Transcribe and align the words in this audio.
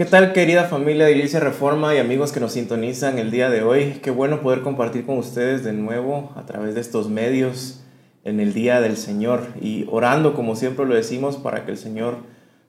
¿Qué 0.00 0.06
tal 0.06 0.32
querida 0.32 0.64
familia 0.64 1.04
de 1.04 1.12
Iglesia 1.12 1.40
Reforma 1.40 1.94
y 1.94 1.98
amigos 1.98 2.32
que 2.32 2.40
nos 2.40 2.52
sintonizan 2.52 3.18
el 3.18 3.30
día 3.30 3.50
de 3.50 3.62
hoy? 3.62 4.00
Qué 4.02 4.10
bueno 4.10 4.40
poder 4.40 4.62
compartir 4.62 5.04
con 5.04 5.18
ustedes 5.18 5.62
de 5.62 5.74
nuevo 5.74 6.32
a 6.36 6.46
través 6.46 6.74
de 6.74 6.80
estos 6.80 7.10
medios 7.10 7.82
en 8.24 8.40
el 8.40 8.54
día 8.54 8.80
del 8.80 8.96
Señor 8.96 9.48
y 9.60 9.84
orando 9.90 10.32
como 10.32 10.56
siempre 10.56 10.86
lo 10.86 10.94
decimos 10.94 11.36
para 11.36 11.66
que 11.66 11.72
el 11.72 11.76
Señor 11.76 12.16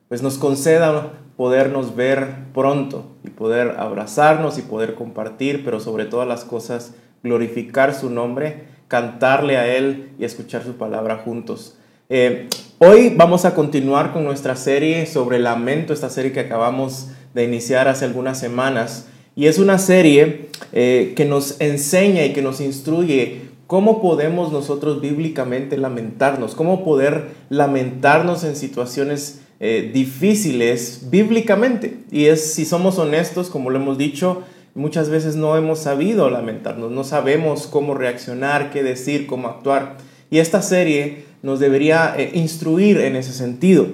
pues 0.08 0.20
nos 0.22 0.36
conceda 0.36 1.12
podernos 1.38 1.96
ver 1.96 2.34
pronto 2.52 3.16
y 3.24 3.30
poder 3.30 3.76
abrazarnos 3.78 4.58
y 4.58 4.60
poder 4.60 4.92
compartir, 4.92 5.64
pero 5.64 5.80
sobre 5.80 6.04
todas 6.04 6.28
las 6.28 6.44
cosas 6.44 6.92
glorificar 7.22 7.94
su 7.94 8.10
nombre, 8.10 8.64
cantarle 8.88 9.56
a 9.56 9.74
Él 9.74 10.10
y 10.18 10.26
escuchar 10.26 10.64
su 10.64 10.74
palabra 10.74 11.16
juntos. 11.24 11.78
Eh, 12.10 12.50
hoy 12.78 13.14
vamos 13.16 13.46
a 13.46 13.54
continuar 13.54 14.12
con 14.12 14.22
nuestra 14.22 14.54
serie 14.54 15.06
sobre 15.06 15.38
lamento, 15.38 15.94
esta 15.94 16.10
serie 16.10 16.32
que 16.32 16.40
acabamos 16.40 17.08
de 17.34 17.44
iniciar 17.44 17.88
hace 17.88 18.04
algunas 18.04 18.38
semanas. 18.38 19.06
Y 19.34 19.46
es 19.46 19.58
una 19.58 19.78
serie 19.78 20.48
eh, 20.72 21.14
que 21.16 21.24
nos 21.24 21.60
enseña 21.60 22.24
y 22.24 22.32
que 22.32 22.42
nos 22.42 22.60
instruye 22.60 23.52
cómo 23.66 24.02
podemos 24.02 24.52
nosotros 24.52 25.00
bíblicamente 25.00 25.78
lamentarnos, 25.78 26.54
cómo 26.54 26.84
poder 26.84 27.28
lamentarnos 27.48 28.44
en 28.44 28.54
situaciones 28.54 29.40
eh, 29.60 29.90
difíciles 29.94 31.06
bíblicamente. 31.10 31.96
Y 32.10 32.26
es, 32.26 32.52
si 32.52 32.66
somos 32.66 32.98
honestos, 32.98 33.48
como 33.48 33.70
lo 33.70 33.78
hemos 33.78 33.96
dicho, 33.96 34.42
muchas 34.74 35.08
veces 35.08 35.36
no 35.36 35.56
hemos 35.56 35.78
sabido 35.78 36.28
lamentarnos, 36.28 36.90
no 36.90 37.04
sabemos 37.04 37.66
cómo 37.66 37.94
reaccionar, 37.94 38.70
qué 38.70 38.82
decir, 38.82 39.26
cómo 39.26 39.48
actuar. 39.48 39.96
Y 40.30 40.38
esta 40.38 40.62
serie 40.62 41.24
nos 41.42 41.60
debería 41.60 42.14
eh, 42.16 42.30
instruir 42.34 42.98
en 42.98 43.16
ese 43.16 43.32
sentido. 43.32 43.86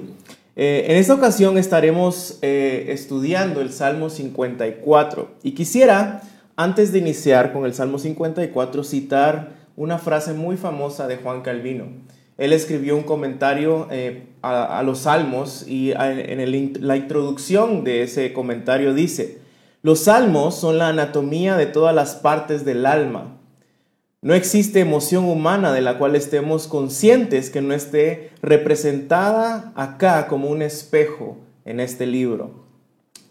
Eh, 0.60 0.86
en 0.90 0.96
esta 0.96 1.14
ocasión 1.14 1.56
estaremos 1.56 2.40
eh, 2.42 2.86
estudiando 2.88 3.60
el 3.60 3.72
Salmo 3.72 4.10
54 4.10 5.30
y 5.44 5.52
quisiera, 5.52 6.22
antes 6.56 6.90
de 6.90 6.98
iniciar 6.98 7.52
con 7.52 7.64
el 7.64 7.74
Salmo 7.74 8.00
54, 8.00 8.82
citar 8.82 9.50
una 9.76 9.98
frase 9.98 10.32
muy 10.32 10.56
famosa 10.56 11.06
de 11.06 11.18
Juan 11.18 11.42
Calvino. 11.42 11.84
Él 12.38 12.52
escribió 12.52 12.96
un 12.96 13.04
comentario 13.04 13.86
eh, 13.92 14.30
a, 14.42 14.82
los 14.82 14.98
salmos 15.00 15.64
y 15.68 15.92
en 15.92 16.78
la 16.88 16.96
introducción 16.96 17.84
de 17.84 18.02
ese 18.02 18.32
comentario 18.32 18.94
dice, 18.94 19.38
los 19.82 20.00
salmos 20.00 20.56
son 20.56 20.78
la 20.78 20.88
anatomía 20.88 21.56
de 21.56 21.66
todas 21.66 21.94
las 21.94 22.16
partes 22.16 22.64
del 22.64 22.84
alma 22.84 23.37
no 24.20 24.34
existe 24.34 24.80
emoción 24.80 25.26
humana 25.26 25.72
de 25.72 25.80
la 25.80 25.96
cual 25.96 26.16
estemos 26.16 26.66
conscientes 26.66 27.50
que 27.50 27.62
no 27.62 27.72
esté 27.72 28.32
representada 28.42 29.72
acá 29.76 30.26
como 30.26 30.48
un 30.48 30.60
espejo 30.60 31.36
en 31.64 31.78
este 31.78 32.04
libro. 32.06 32.64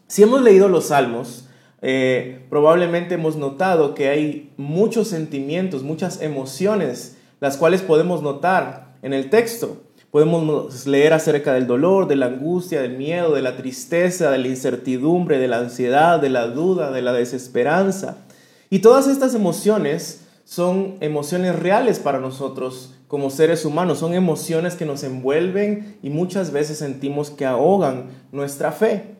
Si 0.08 0.23
hemos 0.23 0.41
leído 0.41 0.69
los 0.69 0.85
salmos, 0.85 1.49
eh, 1.81 2.45
probablemente 2.49 3.15
hemos 3.15 3.35
notado 3.35 3.95
que 3.95 4.08
hay 4.08 4.53
muchos 4.55 5.09
sentimientos, 5.09 5.83
muchas 5.83 6.21
emociones, 6.21 7.17
las 7.41 7.58
cuales 7.58 7.81
podemos 7.81 8.21
notar 8.21 8.95
en 9.02 9.13
el 9.13 9.30
texto. 9.30 9.83
Podemos 10.09 10.88
leer 10.88 11.11
acerca 11.11 11.53
del 11.53 11.67
dolor, 11.67 12.08
de 12.08 12.15
la 12.15 12.27
angustia, 12.27 12.81
del 12.81 12.97
miedo, 12.97 13.35
de 13.35 13.41
la 13.41 13.58
tristeza, 13.58 14.31
de 14.31 14.38
la 14.38 14.47
incertidumbre, 14.47 15.38
de 15.38 15.49
la 15.49 15.59
ansiedad, 15.59 16.21
de 16.21 16.30
la 16.30 16.47
duda, 16.47 16.91
de 16.91 17.02
la 17.02 17.11
desesperanza. 17.11 18.19
Y 18.69 18.80
todas 18.80 19.08
estas 19.08 19.35
emociones 19.35 20.27
son 20.47 20.95
emociones 21.01 21.59
reales 21.59 21.99
para 21.99 22.19
nosotros 22.19 22.95
como 23.09 23.29
seres 23.29 23.65
humanos, 23.65 23.99
son 23.99 24.13
emociones 24.13 24.75
que 24.75 24.85
nos 24.85 25.03
envuelven 25.03 25.97
y 26.01 26.09
muchas 26.09 26.53
veces 26.53 26.77
sentimos 26.77 27.29
que 27.29 27.45
ahogan 27.45 28.05
nuestra 28.31 28.71
fe. 28.71 29.17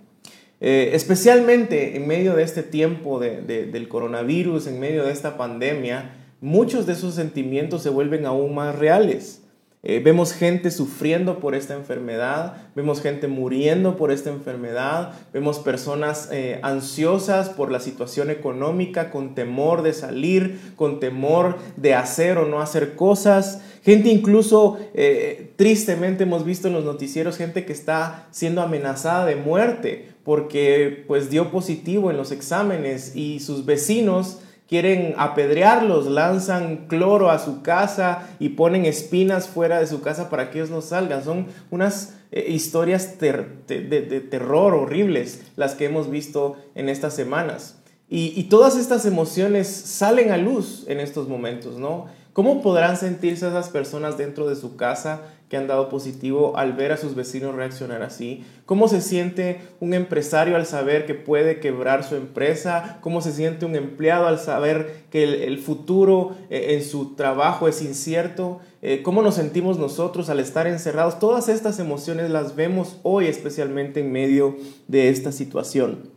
Eh, 0.62 0.92
especialmente 0.94 1.98
en 1.98 2.08
medio 2.08 2.34
de 2.34 2.44
este 2.44 2.64
tiempo 2.64 3.20
del 3.20 3.90
coronavirus, 3.90 4.68
en 4.68 4.80
medio 4.80 5.04
de 5.04 5.12
esta 5.12 5.36
pandemia, 5.36 6.16
muchos 6.40 6.86
de 6.86 6.94
esos 6.94 7.16
sentimientos 7.16 7.84
se 7.84 7.90
vuelven 7.90 8.26
aún 8.26 8.56
más 8.56 8.80
reales. 8.80 9.44
Eh, 9.90 10.02
vemos 10.04 10.34
gente 10.34 10.70
sufriendo 10.70 11.40
por 11.40 11.56
esta 11.56 11.74
enfermedad, 11.74 12.58
vemos 12.76 13.02
gente 13.02 13.30
muriendo 13.30 13.96
por 13.96 14.12
esta 14.12 14.30
enfermedad, 14.30 15.14
vemos 15.32 15.60
personas 15.60 16.28
eh, 16.30 16.60
ansiosas 16.62 17.48
por 17.48 17.72
la 17.72 17.80
situación 17.80 18.30
económica, 18.30 19.12
con 19.12 19.34
temor 19.34 19.84
de 19.84 19.94
salir, 19.94 20.74
con 20.76 21.00
temor 21.00 21.56
de 21.78 21.94
hacer 21.94 22.38
o 22.38 22.46
no 22.46 22.60
hacer 22.60 22.96
cosas. 22.96 23.62
Gente 23.82 24.10
incluso, 24.10 24.78
eh, 24.94 25.54
tristemente 25.56 26.24
hemos 26.24 26.44
visto 26.44 26.68
en 26.68 26.74
los 26.74 26.84
noticieros, 26.84 27.38
gente 27.38 27.64
que 27.64 27.72
está 27.72 28.28
siendo 28.32 28.62
amenazada 28.62 29.26
de 29.26 29.38
muerte 29.38 30.10
porque 30.26 31.06
pues 31.08 31.30
dio 31.30 31.50
positivo 31.52 32.12
en 32.12 32.18
los 32.18 32.34
exámenes 32.34 33.16
y 33.16 33.40
sus 33.40 33.66
vecinos 33.66 34.40
quieren 34.68 35.16
apedrearlos, 35.18 36.08
lanzan 36.08 36.88
cloro 36.88 37.30
a 37.30 37.40
su 37.40 37.62
casa 37.62 38.28
y 38.40 38.50
ponen 38.50 38.86
espinas 38.86 39.48
fuera 39.48 39.80
de 39.80 39.88
su 39.88 40.02
casa 40.02 40.30
para 40.30 40.52
que 40.52 40.60
ellos 40.60 40.70
no 40.70 40.82
salgan. 40.82 41.24
Son 41.24 41.48
unas 41.72 42.16
eh, 42.32 42.46
historias 42.50 43.18
de, 43.20 44.28
terror 44.30 44.74
horribles 44.74 45.42
las 45.56 45.76
que 45.76 45.86
hemos 45.86 46.10
visto 46.10 46.56
en 46.76 46.90
estas 46.90 47.14
semanas. 47.14 47.80
Y, 48.10 48.34
y 48.36 48.44
todas 48.44 48.78
estas 48.78 49.06
emociones 49.06 49.68
salen 49.68 50.32
a 50.32 50.38
luz 50.38 50.86
en 50.88 51.00
estos 51.00 51.28
momentos, 51.28 51.78
¿no? 51.78 52.06
¿Cómo 52.38 52.62
podrán 52.62 52.98
sentirse 52.98 53.48
esas 53.48 53.70
personas 53.70 54.18
dentro 54.18 54.48
de 54.48 54.56
su 54.56 54.76
casa 54.76 55.22
que 55.50 55.58
han 55.58 55.68
dado 55.68 55.90
positivo 55.90 56.58
al 56.58 56.74
ver 56.74 56.92
a 56.92 56.98
sus 56.98 57.16
vecinos 57.16 57.56
reaccionar 57.56 58.02
así? 58.02 58.44
¿Cómo 58.66 58.88
se 58.88 59.02
siente 59.02 59.62
un 59.80 59.94
empresario 59.94 60.56
al 60.56 60.66
saber 60.66 61.06
que 61.06 61.14
puede 61.14 61.60
quebrar 61.60 62.04
su 62.04 62.16
empresa? 62.16 63.00
¿Cómo 63.02 63.22
se 63.22 63.32
siente 63.32 63.66
un 63.66 63.76
empleado 63.76 64.28
al 64.28 64.40
saber 64.40 65.06
que 65.10 65.46
el, 65.46 65.58
futuro 65.60 66.36
eh, 66.50 66.76
en 66.76 66.84
su 66.84 67.16
trabajo 67.16 67.68
es 67.68 67.82
incierto? 67.82 68.60
Eh, 68.82 69.02
¿Cómo 69.04 69.22
nos 69.22 69.36
sentimos 69.36 69.80
nosotros 69.80 70.30
al 70.30 70.40
estar 70.40 70.68
encerrados? 70.68 71.20
Todas 71.20 71.50
estas 71.50 71.80
emociones 71.80 72.30
las 72.30 72.56
vemos 72.56 72.98
hoy 73.04 73.28
especialmente 73.28 74.02
en 74.02 74.12
medio 74.12 74.58
de 74.88 75.10
esta 75.10 75.32
situación. 75.32 76.10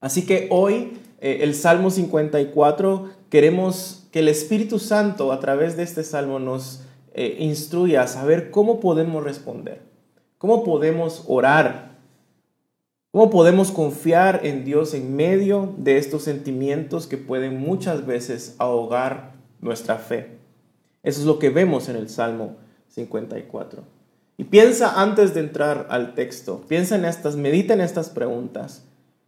Así 0.00 0.26
que 0.26 0.48
hoy 0.50 0.98
eh, 1.20 1.38
el 1.42 1.54
Salmo 1.54 1.90
54 1.90 3.10
queremos 3.30 4.06
que 4.12 4.20
el 4.20 4.28
Espíritu 4.28 4.78
Santo 4.78 5.32
a 5.32 5.40
través 5.40 5.76
de 5.76 5.82
este 5.82 6.04
salmo 6.04 6.38
nos 6.38 6.82
eh, 7.20 7.34
instruya 7.40 8.02
a 8.02 8.06
saber 8.06 8.52
cómo 8.52 8.78
podemos 8.78 9.24
responder, 9.24 9.82
cómo 10.38 10.62
podemos 10.62 11.24
orar, 11.26 11.98
cómo 13.10 13.28
podemos 13.28 13.72
confiar 13.72 14.46
en 14.46 14.64
Dios 14.64 14.94
en 14.94 15.16
medio 15.16 15.74
de 15.78 15.98
estos 15.98 16.22
sentimientos 16.22 17.08
que 17.08 17.16
pueden 17.16 17.58
muchas 17.58 18.06
veces 18.06 18.54
ahogar 18.58 19.32
nuestra 19.60 19.96
fe. 19.96 20.38
Eso 21.02 21.18
es 21.18 21.26
lo 21.26 21.40
que 21.40 21.50
vemos 21.50 21.88
en 21.88 21.96
el 21.96 22.08
Salmo 22.08 22.54
54. 22.86 23.82
Y 24.36 24.44
piensa 24.44 25.02
antes 25.02 25.34
de 25.34 25.40
entrar 25.40 25.88
al 25.90 26.14
texto, 26.14 26.62
piensa 26.68 26.94
en 26.94 27.04
estas, 27.04 27.34
medita 27.34 27.74
en 27.74 27.80
estas 27.80 28.10
preguntas. 28.10 28.84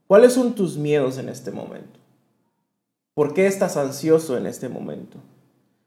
¿Cuáles 0.06 0.34
son 0.34 0.54
tus 0.54 0.76
miedos 0.76 1.18
en 1.18 1.28
este 1.28 1.50
momento? 1.50 1.98
¿Por 3.14 3.34
qué 3.34 3.48
estás 3.48 3.76
ansioso 3.76 4.36
en 4.36 4.46
este 4.46 4.68
momento? 4.68 5.18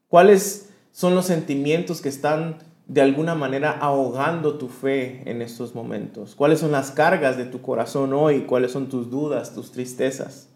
¿Cuáles 0.09 0.72
son 0.93 1.13
los 1.15 1.25
sentimientos 1.25 1.99
que 1.99 2.07
están 2.07 2.59
de 2.87 3.01
alguna 3.01 3.35
manera 3.35 3.71
ahogando 3.71 4.57
tu 4.57 4.69
fe 4.69 5.23
en 5.25 5.41
estos 5.41 5.75
momentos? 5.75 6.35
¿Cuáles 6.35 6.59
son 6.59 6.71
las 6.71 6.91
cargas 6.91 7.35
de 7.35 7.43
tu 7.43 7.61
corazón 7.61 8.13
hoy? 8.13 8.43
¿Cuáles 8.43 8.71
son 8.71 8.87
tus 8.87 9.09
dudas, 9.09 9.53
tus 9.53 9.73
tristezas? 9.73 10.47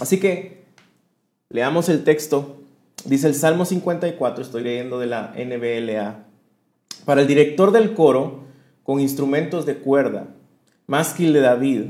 Así 0.00 0.20
que 0.20 0.62
leamos 1.48 1.88
el 1.88 2.04
texto. 2.04 2.58
Dice 3.04 3.26
el 3.26 3.34
Salmo 3.34 3.64
54, 3.64 4.44
estoy 4.44 4.62
leyendo 4.62 5.00
de 5.00 5.06
la 5.06 5.34
NBLA. 5.36 6.24
Para 7.04 7.22
el 7.22 7.26
director 7.26 7.72
del 7.72 7.94
coro, 7.94 8.44
con 8.84 9.00
instrumentos 9.00 9.66
de 9.66 9.78
cuerda, 9.78 10.28
másquil 10.86 11.32
de 11.32 11.40
David, 11.40 11.86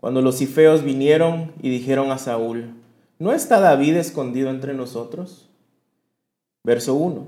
cuando 0.00 0.20
los 0.20 0.36
cifeos 0.36 0.82
vinieron 0.82 1.52
y 1.62 1.70
dijeron 1.70 2.10
a 2.10 2.18
Saúl, 2.18 2.74
¿No 3.20 3.32
está 3.32 3.60
David 3.60 3.96
escondido 3.96 4.48
entre 4.48 4.72
nosotros? 4.72 5.49
Verso 6.62 6.94
1. 6.94 7.26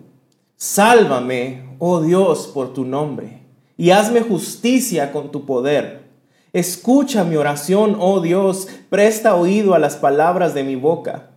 Sálvame, 0.56 1.76
oh 1.79 2.00
Dios, 2.00 2.46
por 2.52 2.73
tu 2.73 2.84
nombre, 2.84 3.43
y 3.76 3.90
hazme 3.90 4.20
justicia 4.20 5.11
con 5.11 5.32
tu 5.32 5.44
poder. 5.46 6.02
Escucha 6.52 7.25
mi 7.25 7.37
oración, 7.37 7.96
oh 7.99 8.20
Dios, 8.20 8.69
presta 8.90 9.34
oído 9.34 9.75
a 9.75 9.79
las 9.79 9.96
palabras 9.96 10.55
de 10.55 10.64
mi 10.64 10.76
boca, 10.76 11.31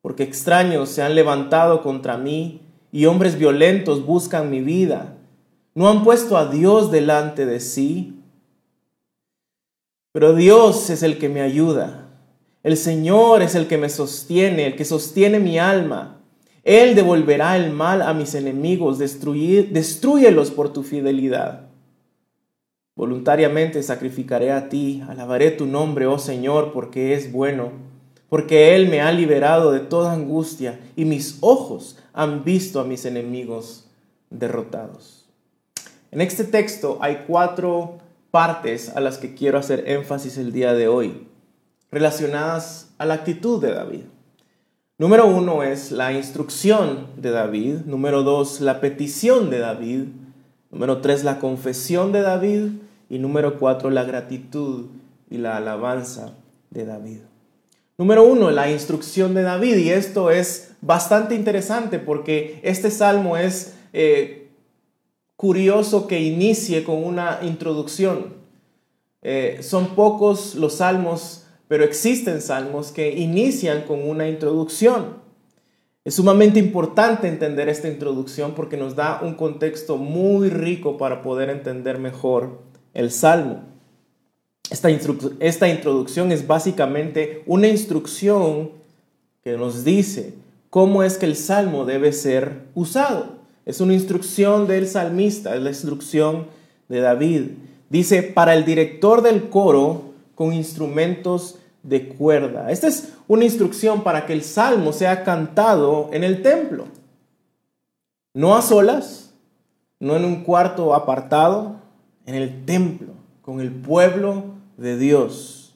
porque 0.00 0.22
extraños 0.22 0.88
se 0.90 1.02
han 1.02 1.14
levantado 1.14 1.82
contra 1.82 2.16
mí 2.16 2.62
y 2.92 3.06
hombres 3.06 3.36
violentos 3.36 4.06
buscan 4.06 4.50
mi 4.50 4.60
vida. 4.60 5.16
No 5.74 5.88
han 5.88 6.04
puesto 6.04 6.36
a 6.36 6.46
Dios 6.46 6.90
delante 6.90 7.46
de 7.46 7.60
sí. 7.60 8.22
Pero 10.12 10.34
Dios 10.34 10.88
es 10.90 11.02
el 11.02 11.18
que 11.18 11.28
me 11.28 11.40
ayuda. 11.40 12.08
El 12.62 12.76
Señor 12.76 13.42
es 13.42 13.54
el 13.54 13.66
que 13.66 13.78
me 13.78 13.88
sostiene, 13.88 14.66
el 14.66 14.76
que 14.76 14.84
sostiene 14.84 15.38
mi 15.38 15.58
alma. 15.58 16.17
Él 16.64 16.94
devolverá 16.94 17.56
el 17.56 17.72
mal 17.72 18.02
a 18.02 18.14
mis 18.14 18.34
enemigos, 18.34 18.98
destruir, 18.98 19.70
destruyelos 19.72 20.50
por 20.50 20.72
tu 20.72 20.82
fidelidad. 20.82 21.68
Voluntariamente 22.96 23.82
sacrificaré 23.82 24.50
a 24.50 24.68
ti, 24.68 25.02
alabaré 25.08 25.52
tu 25.52 25.66
nombre, 25.66 26.06
oh 26.06 26.18
Señor, 26.18 26.72
porque 26.72 27.14
es 27.14 27.30
bueno, 27.30 27.70
porque 28.28 28.74
Él 28.74 28.88
me 28.88 29.00
ha 29.00 29.12
liberado 29.12 29.70
de 29.70 29.80
toda 29.80 30.12
angustia 30.12 30.80
y 30.96 31.04
mis 31.04 31.38
ojos 31.40 31.96
han 32.12 32.44
visto 32.44 32.80
a 32.80 32.84
mis 32.84 33.04
enemigos 33.04 33.88
derrotados. 34.30 35.26
En 36.10 36.20
este 36.20 36.44
texto 36.44 36.98
hay 37.00 37.24
cuatro 37.26 37.98
partes 38.30 38.94
a 38.96 39.00
las 39.00 39.18
que 39.18 39.34
quiero 39.34 39.58
hacer 39.58 39.84
énfasis 39.88 40.36
el 40.36 40.52
día 40.52 40.74
de 40.74 40.88
hoy, 40.88 41.28
relacionadas 41.90 42.92
a 42.98 43.06
la 43.06 43.14
actitud 43.14 43.62
de 43.62 43.72
David. 43.72 44.02
Número 45.00 45.28
uno 45.28 45.62
es 45.62 45.92
la 45.92 46.12
instrucción 46.12 47.06
de 47.16 47.30
David. 47.30 47.82
Número 47.86 48.24
dos, 48.24 48.60
la 48.60 48.80
petición 48.80 49.48
de 49.48 49.60
David. 49.60 50.06
Número 50.72 51.00
tres, 51.00 51.22
la 51.22 51.38
confesión 51.38 52.10
de 52.10 52.22
David. 52.22 52.70
Y 53.08 53.20
número 53.20 53.60
cuatro, 53.60 53.90
la 53.90 54.02
gratitud 54.02 54.86
y 55.30 55.38
la 55.38 55.56
alabanza 55.56 56.34
de 56.70 56.84
David. 56.84 57.18
Número 57.96 58.24
uno, 58.24 58.50
la 58.50 58.72
instrucción 58.72 59.34
de 59.34 59.42
David. 59.42 59.76
Y 59.76 59.90
esto 59.90 60.32
es 60.32 60.72
bastante 60.80 61.36
interesante 61.36 62.00
porque 62.00 62.58
este 62.64 62.90
salmo 62.90 63.36
es 63.36 63.74
eh, 63.92 64.48
curioso 65.36 66.08
que 66.08 66.20
inicie 66.20 66.82
con 66.82 67.04
una 67.04 67.38
introducción. 67.42 68.34
Eh, 69.22 69.60
son 69.62 69.94
pocos 69.94 70.56
los 70.56 70.78
salmos, 70.78 71.44
pero 71.68 71.84
existen 71.84 72.40
salmos 72.40 72.90
que 72.90 73.12
inician 73.12 73.82
con 73.82 74.08
una 74.08 74.28
introducción. 74.28 75.18
Es 76.04 76.14
sumamente 76.14 76.58
importante 76.58 77.28
entender 77.28 77.68
esta 77.68 77.88
introducción 77.88 78.54
porque 78.54 78.78
nos 78.78 78.96
da 78.96 79.20
un 79.22 79.34
contexto 79.34 79.98
muy 79.98 80.48
rico 80.48 80.96
para 80.96 81.22
poder 81.22 81.50
entender 81.50 81.98
mejor 81.98 82.62
el 82.94 83.10
Salmo. 83.10 83.60
Esta, 84.70 84.88
esta 85.40 85.68
introducción 85.68 86.32
es 86.32 86.46
básicamente 86.46 87.42
una 87.46 87.68
instrucción 87.68 88.70
que 89.44 89.58
nos 89.58 89.84
dice 89.84 90.34
cómo 90.70 91.02
es 91.02 91.18
que 91.18 91.26
el 91.26 91.36
Salmo 91.36 91.84
debe 91.84 92.12
ser 92.12 92.62
usado. 92.74 93.36
Es 93.66 93.82
una 93.82 93.92
instrucción 93.92 94.66
del 94.66 94.88
salmista, 94.88 95.54
es 95.54 95.62
la 95.62 95.70
instrucción 95.70 96.46
de 96.88 97.00
David. 97.00 97.42
Dice, 97.90 98.22
para 98.22 98.54
el 98.54 98.64
director 98.64 99.20
del 99.20 99.50
coro 99.50 100.07
con 100.38 100.52
instrumentos 100.52 101.58
de 101.82 102.10
cuerda. 102.10 102.70
Esta 102.70 102.86
es 102.86 103.14
una 103.26 103.44
instrucción 103.44 104.04
para 104.04 104.24
que 104.24 104.32
el 104.32 104.44
salmo 104.44 104.92
sea 104.92 105.24
cantado 105.24 106.10
en 106.12 106.22
el 106.22 106.42
templo. 106.42 106.84
No 108.34 108.54
a 108.54 108.62
solas, 108.62 109.34
no 109.98 110.14
en 110.14 110.24
un 110.24 110.44
cuarto 110.44 110.94
apartado, 110.94 111.80
en 112.24 112.36
el 112.36 112.64
templo, 112.64 113.14
con 113.42 113.60
el 113.60 113.72
pueblo 113.72 114.44
de 114.76 114.96
Dios. 114.96 115.74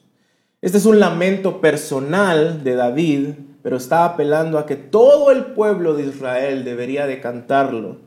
Este 0.61 0.77
es 0.77 0.85
un 0.85 0.97
lamento 0.97 1.59
personal 1.59 2.63
de 2.63 2.75
David, 2.75 3.31
pero 3.63 3.75
está 3.75 4.05
apelando 4.05 4.57
a 4.57 4.65
que 4.65 4.77
todo 4.77 5.31
el 5.31 5.47
pueblo 5.47 5.93
de 5.93 6.05
Israel 6.05 6.63
debería 6.63 7.05
de 7.05 7.19
cantarlo, 7.19 7.97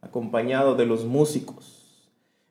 acompañado 0.00 0.74
de 0.74 0.86
los 0.86 1.04
músicos. 1.04 1.69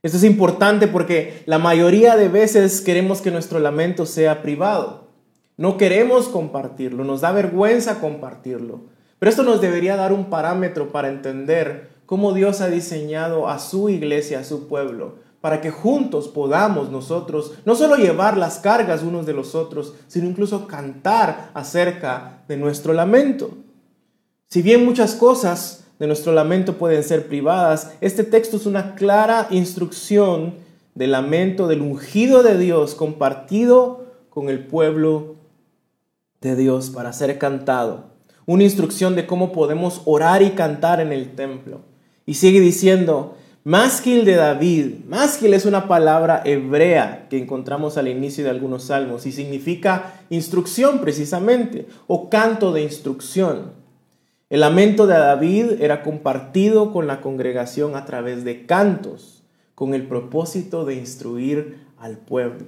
Esto 0.01 0.17
es 0.17 0.23
importante 0.23 0.87
porque 0.87 1.43
la 1.45 1.59
mayoría 1.59 2.15
de 2.15 2.29
veces 2.29 2.81
queremos 2.81 3.21
que 3.21 3.31
nuestro 3.31 3.59
lamento 3.59 4.05
sea 4.05 4.41
privado. 4.41 5.09
No 5.57 5.75
queremos 5.75 6.29
compartirlo, 6.29 7.03
nos 7.03 7.19
da 7.21 7.33
vergüenza 7.33 7.99
compartirlo. 7.99 8.81
Pero 9.19 9.29
esto 9.29 9.43
nos 9.43 9.59
debería 9.59 9.97
dar 9.97 10.13
un 10.13 10.29
parámetro 10.29 10.93
para 10.93 11.09
entender 11.09 11.89
cómo 12.05 12.31
Dios 12.31 12.61
ha 12.61 12.69
diseñado 12.69 13.49
a 13.49 13.59
su 13.59 13.89
iglesia, 13.89 14.39
a 14.39 14.43
su 14.45 14.69
pueblo, 14.69 15.15
para 15.41 15.59
que 15.59 15.69
juntos 15.69 16.29
podamos 16.29 16.89
nosotros 16.89 17.55
no 17.65 17.75
solo 17.75 17.97
llevar 17.97 18.37
las 18.37 18.59
cargas 18.59 19.03
unos 19.03 19.25
de 19.25 19.33
los 19.33 19.53
otros, 19.53 19.95
sino 20.07 20.29
incluso 20.29 20.65
cantar 20.65 21.51
acerca 21.53 22.43
de 22.47 22.55
nuestro 22.55 22.93
lamento. 22.93 23.51
Si 24.47 24.61
bien 24.61 24.85
muchas 24.85 25.13
cosas 25.15 25.83
de 25.99 26.07
nuestro 26.07 26.31
lamento 26.31 26.77
pueden 26.77 27.03
ser 27.03 27.27
privadas, 27.27 27.91
este 28.01 28.23
texto 28.23 28.57
es 28.57 28.65
una 28.65 28.95
clara 28.95 29.47
instrucción 29.51 30.55
del 30.95 31.11
lamento 31.11 31.67
del 31.67 31.81
ungido 31.81 32.41
de 32.41 32.57
Dios 32.57 32.95
compartido 32.95 34.05
con 34.29 34.49
el 34.49 34.65
pueblo 34.65 35.35
de 36.41 36.55
Dios 36.55 36.89
para 36.89 37.11
ser 37.11 37.37
cantado. 37.37 38.11
Una 38.45 38.63
instrucción 38.63 39.15
de 39.15 39.27
cómo 39.27 39.51
podemos 39.51 40.01
orar 40.05 40.41
y 40.41 40.51
cantar 40.51 41.01
en 41.01 41.11
el 41.11 41.35
templo. 41.35 41.81
Y 42.25 42.35
sigue 42.35 42.61
diciendo, 42.61 43.35
Másquil 43.65 44.23
de 44.23 44.35
David. 44.35 45.05
Másquil 45.07 45.53
es 45.53 45.65
una 45.65 45.87
palabra 45.87 46.41
hebrea 46.45 47.27
que 47.29 47.37
encontramos 47.37 47.97
al 47.97 48.07
inicio 48.07 48.45
de 48.45 48.49
algunos 48.49 48.85
salmos 48.85 49.25
y 49.25 49.33
significa 49.33 50.23
instrucción 50.29 51.01
precisamente 51.01 51.85
o 52.07 52.29
canto 52.29 52.71
de 52.71 52.83
instrucción. 52.83 53.78
El 54.49 54.61
lamento 54.61 55.05
de 55.05 55.13
David 55.13 55.79
era 55.79 56.01
compartido 56.01 56.91
con 56.91 57.05
la 57.05 57.21
congregación 57.21 57.95
a 57.95 58.05
través 58.05 58.43
de 58.43 58.65
cantos 58.65 59.43
con 59.75 59.93
el 59.93 60.07
propósito 60.07 60.85
de 60.85 60.95
instruir 60.95 61.85
al 61.99 62.17
pueblo. 62.17 62.65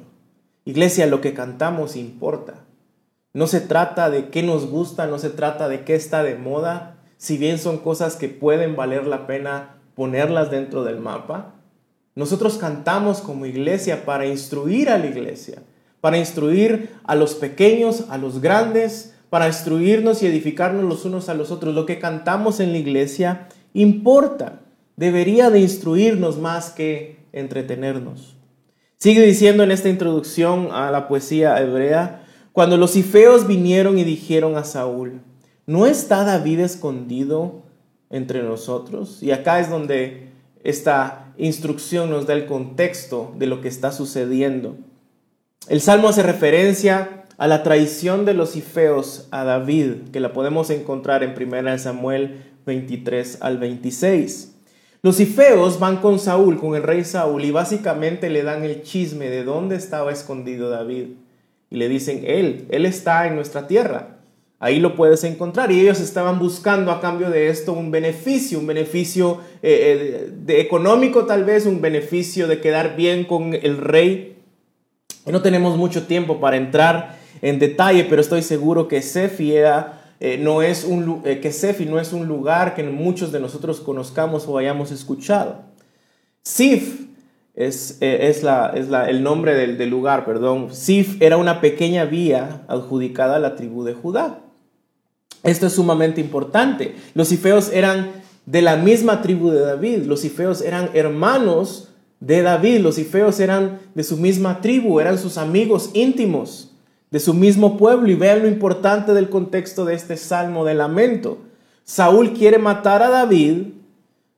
Iglesia, 0.64 1.08
lo 1.08 1.22
que 1.22 1.34
cantamos 1.34 1.96
importa. 1.96 2.66
No 3.34 3.48
se 3.48 3.62
trata 3.62 4.12
de 4.12 4.30
qué 4.30 4.44
nos 4.44 4.70
gusta, 4.70 5.08
no 5.08 5.18
se 5.18 5.32
trata 5.32 5.70
de 5.70 5.84
qué 5.84 5.96
está 5.96 6.22
de 6.22 6.36
moda, 6.36 6.98
si 7.18 7.40
bien 7.40 7.58
son 7.58 7.80
cosas 7.80 8.16
que 8.16 8.30
pueden 8.30 8.76
valer 8.76 9.08
la 9.08 9.26
pena 9.26 9.78
ponerlas 9.96 10.52
dentro 10.52 10.84
del 10.84 11.00
mapa. 11.00 11.56
Nosotros 12.14 12.58
cantamos 12.58 13.22
como 13.22 13.48
iglesia 13.48 14.06
para 14.06 14.28
instruir 14.28 14.90
a 14.90 15.00
la 15.00 15.08
iglesia, 15.08 15.64
para 16.00 16.20
instruir 16.20 16.96
a 17.06 17.16
los 17.16 17.34
pequeños, 17.34 18.06
a 18.10 18.20
los 18.20 18.40
grandes, 18.40 19.11
para 19.32 19.48
instruirnos 19.48 20.22
y 20.22 20.28
edificarnos 20.28 20.84
los 20.84 21.04
unos 21.06 21.28
a 21.30 21.34
los 21.34 21.50
otros. 21.50 21.74
Lo 21.74 21.88
que 21.88 21.98
cantamos 21.98 22.60
en 22.60 22.72
la 22.72 22.78
iglesia 22.78 23.48
importa, 23.74 24.60
debería 24.96 25.50
de 25.50 25.62
instruirnos 25.62 26.38
más 26.38 26.70
que 26.70 27.18
entretenernos. 27.34 28.38
Sigue 28.98 29.26
diciendo 29.26 29.64
en 29.64 29.72
esta 29.72 29.90
introducción 29.90 30.68
a 30.72 30.92
la 30.92 31.08
poesía 31.08 31.60
hebrea, 31.60 32.24
cuando 32.52 32.78
los 32.78 32.96
ifeos 32.96 33.48
vinieron 33.48 33.98
y 33.98 34.04
dijeron 34.04 34.56
a 34.56 34.64
Saúl, 34.64 35.22
¿no 35.66 35.88
está 35.88 36.24
David 36.24 36.60
escondido 36.60 37.64
entre 38.12 38.44
nosotros. 38.44 39.24
Y 39.24 39.32
acá 39.32 39.60
es 39.60 39.70
donde 39.70 40.28
esta 40.64 41.34
instrucción 41.38 42.12
nos 42.12 42.28
da 42.28 42.34
el 42.34 42.46
contexto 42.46 43.34
de 43.38 43.48
lo 43.48 43.62
que 43.62 43.70
está 43.70 43.92
sucediendo. 43.92 44.76
El 45.68 45.82
Salmo 45.82 46.10
hace 46.10 46.22
referencia 46.22 47.21
a 47.42 47.48
la 47.48 47.64
traición 47.64 48.24
de 48.24 48.36
los 48.36 48.56
ifeos 48.56 49.28
a 49.32 49.44
David, 49.44 50.12
que 50.14 50.20
la 50.20 50.32
podemos 50.32 50.70
encontrar 50.70 51.24
en 51.24 51.34
1 51.36 51.80
Samuel 51.80 52.44
23 52.68 53.40
al 53.42 53.58
26. 53.58 54.58
Los 55.02 55.20
ifeos 55.20 55.80
van 55.80 55.98
con 55.98 56.20
Saúl, 56.20 56.60
con 56.60 56.76
el 56.76 56.84
rey 56.84 57.04
Saúl, 57.04 57.44
y 57.44 57.50
básicamente 57.50 58.30
le 58.30 58.44
dan 58.44 58.64
el 58.64 58.84
chisme 58.84 59.32
de 59.32 59.44
dónde 59.44 59.76
estaba 59.76 60.12
escondido 60.12 60.70
David. 60.70 61.16
Y 61.72 61.78
le 61.78 61.90
dicen, 61.90 62.22
él, 62.28 62.68
él 62.70 62.86
está 62.86 63.26
en 63.26 63.34
nuestra 63.34 63.66
tierra. 63.66 64.20
Ahí 64.60 64.80
lo 64.80 64.96
puedes 64.96 65.24
encontrar. 65.24 65.72
Y 65.72 65.80
ellos 65.80 66.00
estaban 66.00 66.38
buscando 66.38 66.92
a 66.92 67.02
cambio 67.02 67.32
de 67.32 67.50
esto 67.50 67.74
un 67.74 67.90
beneficio, 67.90 68.60
un 68.60 68.68
beneficio 68.68 69.40
eh, 69.64 70.28
eh, 70.28 70.32
de 70.32 70.62
económico 70.62 71.26
tal 71.26 71.44
vez, 71.44 71.66
un 71.66 71.82
beneficio 71.82 72.48
de 72.48 72.62
quedar 72.62 72.96
bien 72.96 73.24
con 73.24 73.56
el 73.56 73.80
rey. 73.80 74.38
Y 75.26 75.32
no 75.32 75.42
tenemos 75.42 75.76
mucho 75.76 76.06
tiempo 76.06 76.40
para 76.40 76.58
entrar 76.58 77.20
en 77.42 77.60
detalle, 77.60 78.06
pero 78.06 78.22
estoy 78.22 78.42
seguro 78.42 78.88
que 78.88 79.02
Sefi 79.02 79.54
eh, 79.56 80.38
no 80.40 80.62
es 80.62 80.84
un, 80.84 81.22
que 81.24 81.52
Sefi 81.52 81.86
no 81.86 82.00
es 82.00 82.14
un 82.14 82.28
lugar 82.28 82.76
que 82.76 82.84
muchos 82.84 83.32
de 83.32 83.40
nosotros 83.40 83.80
conozcamos 83.80 84.48
o 84.48 84.58
hayamos 84.58 84.92
escuchado. 84.92 85.62
Sif 86.44 87.08
es, 87.56 87.98
es, 88.02 88.44
la, 88.44 88.72
es 88.76 88.90
la, 88.90 89.10
el 89.10 89.24
nombre 89.24 89.56
del, 89.56 89.78
del 89.78 89.90
lugar, 89.90 90.26
perdón. 90.26 90.74
Sif 90.74 91.22
era 91.22 91.38
una 91.38 91.62
pequeña 91.62 92.06
vía 92.06 92.64
adjudicada 92.68 93.36
a 93.36 93.40
la 93.40 93.56
tribu 93.56 93.84
de 93.84 93.94
Judá. 93.94 94.40
Esto 95.44 95.68
es 95.68 95.74
sumamente 95.74 96.22
importante. 96.22 96.96
Los 97.14 97.32
ifeos 97.32 97.72
eran 97.74 98.12
de 98.46 98.62
la 98.62 98.76
misma 98.76 99.22
tribu 99.22 99.50
de 99.50 99.62
David. 99.62 100.04
Los 100.06 100.24
ifeos 100.24 100.62
eran 100.62 100.90
hermanos 100.94 101.90
de 102.20 102.42
David. 102.42 102.80
Los 102.82 103.00
ifeos 103.00 103.40
eran 103.40 103.80
de 103.96 104.04
su 104.04 104.18
misma 104.18 104.62
tribu, 104.62 105.00
eran 105.00 105.18
sus 105.18 105.38
amigos 105.38 105.90
íntimos 105.94 106.71
de 107.12 107.20
su 107.20 107.34
mismo 107.34 107.78
pueblo. 107.78 108.10
Y 108.10 108.16
vean 108.16 108.42
lo 108.42 108.48
importante 108.48 109.14
del 109.14 109.30
contexto 109.30 109.86
de 109.86 109.94
este 109.94 110.18
salmo 110.18 110.66
de 110.66 110.74
lamento. 110.74 111.38
Saúl 111.84 112.34
quiere 112.34 112.58
matar 112.58 113.04
a 113.04 113.10
David. 113.10 113.74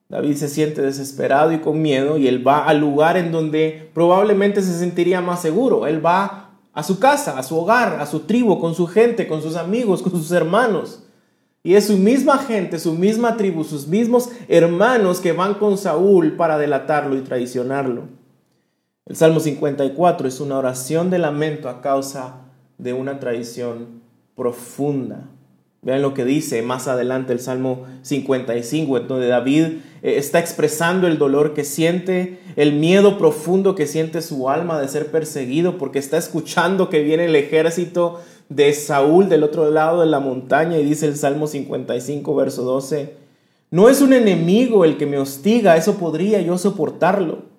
David 0.10 0.36
se 0.36 0.50
siente 0.50 0.82
desesperado 0.82 1.54
y 1.54 1.60
con 1.60 1.82
miedo 1.82 2.18
y 2.18 2.28
él 2.28 2.46
va 2.46 2.66
al 2.66 2.80
lugar 2.80 3.18
en 3.18 3.32
donde 3.32 3.90
probablemente 3.94 4.62
se 4.62 4.78
sentiría 4.78 5.22
más 5.22 5.42
seguro. 5.42 5.88
Él 5.88 6.06
va 6.06 6.52
a 6.74 6.84
su 6.84 7.00
casa, 7.00 7.38
a 7.38 7.44
su 7.44 7.58
hogar, 7.58 8.00
a 8.00 8.06
su 8.06 8.22
tribu, 8.22 8.60
con 8.60 8.76
su 8.76 8.86
gente, 8.88 9.28
con 9.28 9.42
sus 9.42 9.56
amigos, 9.56 10.02
con 10.02 10.12
sus 10.12 10.32
hermanos. 10.32 11.04
Y 11.64 11.76
es 11.76 11.88
su 11.88 11.98
misma 11.98 12.40
gente, 12.40 12.78
su 12.78 12.94
misma 12.94 13.38
tribu, 13.38 13.64
sus 13.64 13.88
mismos 13.88 14.30
hermanos 14.50 15.20
que 15.20 15.32
van 15.32 15.56
con 15.56 15.78
Saúl 15.78 16.36
para 16.36 16.58
delatarlo 16.58 17.16
y 17.16 17.22
traicionarlo. 17.22 18.04
El 19.06 19.16
Salmo 19.16 19.40
54 19.40 20.28
es 20.28 20.40
una 20.40 20.58
oración 20.58 21.10
de 21.10 21.20
lamento 21.20 21.70
a 21.70 21.82
causa 21.82 22.43
de 22.84 22.94
una 22.94 23.20
traición 23.20 24.02
profunda. 24.36 25.30
Vean 25.82 26.02
lo 26.02 26.14
que 26.14 26.24
dice 26.24 26.62
más 26.62 26.88
adelante 26.88 27.34
el 27.34 27.40
Salmo 27.40 27.86
55, 28.04 29.02
donde 29.02 29.28
David 29.28 29.64
eh, 30.02 30.18
está 30.18 30.40
expresando 30.40 31.08
el 31.08 31.18
dolor 31.18 31.54
que 31.54 31.64
siente, 31.64 32.40
el 32.56 32.74
miedo 32.74 33.18
profundo 33.18 33.76
que 33.76 33.88
siente 33.88 34.22
su 34.22 34.50
alma 34.50 34.80
de 34.80 34.88
ser 34.88 35.12
perseguido, 35.12 35.78
porque 35.78 36.00
está 36.00 36.18
escuchando 36.18 36.90
que 36.90 37.04
viene 37.04 37.26
el 37.26 37.36
ejército 37.36 38.22
de 38.50 38.74
Saúl 38.74 39.30
del 39.30 39.44
otro 39.44 39.70
lado 39.72 40.02
de 40.02 40.08
la 40.08 40.20
montaña 40.20 40.78
y 40.78 40.86
dice 40.86 41.08
el 41.08 41.18
Salmo 41.18 41.48
55, 41.48 42.36
verso 42.36 42.64
12, 42.64 43.14
no 43.72 43.90
es 43.90 44.02
un 44.02 44.14
enemigo 44.14 44.86
el 44.86 44.98
que 44.98 45.06
me 45.06 45.18
hostiga, 45.18 45.76
eso 45.76 45.96
podría 45.96 46.42
yo 46.42 46.58
soportarlo. 46.58 47.53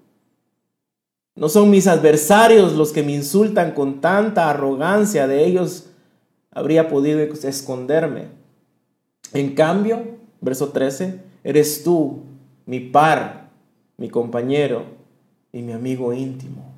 No 1.37 1.49
son 1.49 1.71
mis 1.71 1.87
adversarios 1.87 2.75
los 2.75 2.93
que 2.93 3.03
me 3.03 3.13
insultan 3.13 3.73
con 3.73 4.01
tanta 4.01 4.51
arrogancia, 4.51 5.27
de 5.27 5.45
ellos 5.45 5.87
habría 6.53 6.89
podido 6.89 7.21
esconderme. 7.21 8.29
En 9.33 9.55
cambio, 9.55 10.05
verso 10.41 10.69
13, 10.69 11.21
eres 11.43 11.83
tú, 11.83 12.23
mi 12.67 12.81
par, 12.81 13.51
mi 13.97 14.09
compañero 14.09 14.85
y 15.53 15.63
mi 15.63 15.73
amigo 15.73 16.13
íntimo. 16.13 16.73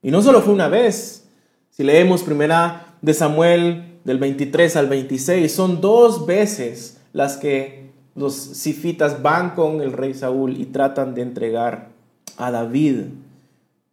Y 0.00 0.10
no 0.10 0.22
solo 0.22 0.42
fue 0.42 0.54
una 0.54 0.68
vez. 0.68 1.28
Si 1.70 1.82
leemos 1.82 2.22
primera 2.22 2.94
de 3.02 3.14
Samuel 3.14 3.98
del 4.04 4.18
23 4.18 4.76
al 4.76 4.88
26, 4.88 5.52
son 5.52 5.80
dos 5.80 6.24
veces 6.26 7.00
las 7.12 7.36
que 7.36 7.90
los 8.14 8.34
sifitas 8.34 9.22
van 9.22 9.54
con 9.54 9.80
el 9.80 9.92
rey 9.92 10.14
Saúl 10.14 10.60
y 10.60 10.66
tratan 10.66 11.14
de 11.14 11.22
entregar 11.22 11.90
a 12.36 12.50
David. 12.50 13.06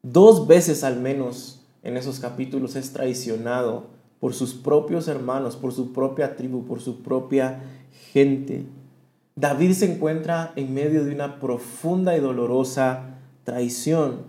Dos 0.08 0.46
veces 0.46 0.84
al 0.84 1.00
menos 1.00 1.64
en 1.82 1.98
esos 1.98 2.20
capítulos 2.20 2.76
es 2.76 2.94
traicionado 2.94 3.88
por 4.20 4.36
sus 4.36 4.54
propios 4.54 5.08
hermanos, 5.08 5.56
por 5.56 5.74
su 5.74 5.94
propia 5.94 6.36
tribu, 6.36 6.64
por 6.64 6.80
su 6.80 7.02
propia 7.02 7.64
gente. 8.14 8.68
David 9.36 9.72
se 9.72 9.92
encuentra 9.92 10.54
en 10.56 10.76
medio 10.76 11.04
de 11.04 11.12
una 11.12 11.40
profunda 11.40 12.16
y 12.16 12.20
dolorosa 12.20 13.18
traición. 13.44 14.26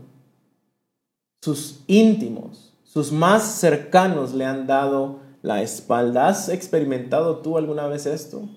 Sus 1.43 1.85
íntimos, 1.87 2.73
sus 2.83 3.13
más 3.13 3.43
cercanos 3.43 4.33
le 4.33 4.47
han 4.47 4.67
dado 4.67 5.19
la 5.43 5.61
espalda. 5.61 6.29
¿Has 6.29 6.49
experimentado 6.49 7.41
tú 7.41 7.59
alguna 7.59 7.87
vez 7.87 8.07
esto? 8.07 8.49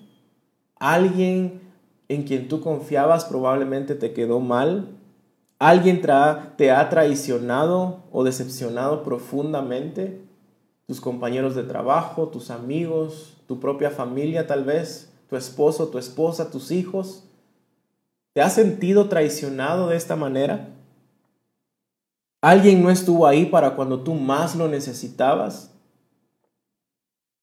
Alguien 0.76 1.60
en 2.08 2.22
quien 2.22 2.48
tú 2.48 2.62
confiabas 2.62 3.26
probablemente 3.26 3.94
te 3.94 4.14
quedó 4.14 4.40
mal. 4.40 4.96
Alguien 5.60 6.00
te 6.00 6.70
ha 6.70 6.88
traicionado 6.88 8.04
o 8.10 8.24
decepcionado 8.24 9.02
profundamente 9.02 10.24
tus 10.86 11.02
compañeros 11.02 11.54
de 11.54 11.64
trabajo, 11.64 12.28
tus 12.28 12.50
amigos, 12.50 13.36
tu 13.46 13.60
propia 13.60 13.90
familia 13.90 14.46
tal 14.46 14.64
vez, 14.64 15.12
tu 15.28 15.36
esposo, 15.36 15.88
tu 15.88 15.98
esposa, 15.98 16.50
tus 16.50 16.70
hijos. 16.70 17.24
¿Te 18.32 18.40
has 18.40 18.54
sentido 18.54 19.10
traicionado 19.10 19.88
de 19.88 19.96
esta 19.98 20.16
manera? 20.16 20.70
¿Alguien 22.40 22.82
no 22.82 22.90
estuvo 22.90 23.26
ahí 23.26 23.44
para 23.44 23.76
cuando 23.76 24.00
tú 24.00 24.14
más 24.14 24.56
lo 24.56 24.66
necesitabas? 24.66 25.74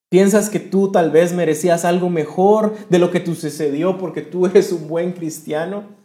¿Piensas 0.10 0.50
que 0.50 0.60
tú 0.60 0.92
tal 0.92 1.12
vez 1.12 1.34
merecías 1.34 1.86
algo 1.86 2.10
mejor 2.10 2.76
de 2.90 2.98
lo 2.98 3.12
que 3.12 3.20
te 3.20 3.36
sucedió 3.36 4.00
porque 4.00 4.24
tú 4.24 4.48
eres 4.48 4.72
un 4.72 4.88
buen 4.88 5.12
cristiano? 5.12 5.97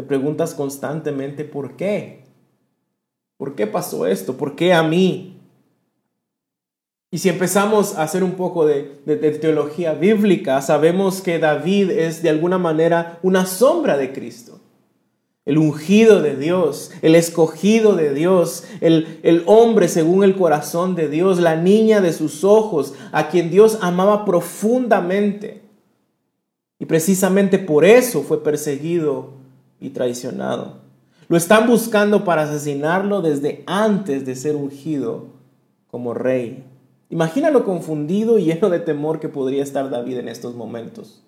Te 0.00 0.06
preguntas 0.06 0.54
constantemente 0.54 1.44
por 1.44 1.76
qué. 1.76 2.24
¿Por 3.36 3.54
qué 3.54 3.66
pasó 3.66 4.06
esto? 4.06 4.38
¿Por 4.38 4.56
qué 4.56 4.72
a 4.72 4.82
mí? 4.82 5.38
Y 7.10 7.18
si 7.18 7.28
empezamos 7.28 7.96
a 7.96 8.04
hacer 8.04 8.24
un 8.24 8.32
poco 8.32 8.64
de, 8.64 8.82
teología 9.42 9.92
bíblica, 9.92 10.62
sabemos 10.62 11.20
que 11.20 11.38
David 11.38 11.90
es 11.90 12.22
de 12.22 12.30
alguna 12.30 12.56
manera 12.56 13.18
una 13.22 13.44
sombra 13.44 13.98
de 13.98 14.14
Cristo. 14.14 14.60
El 15.44 15.58
ungido 15.58 16.22
de 16.22 16.34
Dios, 16.34 16.92
el 17.02 17.14
escogido 17.14 17.94
de 17.94 18.14
Dios, 18.14 18.64
el, 18.80 19.42
hombre 19.44 19.86
según 19.86 20.24
el 20.24 20.34
corazón 20.34 20.94
de 20.94 21.10
Dios, 21.10 21.40
la 21.40 21.56
niña 21.56 22.00
de 22.00 22.14
sus 22.14 22.42
ojos, 22.42 22.94
a 23.12 23.28
quien 23.28 23.50
Dios 23.50 23.76
amaba 23.82 24.24
profundamente. 24.24 25.60
Y 26.78 26.86
precisamente 26.86 27.58
por 27.58 27.84
eso 27.84 28.22
fue 28.22 28.42
perseguido 28.42 29.39
y 29.80 29.90
traicionado. 29.90 30.80
Lo 31.28 31.36
están 31.36 31.66
buscando 31.66 32.24
para 32.24 32.42
asesinarlo 32.42 33.22
desde 33.22 33.62
antes 33.66 34.26
de 34.26 34.34
ser 34.34 34.56
ungido 34.56 35.28
como 35.88 36.12
rey. 36.12 36.64
Imagina 37.08 37.50
lo 37.50 37.64
confundido 37.64 38.38
y 38.38 38.44
lleno 38.44 38.68
de 38.68 38.80
temor 38.80 39.20
que 39.20 39.28
podría 39.28 39.62
estar 39.62 39.90
David 39.90 40.18
en 40.18 40.28
estos 40.28 40.54
momentos. 40.54 41.22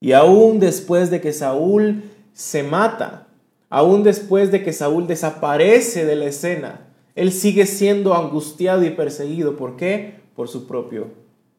Y 0.00 0.12
aún 0.12 0.58
después 0.58 1.10
de 1.10 1.20
que 1.20 1.32
Saúl 1.32 2.02
se 2.32 2.62
mata, 2.62 3.28
aún 3.70 4.02
después 4.02 4.50
de 4.50 4.64
que 4.64 4.72
Saúl 4.72 5.06
desaparece 5.06 6.04
de 6.04 6.16
la 6.16 6.24
escena, 6.26 6.88
él 7.14 7.32
sigue 7.32 7.66
siendo 7.66 8.14
angustiado 8.14 8.84
y 8.84 8.90
perseguido. 8.90 9.56
¿Por 9.56 9.76
qué? 9.76 10.20
Por 10.34 10.48
su 10.48 10.66
propio 10.66 11.08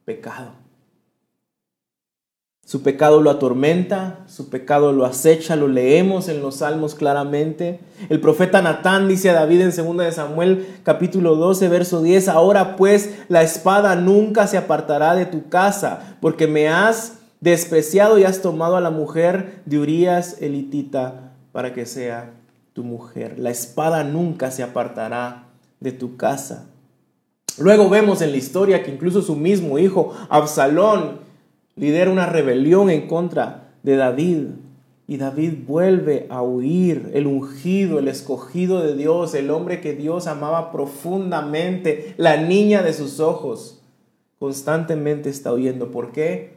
pecado. 0.03 0.62
Su 2.65 2.81
pecado 2.81 3.21
lo 3.21 3.29
atormenta, 3.29 4.19
su 4.25 4.49
pecado 4.49 4.93
lo 4.93 5.05
acecha, 5.05 5.57
lo 5.57 5.67
leemos 5.67 6.29
en 6.29 6.41
los 6.41 6.57
salmos 6.57 6.95
claramente. 6.95 7.81
El 8.07 8.21
profeta 8.21 8.61
Natán 8.61 9.09
dice 9.09 9.29
a 9.29 9.33
David 9.33 9.61
en 9.61 9.75
2 9.75 9.97
de 9.97 10.11
Samuel 10.13 10.67
capítulo 10.83 11.35
12 11.35 11.67
verso 11.67 12.01
10, 12.01 12.29
ahora 12.29 12.77
pues 12.77 13.15
la 13.27 13.41
espada 13.41 13.97
nunca 13.97 14.47
se 14.47 14.57
apartará 14.57 15.13
de 15.13 15.25
tu 15.25 15.49
casa, 15.49 16.15
porque 16.21 16.47
me 16.47 16.69
has 16.69 17.17
despreciado 17.41 18.17
y 18.17 18.23
has 18.23 18.41
tomado 18.41 18.77
a 18.77 18.81
la 18.81 18.91
mujer 18.91 19.61
de 19.65 19.79
Urías 19.79 20.41
elitita 20.41 21.33
para 21.51 21.73
que 21.73 21.85
sea 21.85 22.31
tu 22.71 22.85
mujer. 22.85 23.39
La 23.39 23.49
espada 23.49 24.05
nunca 24.05 24.51
se 24.51 24.63
apartará 24.63 25.49
de 25.81 25.91
tu 25.91 26.15
casa. 26.15 26.69
Luego 27.57 27.89
vemos 27.89 28.21
en 28.21 28.31
la 28.31 28.37
historia 28.37 28.83
que 28.83 28.91
incluso 28.91 29.21
su 29.21 29.35
mismo 29.35 29.77
hijo, 29.77 30.15
Absalón, 30.29 31.22
lidera 31.75 32.11
una 32.11 32.25
rebelión 32.25 32.89
en 32.89 33.07
contra 33.07 33.71
de 33.83 33.95
David. 33.95 34.47
Y 35.05 35.17
David 35.17 35.65
vuelve 35.67 36.27
a 36.29 36.41
huir, 36.41 37.11
el 37.13 37.27
ungido, 37.27 37.99
el 37.99 38.07
escogido 38.07 38.81
de 38.81 38.95
Dios, 38.95 39.33
el 39.35 39.51
hombre 39.51 39.81
que 39.81 39.93
Dios 39.93 40.27
amaba 40.27 40.71
profundamente, 40.71 42.15
la 42.17 42.37
niña 42.37 42.83
de 42.83 42.93
sus 42.93 43.19
ojos, 43.19 43.81
constantemente 44.39 45.29
está 45.29 45.51
huyendo. 45.51 45.91
¿Por 45.91 46.13
qué? 46.13 46.53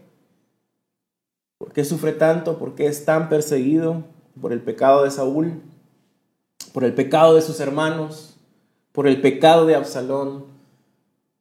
¿Por 1.59 1.73
qué 1.73 1.85
sufre 1.85 2.13
tanto? 2.13 2.59
¿Por 2.59 2.75
qué 2.75 2.87
es 2.87 3.05
tan 3.05 3.29
perseguido? 3.29 4.05
Por 4.41 4.53
el 4.53 4.61
pecado 4.61 5.03
de 5.03 5.11
Saúl, 5.11 5.61
por 6.73 6.85
el 6.85 6.95
pecado 6.95 7.35
de 7.35 7.43
sus 7.43 7.59
hermanos, 7.61 8.37
por 8.93 9.09
el 9.09 9.21
pecado 9.21 9.67
de 9.67 9.75
Absalón, 9.75 10.45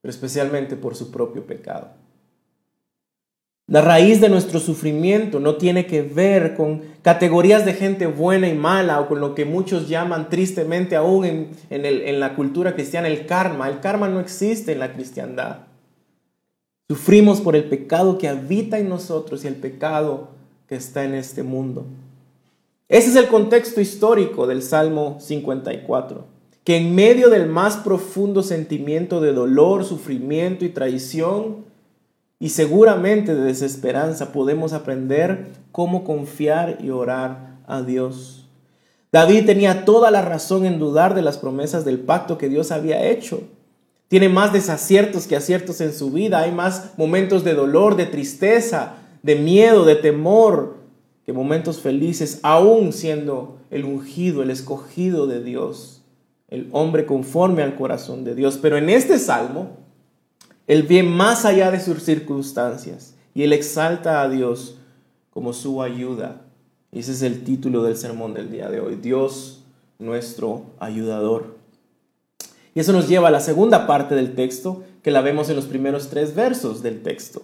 pero 0.01 0.09
especialmente 0.09 0.75
por 0.75 0.95
su 0.95 1.11
propio 1.11 1.45
pecado. 1.45 1.89
La 3.67 3.81
raíz 3.81 4.21
de 4.21 4.29
nuestro 4.29 4.59
sufrimiento 4.59 5.39
no 5.39 5.55
tiene 5.55 5.87
que 5.87 6.03
ver 6.03 6.55
con 6.55 6.83
categorías 7.01 7.65
de 7.65 7.73
gente 7.73 8.05
buena 8.05 8.47
y 8.47 8.53
mala 8.53 8.99
o 9.01 9.07
con 9.07 9.19
lo 9.19 9.33
que 9.33 9.43
muchos 9.43 9.89
llaman 9.89 10.29
tristemente 10.29 10.95
aún 10.95 11.25
en, 11.25 11.49
en, 11.71 12.19
la 12.19 12.35
cultura 12.35 12.75
cristiana 12.75 13.07
el 13.07 13.25
karma. 13.25 13.67
El 13.67 13.79
karma 13.79 14.07
no 14.07 14.19
existe 14.19 14.73
en 14.73 14.79
la 14.79 14.93
cristiandad. 14.93 15.61
Sufrimos 16.87 17.41
por 17.41 17.55
el 17.55 17.63
pecado 17.63 18.19
que 18.19 18.27
habita 18.27 18.77
en 18.77 18.87
nosotros 18.87 19.43
y 19.43 19.47
el 19.47 19.55
pecado 19.55 20.29
que 20.67 20.75
está 20.75 21.03
en 21.03 21.15
este 21.15 21.41
mundo. 21.41 21.87
Ese 22.87 23.09
es 23.09 23.15
el 23.15 23.27
contexto 23.27 23.81
histórico 23.81 24.45
del 24.45 24.61
Salmo 24.61 25.17
54, 25.19 26.27
que 26.63 26.77
en 26.77 26.93
medio 26.93 27.31
del 27.31 27.47
más 27.47 27.77
profundo 27.77 28.43
sentimiento 28.43 29.21
de 29.21 29.33
dolor, 29.33 29.83
sufrimiento 29.85 30.65
y 30.65 30.69
traición, 30.69 31.65
y 32.45 32.49
seguramente 32.49 33.33
de 33.33 33.41
desesperanza 33.41 34.31
podemos 34.31 34.71
aprender 34.73 35.47
cómo 35.71 36.03
confiar 36.03 36.77
y 36.79 36.91
orar 36.91 37.57
a 37.65 37.81
Dios. 37.81 38.47
David 39.11 39.47
tenía 39.47 39.83
toda 39.83 40.11
la 40.11 40.21
razón 40.21 40.63
en 40.63 40.77
dudar 40.77 41.15
de 41.15 41.23
las 41.23 41.39
promesas 41.39 41.85
del 41.85 42.01
pacto 42.01 42.37
que 42.37 42.47
Dios 42.47 42.71
había 42.71 43.03
hecho. 43.09 43.41
Tiene 44.09 44.29
más 44.29 44.53
desaciertos 44.53 45.25
que 45.25 45.35
aciertos 45.35 45.81
en 45.81 45.91
su 45.91 46.11
vida. 46.11 46.41
Hay 46.41 46.51
más 46.51 46.91
momentos 46.97 47.43
de 47.43 47.55
dolor, 47.55 47.95
de 47.95 48.05
tristeza, 48.05 48.97
de 49.23 49.37
miedo, 49.37 49.83
de 49.83 49.95
temor, 49.95 50.75
que 51.25 51.33
momentos 51.33 51.79
felices, 51.79 52.41
aún 52.43 52.93
siendo 52.93 53.57
el 53.71 53.85
ungido, 53.85 54.43
el 54.43 54.51
escogido 54.51 55.25
de 55.25 55.43
Dios, 55.43 56.03
el 56.49 56.69
hombre 56.73 57.07
conforme 57.07 57.63
al 57.63 57.73
corazón 57.73 58.23
de 58.23 58.35
Dios. 58.35 58.59
Pero 58.61 58.77
en 58.77 58.91
este 58.91 59.17
salmo, 59.17 59.84
él 60.67 60.83
ve 60.83 61.03
más 61.03 61.45
allá 61.45 61.71
de 61.71 61.79
sus 61.79 62.03
circunstancias 62.03 63.15
y 63.33 63.43
él 63.43 63.53
exalta 63.53 64.21
a 64.21 64.29
Dios 64.29 64.77
como 65.29 65.53
su 65.53 65.81
ayuda. 65.81 66.41
Y 66.91 66.99
ese 66.99 67.11
es 67.11 67.21
el 67.21 67.43
título 67.43 67.83
del 67.83 67.97
sermón 67.97 68.33
del 68.33 68.49
día 68.49 68.69
de 68.69 68.79
hoy. 68.79 68.95
Dios 68.95 69.63
nuestro 69.99 70.63
ayudador. 70.79 71.55
Y 72.73 72.79
eso 72.79 72.93
nos 72.93 73.07
lleva 73.07 73.29
a 73.29 73.31
la 73.31 73.39
segunda 73.39 73.87
parte 73.87 74.15
del 74.15 74.35
texto, 74.35 74.83
que 75.01 75.11
la 75.11 75.21
vemos 75.21 75.49
en 75.49 75.55
los 75.55 75.65
primeros 75.65 76.09
tres 76.09 76.35
versos 76.35 76.81
del 76.81 77.03
texto, 77.03 77.43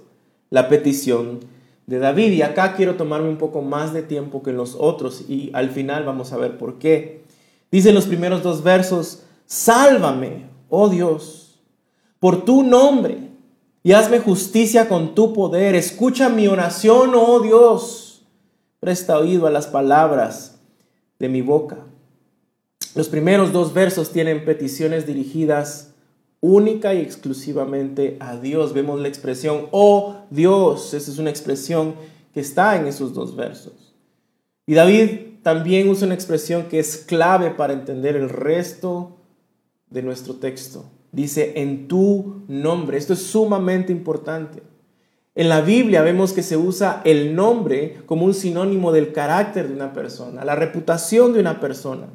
la 0.49 0.67
petición 0.67 1.39
de 1.87 1.99
David. 1.99 2.31
Y 2.31 2.41
acá 2.41 2.75
quiero 2.75 2.95
tomarme 2.95 3.29
un 3.29 3.37
poco 3.37 3.61
más 3.61 3.93
de 3.93 4.03
tiempo 4.03 4.43
que 4.43 4.49
en 4.49 4.57
los 4.57 4.75
otros 4.77 5.25
y 5.29 5.51
al 5.53 5.69
final 5.69 6.03
vamos 6.03 6.33
a 6.33 6.37
ver 6.37 6.57
por 6.57 6.79
qué. 6.79 7.21
Dice 7.71 7.89
en 7.89 7.95
los 7.95 8.07
primeros 8.07 8.43
dos 8.43 8.63
versos, 8.63 9.23
sálvame, 9.45 10.47
oh 10.69 10.89
Dios, 10.89 11.40
por 12.21 12.45
tu 12.45 12.61
nombre, 12.61 13.31
y 13.81 13.93
hazme 13.93 14.19
justicia 14.19 14.87
con 14.87 15.15
tu 15.15 15.33
poder. 15.33 15.73
Escucha 15.73 16.29
mi 16.29 16.47
oración, 16.47 17.13
oh 17.15 17.39
Dios. 17.39 18.21
Presta 18.79 19.17
oído 19.17 19.47
a 19.47 19.49
las 19.49 19.65
palabras 19.65 20.59
de 21.17 21.29
mi 21.29 21.41
boca. 21.41 21.77
Los 22.93 23.09
primeros 23.09 23.51
dos 23.51 23.73
versos 23.73 24.11
tienen 24.11 24.45
peticiones 24.45 25.07
dirigidas 25.07 25.95
única 26.41 26.93
y 26.93 27.01
exclusivamente 27.01 28.17
a 28.19 28.37
Dios. 28.37 28.73
Vemos 28.73 28.99
la 28.99 29.07
expresión, 29.07 29.67
oh 29.71 30.17
Dios, 30.29 30.93
esa 30.93 31.09
es 31.09 31.17
una 31.17 31.31
expresión 31.31 31.95
que 32.35 32.39
está 32.39 32.75
en 32.75 32.85
esos 32.85 33.15
dos 33.15 33.35
versos. 33.35 33.95
Y 34.67 34.75
David 34.75 35.39
también 35.41 35.89
usa 35.89 36.05
una 36.05 36.13
expresión 36.13 36.65
que 36.65 36.77
es 36.77 36.97
clave 36.97 37.49
para 37.49 37.73
entender 37.73 38.15
el 38.15 38.29
resto 38.29 39.17
de 39.89 40.03
nuestro 40.03 40.35
texto. 40.35 40.85
Dice, 41.11 41.53
en 41.57 41.87
tu 41.87 42.43
nombre. 42.47 42.97
Esto 42.97 43.13
es 43.13 43.23
sumamente 43.23 43.91
importante. 43.91 44.63
En 45.35 45.49
la 45.49 45.61
Biblia 45.61 46.01
vemos 46.01 46.33
que 46.33 46.43
se 46.43 46.57
usa 46.57 47.01
el 47.05 47.35
nombre 47.35 48.01
como 48.05 48.25
un 48.25 48.33
sinónimo 48.33 48.91
del 48.91 49.13
carácter 49.13 49.67
de 49.67 49.73
una 49.73 49.93
persona, 49.93 50.43
la 50.43 50.55
reputación 50.55 51.31
de 51.33 51.39
una 51.39 51.59
persona 51.61 52.07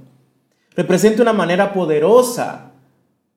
representa 0.77 1.23
una 1.23 1.33
manera 1.33 1.73
poderosa 1.73 2.73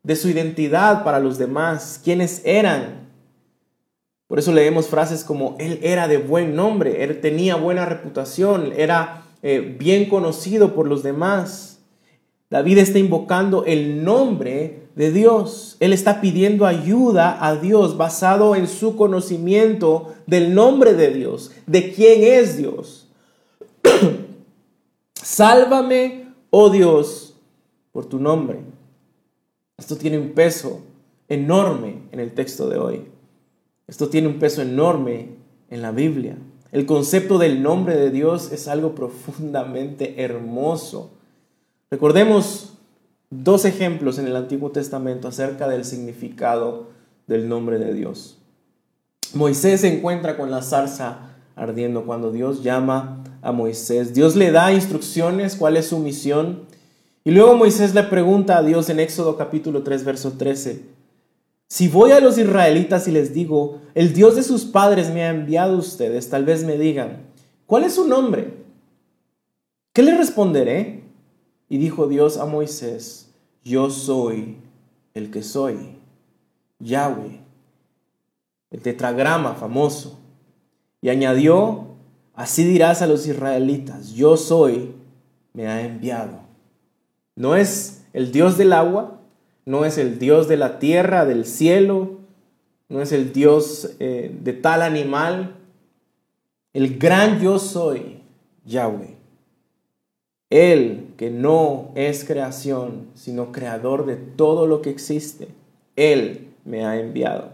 de 0.04 0.16
su 0.16 0.30
identidad 0.30 1.04
para 1.04 1.20
los 1.20 1.38
demás, 1.38 2.00
quienes 2.04 2.42
eran. 2.46 3.08
Por 4.28 4.38
eso 4.38 4.52
leemos 4.52 4.88
frases 4.88 5.24
como, 5.24 5.56
Él 5.60 5.80
era 5.82 6.08
de 6.08 6.18
buen 6.18 6.56
nombre, 6.56 7.04
Él 7.04 7.20
tenía 7.22 7.56
buena 7.56 7.86
reputación, 7.86 8.74
era 8.76 9.24
eh, 9.42 9.76
bien 9.80 10.08
conocido 10.10 10.76
por 10.76 10.88
los 10.88 11.02
demás. 11.02 11.79
David 12.50 12.80
está 12.80 12.98
invocando 12.98 13.64
el 13.66 14.04
nombre 14.04 14.90
de 14.96 15.12
Dios. 15.12 15.78
Él 15.80 15.94
está 15.94 16.20
pidiendo 16.20 16.66
ayuda 16.66 17.46
a 17.46 17.56
Dios 17.56 17.96
basado 17.96 18.56
en 18.56 18.68
su 18.68 18.96
conocimiento 18.96 20.16
del 20.26 20.56
nombre 20.56 20.96
de 20.96 21.12
Dios, 21.12 21.52
de 21.68 21.94
quién 21.94 22.24
es 22.24 22.58
Dios. 22.58 23.08
Sálvame, 25.14 26.34
oh 26.50 26.72
Dios, 26.72 27.36
por 27.92 28.08
tu 28.08 28.20
nombre. 28.20 28.60
Esto 29.78 29.96
tiene 29.96 30.18
un 30.18 30.32
peso 30.32 30.82
enorme 31.28 32.02
en 32.12 32.20
el 32.20 32.34
texto 32.34 32.68
de 32.68 32.80
hoy. 32.80 33.06
Esto 33.88 34.10
tiene 34.10 34.28
un 34.28 34.40
peso 34.40 34.64
enorme 34.64 35.36
en 35.70 35.82
la 35.84 35.92
Biblia. 35.92 36.38
El 36.72 36.86
concepto 36.88 37.38
del 37.38 37.62
nombre 37.62 37.96
de 37.96 38.10
Dios 38.10 38.52
es 38.52 38.68
algo 38.68 38.96
profundamente 38.96 40.24
hermoso. 40.24 41.12
Recordemos 41.92 42.74
dos 43.30 43.66
ejemplos 43.66 44.20
en 44.20 44.28
el 44.28 44.36
Antiguo 44.36 44.72
Testamento 44.72 45.28
acerca 45.28 45.68
del 45.68 45.86
significado 45.86 46.88
del 47.28 47.50
nombre 47.50 47.80
de 47.80 47.94
Dios. 47.94 48.38
Moisés 49.34 49.82
se 49.82 49.96
encuentra 49.96 50.38
con 50.38 50.52
la 50.52 50.62
zarza 50.62 51.36
ardiendo 51.56 52.06
cuando 52.06 52.32
Dios 52.32 52.64
llama 52.64 53.24
a 53.42 53.52
Moisés. 53.52 54.14
Dios 54.14 54.36
le 54.36 54.52
da 54.52 54.72
instrucciones, 54.72 55.56
cuál 55.56 55.78
es 55.78 55.88
su 55.88 56.00
misión. 56.00 56.66
Y 57.24 57.32
luego 57.32 57.56
Moisés 57.56 57.94
le 57.94 58.04
pregunta 58.04 58.58
a 58.58 58.64
Dios 58.64 58.90
en 58.90 59.00
Éxodo 59.00 59.36
capítulo 59.38 59.84
3, 59.84 60.06
verso 60.06 60.34
13, 60.34 61.00
si 61.68 61.88
voy 61.88 62.12
a 62.12 62.20
los 62.20 62.40
israelitas 62.40 63.08
y 63.08 63.12
les 63.12 63.32
digo, 63.32 63.82
el 63.94 64.14
Dios 64.14 64.36
de 64.36 64.42
sus 64.42 64.66
padres 64.66 65.12
me 65.12 65.24
ha 65.24 65.30
enviado 65.30 65.76
a 65.76 65.80
ustedes, 65.80 66.28
tal 66.30 66.44
vez 66.44 66.64
me 66.64 66.80
digan, 66.80 67.28
¿cuál 67.68 67.84
es 67.84 67.94
su 67.94 68.08
nombre? 68.08 68.56
¿Qué 69.94 70.02
le 70.02 70.18
responderé? 70.18 71.04
Y 71.70 71.78
dijo 71.78 72.08
Dios 72.08 72.38
a 72.38 72.46
Moisés, 72.46 73.30
yo 73.64 73.92
soy 73.92 74.58
el 75.14 75.30
que 75.30 75.44
soy, 75.44 75.98
Yahweh, 76.80 77.40
el 78.72 78.82
tetragrama 78.82 79.54
famoso. 79.54 80.20
Y 81.02 81.10
añadió, 81.10 81.96
así 82.34 82.64
dirás 82.64 83.04
a 83.04 83.08
los 83.08 83.28
israelitas, 83.28 84.14
yo 84.14 84.36
soy, 84.36 84.96
me 85.54 85.68
ha 85.68 85.86
enviado. 85.86 86.42
No 87.36 87.56
es 87.56 88.04
el 88.14 88.32
Dios 88.32 88.58
del 88.58 88.74
agua, 88.74 89.22
no 89.66 89.86
es 89.86 90.00
el 90.00 90.18
Dios 90.18 90.48
de 90.48 90.58
la 90.58 90.80
tierra, 90.80 91.26
del 91.26 91.46
cielo, 91.46 92.18
no 92.90 93.02
es 93.02 93.12
el 93.12 93.32
Dios 93.32 93.92
eh, 94.00 94.36
de 94.42 94.54
tal 94.54 94.82
animal. 94.82 95.56
El 96.74 96.98
gran 96.98 97.40
yo 97.40 97.60
soy, 97.60 98.24
Yahweh. 98.66 99.19
Él 100.50 101.08
que 101.18 101.30
no 101.30 101.92
es 101.96 102.26
creación, 102.26 103.08
sino 103.14 103.52
creador 103.52 104.06
de 104.06 104.16
todo 104.16 104.68
lo 104.68 104.82
que 104.82 104.90
existe. 104.90 105.50
Él 105.96 106.48
me 106.66 106.86
ha 106.86 107.00
enviado. 107.00 107.52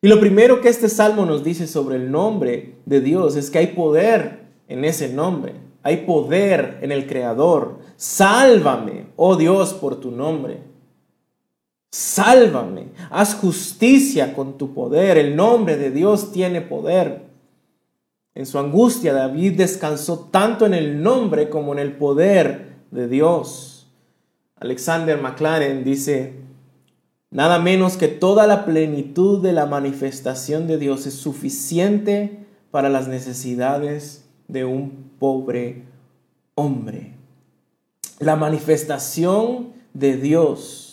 Y 0.00 0.08
lo 0.08 0.20
primero 0.20 0.60
que 0.60 0.68
este 0.68 0.88
salmo 0.88 1.26
nos 1.26 1.42
dice 1.42 1.66
sobre 1.66 1.96
el 1.96 2.10
nombre 2.10 2.74
de 2.86 3.00
Dios 3.00 3.36
es 3.36 3.50
que 3.50 3.58
hay 3.58 3.66
poder 3.68 4.44
en 4.68 4.84
ese 4.84 5.08
nombre. 5.08 5.54
Hay 5.82 5.98
poder 5.98 6.78
en 6.82 6.92
el 6.92 7.06
Creador. 7.06 7.78
Sálvame, 7.96 9.06
oh 9.16 9.36
Dios, 9.36 9.74
por 9.74 9.96
tu 9.96 10.10
nombre. 10.10 10.58
Sálvame. 11.90 12.88
Haz 13.10 13.34
justicia 13.34 14.34
con 14.34 14.58
tu 14.58 14.74
poder. 14.74 15.16
El 15.16 15.34
nombre 15.34 15.76
de 15.76 15.90
Dios 15.90 16.32
tiene 16.32 16.60
poder. 16.60 17.27
En 18.34 18.46
su 18.46 18.58
angustia 18.58 19.12
David 19.12 19.56
descansó 19.56 20.28
tanto 20.30 20.66
en 20.66 20.74
el 20.74 21.02
nombre 21.02 21.48
como 21.48 21.72
en 21.72 21.78
el 21.78 21.96
poder 21.96 22.76
de 22.90 23.08
Dios. 23.08 23.90
Alexander 24.56 25.20
McLaren 25.20 25.84
dice, 25.84 26.34
nada 27.30 27.58
menos 27.58 27.96
que 27.96 28.08
toda 28.08 28.46
la 28.46 28.64
plenitud 28.64 29.42
de 29.42 29.52
la 29.52 29.66
manifestación 29.66 30.66
de 30.66 30.78
Dios 30.78 31.06
es 31.06 31.14
suficiente 31.14 32.46
para 32.70 32.88
las 32.88 33.08
necesidades 33.08 34.28
de 34.48 34.64
un 34.64 35.10
pobre 35.18 35.84
hombre. 36.54 37.14
La 38.18 38.36
manifestación 38.36 39.72
de 39.94 40.16
Dios, 40.16 40.87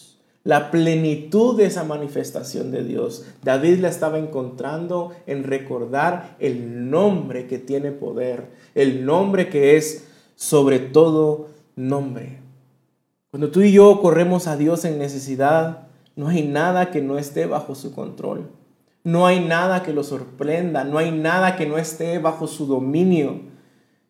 la 0.45 0.69
plenitud 0.69 1.57
de 1.57 1.65
esa 1.65 1.83
manifestación 1.83 2.69
de 2.69 2.83
Dios, 2.83 3.25
David 3.43 3.79
la 3.79 3.89
estaba 3.89 4.19
encontrando 4.19 5.11
en 5.25 5.43
recordar 5.43 6.35
el 6.39 6.91
nombre 6.91 7.47
que 7.47 7.57
tiene 7.57 7.91
poder, 7.91 8.51
el 8.75 9.05
nombre 9.05 9.49
que 9.49 9.75
es 9.75 10.07
sobre 10.35 10.77
todo 10.77 11.47
nombre. 11.75 12.41
Cuando 13.31 13.49
tú 13.49 13.61
y 13.61 13.71
yo 13.71 13.99
corremos 14.01 14.45
a 14.45 14.55
Dios 14.55 14.85
en 14.85 14.99
necesidad, 14.99 15.87
no 16.15 16.27
hay 16.27 16.43
nada 16.47 16.91
que 16.91 17.01
no 17.01 17.17
esté 17.17 17.47
bajo 17.47 17.73
su 17.73 17.93
control. 17.95 18.47
No 19.03 19.25
hay 19.25 19.39
nada 19.39 19.81
que 19.81 19.93
lo 19.93 20.03
sorprenda, 20.03 20.83
no 20.83 20.99
hay 20.99 21.11
nada 21.11 21.55
que 21.55 21.65
no 21.65 21.79
esté 21.79 22.19
bajo 22.19 22.45
su 22.45 22.67
dominio. 22.67 23.41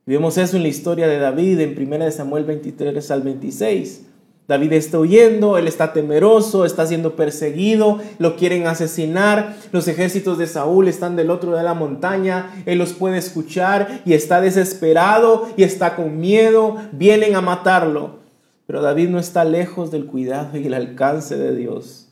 vemos 0.06 0.38
eso 0.38 0.58
en 0.58 0.64
la 0.64 0.70
historia 0.70 1.08
de 1.08 1.18
David 1.18 1.62
en 1.62 1.94
1 1.94 2.12
Samuel 2.12 2.44
23 2.44 3.10
al 3.10 3.22
26. 3.22 4.06
David 4.48 4.74
está 4.74 5.00
huyendo, 5.00 5.58
él 5.58 5.68
está 5.68 5.92
temeroso, 5.92 6.66
está 6.66 6.86
siendo 6.86 7.16
perseguido, 7.16 8.00
lo 8.20 8.36
quieren 8.36 8.68
asesinar, 8.68 9.56
los 9.72 9.88
ejércitos 9.88 10.38
de 10.38 10.46
Saúl 10.46 10.88
están 10.88 11.16
del 11.16 11.32
otro 11.32 11.50
lado 11.50 11.60
de 11.60 11.64
la 11.64 11.74
montaña, 11.74 12.64
él 12.68 12.78
los 12.78 12.94
puede 12.94 13.18
escuchar 13.18 14.02
y 14.06 14.14
está 14.14 14.42
desesperado 14.42 15.50
y 15.58 15.64
está 15.64 15.96
con 15.96 16.20
miedo, 16.20 16.78
vienen 16.92 17.36
a 17.36 17.42
matarlo. 17.42 18.20
Pero 18.68 18.82
David 18.82 19.10
no 19.10 19.20
está 19.20 19.46
lejos 19.46 19.92
del 19.92 20.06
cuidado 20.06 20.58
y 20.58 20.68
el 20.68 20.74
alcance 20.74 21.38
de 21.38 21.56
Dios, 21.56 22.10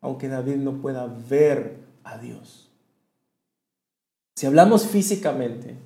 aunque 0.00 0.28
David 0.28 0.56
no 0.56 0.80
pueda 0.80 1.08
ver 1.28 1.76
a 2.02 2.18
Dios. 2.18 2.70
Si 4.36 4.46
hablamos 4.46 4.86
físicamente, 4.86 5.76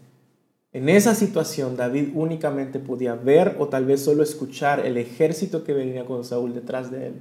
en 0.73 0.89
esa 0.89 1.15
situación 1.15 1.77
David 1.77 2.11
únicamente 2.15 2.79
podía 2.79 3.15
ver 3.15 3.57
o 3.59 3.69
tal 3.69 3.85
vez 3.85 4.03
solo 4.03 4.23
escuchar 4.23 4.87
el 4.87 4.97
ejército 4.97 5.65
que 5.65 5.75
venía 5.75 6.07
con 6.07 6.25
Saúl 6.25 6.55
detrás 6.55 6.91
de 6.91 7.09
él. 7.09 7.15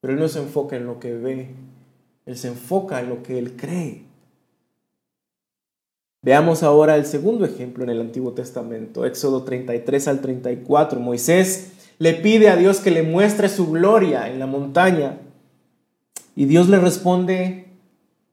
Pero 0.00 0.14
él 0.14 0.20
no 0.20 0.28
se 0.28 0.40
enfoca 0.40 0.76
en 0.76 0.86
lo 0.86 0.98
que 0.98 1.14
ve, 1.14 1.50
él 2.24 2.36
se 2.36 2.48
enfoca 2.48 3.00
en 3.00 3.10
lo 3.10 3.22
que 3.22 3.38
él 3.38 3.56
cree. 3.56 4.04
Veamos 6.22 6.62
ahora 6.62 6.96
el 6.96 7.06
segundo 7.06 7.44
ejemplo 7.44 7.84
en 7.84 7.90
el 7.90 8.00
Antiguo 8.00 8.32
Testamento, 8.32 9.06
Éxodo 9.06 9.42
33 9.42 10.08
al 10.08 10.20
34. 10.20 11.00
Moisés 11.00 11.72
le 11.98 12.14
pide 12.14 12.48
a 12.48 12.56
Dios 12.56 12.80
que 12.80 12.90
le 12.90 13.02
muestre 13.02 13.48
su 13.48 13.70
gloria 13.70 14.28
en 14.28 14.38
la 14.38 14.46
montaña 14.46 15.18
y 16.34 16.46
Dios 16.46 16.68
le 16.68 16.78
responde 16.78 17.66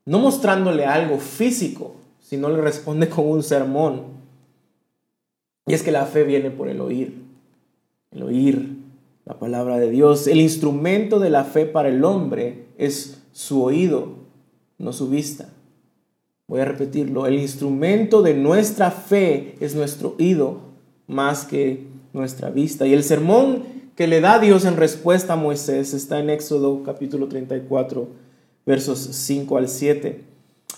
no 0.05 0.19
mostrándole 0.19 0.85
algo 0.85 1.17
físico, 1.17 1.95
sino 2.27 2.49
le 2.49 2.59
responde 2.59 3.07
con 3.07 3.25
un 3.25 3.41
sermón. 3.41 4.01
Y 5.65 5.73
es 5.73 5.81
que 5.81 5.93
la 5.93 6.05
fe 6.05 6.23
viene 6.23 6.51
por 6.51 6.67
el 6.67 6.81
oír. 6.81 7.23
el 8.11 8.23
oír 8.23 8.75
la 9.23 9.39
palabra 9.39 9.77
de 9.77 9.89
Dios. 9.89 10.27
El 10.27 10.41
instrumento 10.41 11.19
de 11.19 11.29
la 11.29 11.45
fe 11.45 11.65
para 11.65 11.87
el 11.87 12.03
hombre 12.03 12.65
es 12.77 13.21
su 13.31 13.63
oído, 13.63 14.15
no 14.77 14.91
su 14.91 15.09
vista. 15.09 15.49
Voy 16.47 16.59
a 16.59 16.65
repetirlo, 16.65 17.27
el 17.27 17.39
instrumento 17.39 18.21
de 18.21 18.33
nuestra 18.33 18.91
fe 18.91 19.55
es 19.61 19.73
nuestro 19.75 20.15
oído 20.17 20.59
más 21.07 21.45
que 21.45 21.87
nuestra 22.11 22.49
vista. 22.49 22.85
Y 22.85 22.93
el 22.93 23.03
sermón 23.03 23.63
que 23.95 24.07
le 24.07 24.19
da 24.19 24.39
Dios 24.39 24.65
en 24.65 24.75
respuesta 24.75 25.33
a 25.33 25.37
Moisés 25.37 25.93
está 25.93 26.19
en 26.19 26.29
Éxodo 26.29 26.83
capítulo 26.83 27.27
34, 27.29 28.07
versos 28.65 28.99
5 28.99 29.57
al 29.57 29.69
7. 29.69 30.26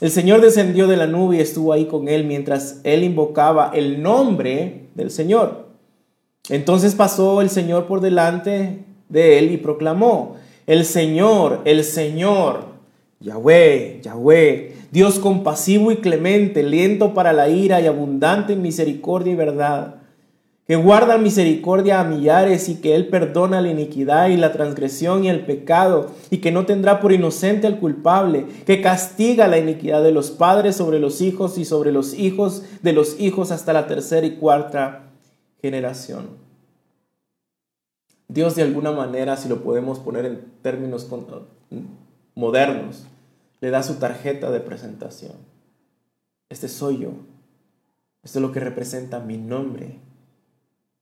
El 0.02 0.12
Señor 0.12 0.40
descendió 0.40 0.88
de 0.88 0.96
la 0.96 1.08
nube 1.08 1.38
y 1.38 1.42
estuvo 1.42 1.74
ahí 1.74 1.86
con 1.86 2.08
él 2.08 2.24
mientras 2.24 2.80
él 2.84 3.04
invocaba 3.04 3.72
el 3.74 4.02
nombre 4.02 4.88
del 4.96 5.12
Señor. 5.12 5.68
Entonces 6.50 6.96
pasó 6.96 7.42
el 7.42 7.50
Señor 7.50 7.86
por 7.86 8.00
delante 8.00 8.86
de 9.10 9.40
él 9.40 9.52
y 9.52 9.58
proclamó, 9.58 10.38
el 10.68 10.86
Señor, 10.86 11.62
el 11.66 11.84
Señor, 11.84 12.66
Yahweh, 13.20 14.00
Yahweh, 14.02 14.74
Dios 14.92 15.20
compasivo 15.20 15.92
y 15.92 15.98
clemente, 15.98 16.64
lento 16.64 17.14
para 17.14 17.34
la 17.34 17.50
ira 17.50 17.82
y 17.82 17.88
abundante 17.88 18.54
en 18.54 18.62
misericordia 18.62 19.34
y 19.34 19.36
verdad, 19.36 19.96
que 20.70 20.76
guarda 20.76 21.18
misericordia 21.18 22.00
a 22.00 22.04
millares 22.04 22.70
y 22.70 22.76
que 22.76 22.94
Él 22.94 23.08
perdona 23.08 23.60
la 23.60 23.72
iniquidad 23.72 24.30
y 24.30 24.38
la 24.38 24.52
transgresión 24.52 25.24
y 25.24 25.30
el 25.30 25.44
pecado, 25.44 26.12
y 26.30 26.42
que 26.42 26.52
no 26.52 26.68
tendrá 26.68 27.02
por 27.02 27.12
inocente 27.12 27.66
al 27.66 27.80
culpable, 27.80 28.46
que 28.68 28.80
castiga 28.80 29.48
la 29.48 29.58
iniquidad 29.58 30.04
de 30.04 30.12
los 30.12 30.30
padres 30.30 30.76
sobre 30.76 31.00
los 31.00 31.22
hijos 31.22 31.58
y 31.58 31.66
sobre 31.66 31.92
los 31.92 32.14
hijos 32.14 32.62
de 32.84 32.94
los 32.94 33.20
hijos 33.20 33.50
hasta 33.50 33.74
la 33.74 33.88
tercera 33.88 34.28
y 34.28 34.36
cuarta 34.36 35.10
generación. 35.60 36.28
Dios 38.28 38.56
de 38.56 38.62
alguna 38.62 38.92
manera, 38.92 39.38
si 39.38 39.50
lo 39.50 39.64
podemos 39.64 39.98
poner 39.98 40.28
en 40.28 40.54
términos 40.62 41.10
modernos, 42.36 43.08
le 43.60 43.72
da 43.72 43.82
su 43.82 43.96
tarjeta 43.96 44.52
de 44.52 44.60
presentación. 44.60 45.34
Este 46.48 46.68
soy 46.68 47.00
yo. 47.00 47.10
Esto 48.22 48.38
es 48.38 48.44
lo 48.44 48.52
que 48.52 48.60
representa 48.60 49.20
mi 49.20 49.40
nombre. 49.40 50.08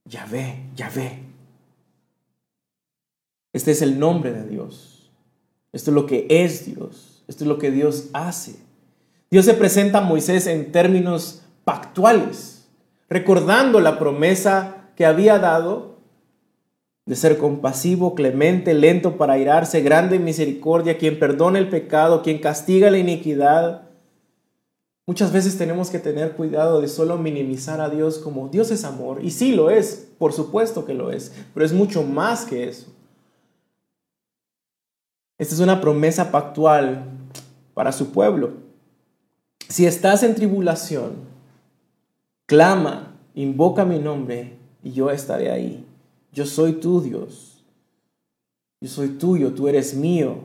Yahvé, 0.09 0.63
Yahvé. 0.75 1.19
Este 3.53 3.71
es 3.71 3.81
el 3.81 3.99
nombre 3.99 4.31
de 4.31 4.47
Dios. 4.47 5.11
Esto 5.73 5.91
es 5.91 5.95
lo 5.95 6.05
que 6.05 6.27
es 6.29 6.65
Dios. 6.65 7.23
Esto 7.27 7.43
es 7.43 7.47
lo 7.47 7.57
que 7.57 7.71
Dios 7.71 8.09
hace. 8.13 8.55
Dios 9.29 9.45
se 9.45 9.53
presenta 9.53 9.99
a 9.99 10.01
Moisés 10.01 10.47
en 10.47 10.71
términos 10.71 11.43
pactuales, 11.65 12.67
recordando 13.09 13.81
la 13.81 13.99
promesa 13.99 14.91
que 14.95 15.05
había 15.05 15.37
dado 15.37 15.97
de 17.05 17.15
ser 17.15 17.37
compasivo, 17.37 18.15
clemente, 18.15 18.73
lento 18.73 19.17
para 19.17 19.33
airarse, 19.33 19.81
grande 19.81 20.17
en 20.17 20.25
misericordia, 20.25 20.97
quien 20.97 21.19
perdona 21.19 21.57
el 21.57 21.69
pecado, 21.69 22.21
quien 22.21 22.39
castiga 22.39 22.91
la 22.91 22.97
iniquidad. 22.97 23.86
Muchas 25.07 25.31
veces 25.31 25.57
tenemos 25.57 25.89
que 25.89 25.99
tener 25.99 26.33
cuidado 26.33 26.81
de 26.81 26.89
solo 26.89 27.17
minimizar 27.17 27.79
a 27.79 27.89
Dios 27.89 28.17
como 28.17 28.49
Dios 28.49 28.71
es 28.71 28.83
amor. 28.83 29.23
Y 29.23 29.31
sí 29.31 29.55
lo 29.55 29.69
es, 29.69 30.09
por 30.19 30.33
supuesto 30.33 30.83
que 30.83 30.93
lo 30.93 31.11
es, 31.11 31.31
pero 31.53 31.65
es 31.65 31.71
mucho 31.71 32.03
más 32.03 32.43
que 32.43 32.67
eso. 32.67 32.87
Esta 35.37 35.55
es 35.55 35.61
una 35.61 35.79
promesa 35.79 36.29
pactual 36.29 37.05
para 37.73 37.93
su 37.93 38.11
pueblo. 38.11 38.55
Si 39.69 39.85
estás 39.85 40.23
en 40.23 40.35
tribulación, 40.35 41.13
clama, 42.45 43.15
invoca 43.33 43.85
mi 43.85 43.99
nombre 43.99 44.57
y 44.83 44.91
yo 44.91 45.09
estaré 45.09 45.51
ahí. 45.51 45.85
Yo 46.33 46.45
soy 46.45 46.73
tu 46.73 46.99
Dios. 46.99 47.63
Yo 48.81 48.89
soy 48.89 49.07
tuyo, 49.09 49.53
tú 49.53 49.69
eres 49.69 49.95
mío. 49.95 50.39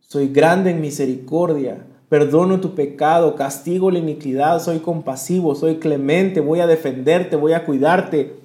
Soy 0.00 0.28
grande 0.28 0.70
en 0.70 0.80
misericordia. 0.80 1.86
Perdono 2.08 2.60
tu 2.60 2.74
pecado, 2.74 3.34
castigo 3.34 3.90
la 3.90 3.98
iniquidad, 3.98 4.60
soy 4.60 4.80
compasivo, 4.80 5.54
soy 5.54 5.76
clemente, 5.76 6.40
voy 6.40 6.60
a 6.60 6.66
defenderte, 6.66 7.36
voy 7.36 7.52
a 7.54 7.64
cuidarte. 7.64 8.36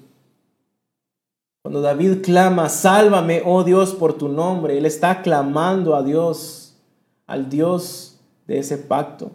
Cuando 1.61 1.81
David 1.81 2.21
clama, 2.23 2.69
sálvame, 2.69 3.43
oh 3.45 3.63
Dios, 3.63 3.93
por 3.93 4.13
tu 4.13 4.29
nombre, 4.29 4.77
él 4.77 4.85
está 4.85 5.21
clamando 5.21 5.95
a 5.95 6.03
Dios, 6.03 6.77
al 7.27 7.49
Dios 7.49 8.19
de 8.47 8.59
ese 8.59 8.77
pacto. 8.77 9.31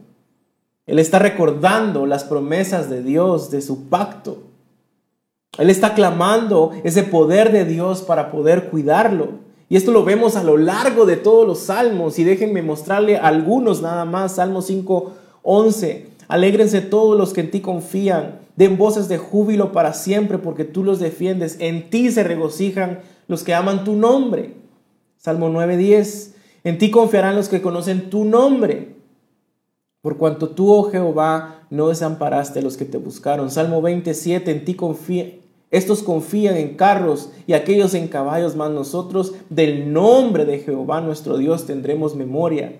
Él 0.86 0.98
está 0.98 1.18
recordando 1.18 2.06
las 2.06 2.24
promesas 2.24 2.90
de 2.90 3.02
Dios, 3.02 3.50
de 3.50 3.62
su 3.62 3.88
pacto. 3.88 4.42
Él 5.58 5.70
está 5.70 5.94
clamando 5.94 6.72
ese 6.82 7.04
poder 7.04 7.52
de 7.52 7.64
Dios 7.64 8.02
para 8.02 8.30
poder 8.30 8.70
cuidarlo. 8.70 9.44
Y 9.74 9.76
esto 9.76 9.90
lo 9.90 10.04
vemos 10.04 10.36
a 10.36 10.44
lo 10.44 10.56
largo 10.56 11.04
de 11.04 11.16
todos 11.16 11.44
los 11.44 11.58
salmos. 11.58 12.20
Y 12.20 12.22
déjenme 12.22 12.62
mostrarle 12.62 13.16
algunos 13.16 13.82
nada 13.82 14.04
más. 14.04 14.36
Salmo 14.36 14.62
5, 14.62 15.12
11. 15.42 16.10
Alégrense 16.28 16.80
todos 16.80 17.18
los 17.18 17.32
que 17.32 17.40
en 17.40 17.50
ti 17.50 17.58
confían. 17.58 18.38
Den 18.54 18.78
voces 18.78 19.08
de 19.08 19.18
júbilo 19.18 19.72
para 19.72 19.92
siempre 19.92 20.38
porque 20.38 20.62
tú 20.62 20.84
los 20.84 21.00
defiendes. 21.00 21.56
En 21.58 21.90
ti 21.90 22.12
se 22.12 22.22
regocijan 22.22 23.00
los 23.26 23.42
que 23.42 23.52
aman 23.52 23.82
tu 23.82 23.96
nombre. 23.96 24.54
Salmo 25.16 25.48
9, 25.48 25.76
10. 25.76 26.34
En 26.62 26.78
ti 26.78 26.92
confiarán 26.92 27.34
los 27.34 27.48
que 27.48 27.60
conocen 27.60 28.10
tu 28.10 28.24
nombre. 28.24 28.94
Por 30.02 30.18
cuanto 30.18 30.50
tú, 30.50 30.72
oh 30.72 30.84
Jehová, 30.84 31.66
no 31.70 31.88
desamparaste 31.88 32.60
a 32.60 32.62
los 32.62 32.76
que 32.76 32.84
te 32.84 32.98
buscaron. 32.98 33.50
Salmo 33.50 33.82
27. 33.82 34.52
En 34.52 34.64
ti 34.64 34.74
confía, 34.74 35.32
estos 35.74 36.04
confían 36.04 36.56
en 36.56 36.76
carros 36.76 37.30
y 37.48 37.52
aquellos 37.54 37.94
en 37.94 38.06
caballos, 38.06 38.54
mas 38.54 38.70
nosotros 38.70 39.34
del 39.50 39.92
nombre 39.92 40.44
de 40.44 40.60
Jehová 40.60 41.00
nuestro 41.00 41.36
Dios 41.36 41.66
tendremos 41.66 42.14
memoria. 42.14 42.78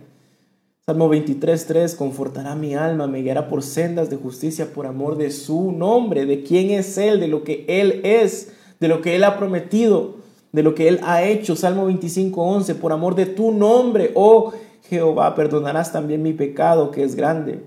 Salmo 0.87 1.13
23.3, 1.13 1.97
confortará 1.97 2.55
mi 2.55 2.77
alma, 2.77 3.09
me 3.09 3.21
guiará 3.23 3.49
por 3.49 3.65
sendas 3.65 4.11
de 4.11 4.17
justicia 4.17 4.73
por 4.73 4.87
amor 4.87 5.17
de 5.17 5.33
su 5.33 5.73
nombre, 5.73 6.25
de 6.25 6.45
quién 6.45 6.71
es 6.71 6.97
Él, 6.97 7.19
de 7.19 7.27
lo 7.27 7.43
que 7.43 7.65
Él 7.67 8.01
es, 8.05 8.53
de 8.79 8.87
lo 8.87 9.03
que 9.03 9.17
Él 9.17 9.25
ha 9.25 9.39
prometido, 9.39 10.15
de 10.53 10.63
lo 10.63 10.77
que 10.77 10.87
Él 10.87 11.01
ha 11.03 11.25
hecho. 11.25 11.57
Salmo 11.57 11.91
25.11, 11.91 12.77
por 12.77 12.93
amor 12.93 13.17
de 13.17 13.27
tu 13.27 13.51
nombre, 13.51 14.13
oh 14.15 14.53
Jehová, 14.89 15.35
perdonarás 15.35 15.91
también 15.91 16.23
mi 16.23 16.33
pecado 16.33 16.93
que 16.93 17.03
es 17.03 17.17
grande. 17.17 17.65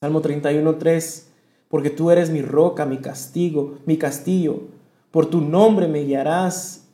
Salmo 0.00 0.22
31.3, 0.22 1.24
porque 1.72 1.88
tú 1.88 2.10
eres 2.10 2.28
mi 2.28 2.42
roca, 2.42 2.84
mi 2.84 2.98
castigo, 2.98 3.78
mi 3.86 3.96
castillo. 3.96 4.64
Por 5.10 5.24
tu 5.24 5.40
nombre 5.40 5.88
me 5.88 6.04
guiarás 6.04 6.84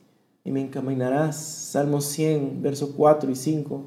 y 0.45 0.53
me 0.53 0.61
encaminarás. 0.61 1.35
Salmo 1.35 2.01
100, 2.01 2.63
verso 2.63 2.93
4 2.97 3.29
y 3.29 3.35
5. 3.35 3.87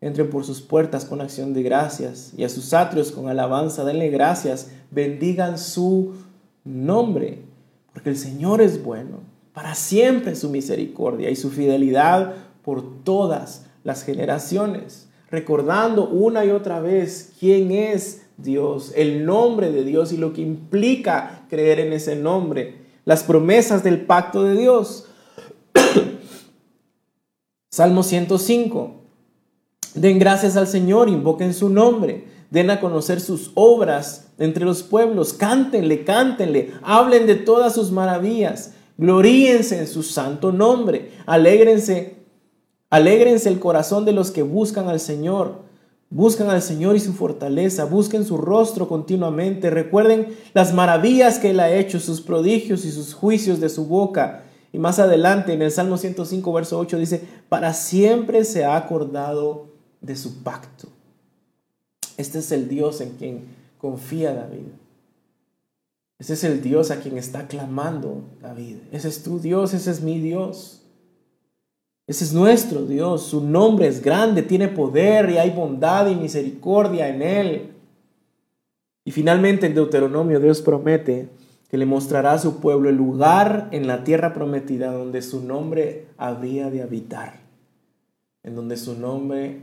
Entren 0.00 0.30
por 0.30 0.42
sus 0.44 0.60
puertas 0.60 1.04
con 1.04 1.20
acción 1.20 1.54
de 1.54 1.62
gracias 1.62 2.32
y 2.36 2.42
a 2.42 2.48
sus 2.48 2.74
atrios 2.74 3.12
con 3.12 3.28
alabanza. 3.28 3.84
Denle 3.84 4.10
gracias. 4.10 4.72
Bendigan 4.90 5.56
su 5.56 6.14
nombre, 6.64 7.42
porque 7.92 8.10
el 8.10 8.16
Señor 8.16 8.60
es 8.60 8.82
bueno. 8.82 9.20
Para 9.52 9.76
siempre 9.76 10.34
su 10.34 10.50
misericordia 10.50 11.30
y 11.30 11.36
su 11.36 11.50
fidelidad 11.50 12.34
por 12.64 13.04
todas 13.04 13.66
las 13.84 14.02
generaciones. 14.02 15.06
Recordando 15.30 16.08
una 16.08 16.44
y 16.44 16.50
otra 16.50 16.80
vez 16.80 17.34
quién 17.38 17.70
es 17.70 18.23
Dios, 18.36 18.92
el 18.96 19.24
nombre 19.24 19.70
de 19.70 19.84
Dios 19.84 20.12
y 20.12 20.16
lo 20.16 20.32
que 20.32 20.42
implica 20.42 21.46
creer 21.48 21.80
en 21.80 21.92
ese 21.92 22.16
nombre, 22.16 22.84
las 23.04 23.22
promesas 23.22 23.84
del 23.84 24.04
pacto 24.06 24.42
de 24.42 24.56
Dios. 24.56 25.06
Salmo 27.70 28.02
105. 28.02 29.02
Den 29.94 30.18
gracias 30.18 30.56
al 30.56 30.66
Señor, 30.66 31.08
invoquen 31.08 31.54
su 31.54 31.68
nombre, 31.68 32.24
den 32.50 32.70
a 32.70 32.80
conocer 32.80 33.20
sus 33.20 33.52
obras 33.54 34.32
entre 34.38 34.64
los 34.64 34.82
pueblos, 34.82 35.32
cántenle, 35.32 36.04
cántenle, 36.04 36.72
hablen 36.82 37.26
de 37.26 37.36
todas 37.36 37.74
sus 37.74 37.92
maravillas, 37.92 38.74
gloríense 38.98 39.78
en 39.78 39.86
su 39.86 40.02
santo 40.02 40.50
nombre, 40.50 41.12
alégrense, 41.26 42.16
alégrense 42.90 43.48
el 43.48 43.60
corazón 43.60 44.04
de 44.04 44.12
los 44.12 44.32
que 44.32 44.42
buscan 44.42 44.88
al 44.88 44.98
Señor 44.98 45.62
Buscan 46.14 46.48
al 46.48 46.62
Señor 46.62 46.94
y 46.94 47.00
su 47.00 47.12
fortaleza, 47.12 47.86
busquen 47.86 48.24
su 48.24 48.36
rostro 48.36 48.86
continuamente, 48.86 49.68
recuerden 49.68 50.28
las 50.52 50.72
maravillas 50.72 51.40
que 51.40 51.50
Él 51.50 51.58
ha 51.58 51.72
hecho, 51.72 51.98
sus 51.98 52.20
prodigios 52.20 52.84
y 52.84 52.92
sus 52.92 53.14
juicios 53.14 53.58
de 53.58 53.68
su 53.68 53.86
boca. 53.86 54.44
Y 54.72 54.78
más 54.78 55.00
adelante 55.00 55.54
en 55.54 55.60
el 55.60 55.72
Salmo 55.72 55.96
105, 55.96 56.52
verso 56.52 56.78
8 56.78 56.98
dice, 56.98 57.20
para 57.48 57.74
siempre 57.74 58.44
se 58.44 58.64
ha 58.64 58.76
acordado 58.76 59.70
de 60.00 60.14
su 60.14 60.44
pacto. 60.44 60.86
Este 62.16 62.38
es 62.38 62.52
el 62.52 62.68
Dios 62.68 63.00
en 63.00 63.16
quien 63.16 63.48
confía 63.78 64.32
David. 64.34 64.68
Ese 66.20 66.34
es 66.34 66.44
el 66.44 66.62
Dios 66.62 66.92
a 66.92 67.00
quien 67.00 67.18
está 67.18 67.48
clamando 67.48 68.22
David. 68.40 68.76
Ese 68.92 69.08
es 69.08 69.24
tu 69.24 69.40
Dios, 69.40 69.74
ese 69.74 69.90
es 69.90 70.00
mi 70.00 70.20
Dios. 70.20 70.83
Ese 72.06 72.24
es 72.24 72.34
nuestro 72.34 72.84
Dios, 72.84 73.22
su 73.22 73.40
nombre 73.40 73.86
es 73.86 74.02
grande, 74.02 74.42
tiene 74.42 74.68
poder 74.68 75.30
y 75.30 75.38
hay 75.38 75.50
bondad 75.50 76.06
y 76.08 76.14
misericordia 76.14 77.08
en 77.08 77.22
él. 77.22 77.70
Y 79.04 79.10
finalmente 79.10 79.66
en 79.66 79.74
Deuteronomio 79.74 80.38
Dios 80.38 80.60
promete 80.60 81.28
que 81.70 81.78
le 81.78 81.86
mostrará 81.86 82.32
a 82.32 82.38
su 82.38 82.60
pueblo 82.60 82.90
el 82.90 82.96
lugar 82.96 83.68
en 83.72 83.86
la 83.86 84.04
tierra 84.04 84.34
prometida 84.34 84.92
donde 84.92 85.22
su 85.22 85.42
nombre 85.42 86.06
habría 86.18 86.70
de 86.70 86.82
habitar, 86.82 87.40
en 88.42 88.54
donde 88.54 88.76
su 88.76 88.98
nombre 88.98 89.62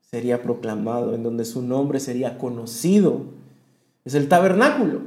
sería 0.00 0.42
proclamado, 0.42 1.14
en 1.14 1.24
donde 1.24 1.44
su 1.44 1.60
nombre 1.60 1.98
sería 1.98 2.38
conocido. 2.38 3.22
Es 4.04 4.14
el 4.14 4.28
tabernáculo, 4.28 5.00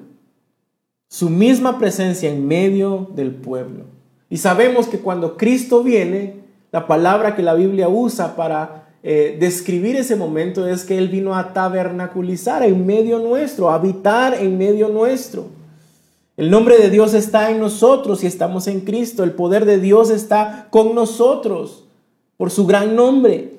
su 1.07 1.29
misma 1.29 1.79
presencia 1.79 2.29
en 2.29 2.45
medio 2.45 3.09
del 3.15 3.33
pueblo. 3.33 3.85
Y 4.29 4.37
sabemos 4.37 4.87
que 4.87 4.99
cuando 4.99 5.37
Cristo 5.37 5.81
viene, 5.81 6.46
la 6.77 6.85
palabra 6.85 7.35
que 7.35 7.41
la 7.41 7.55
Biblia 7.55 7.89
usa 7.89 8.35
para 8.35 8.83
eh, 9.01 9.35
describir 9.39 9.95
ese 9.95 10.15
momento 10.15 10.67
es 10.67 10.83
que 10.83 10.99
Él 10.99 11.07
vino 11.07 11.35
a 11.35 11.51
tabernaculizar 11.51 12.61
en 12.61 12.85
medio 12.85 13.17
nuestro, 13.17 13.71
a 13.71 13.73
habitar 13.73 14.35
en 14.35 14.59
medio 14.59 14.87
nuestro. 14.89 15.47
El 16.35 16.51
nombre 16.51 16.77
de 16.77 16.91
Dios 16.91 17.15
está 17.15 17.49
en 17.49 17.59
nosotros 17.59 18.23
y 18.23 18.27
estamos 18.27 18.67
en 18.67 18.81
Cristo. 18.81 19.23
El 19.23 19.31
poder 19.31 19.65
de 19.65 19.79
Dios 19.79 20.11
está 20.11 20.67
con 20.69 20.93
nosotros 20.93 21.85
por 22.37 22.51
su 22.51 22.67
gran 22.67 22.95
nombre. 22.95 23.53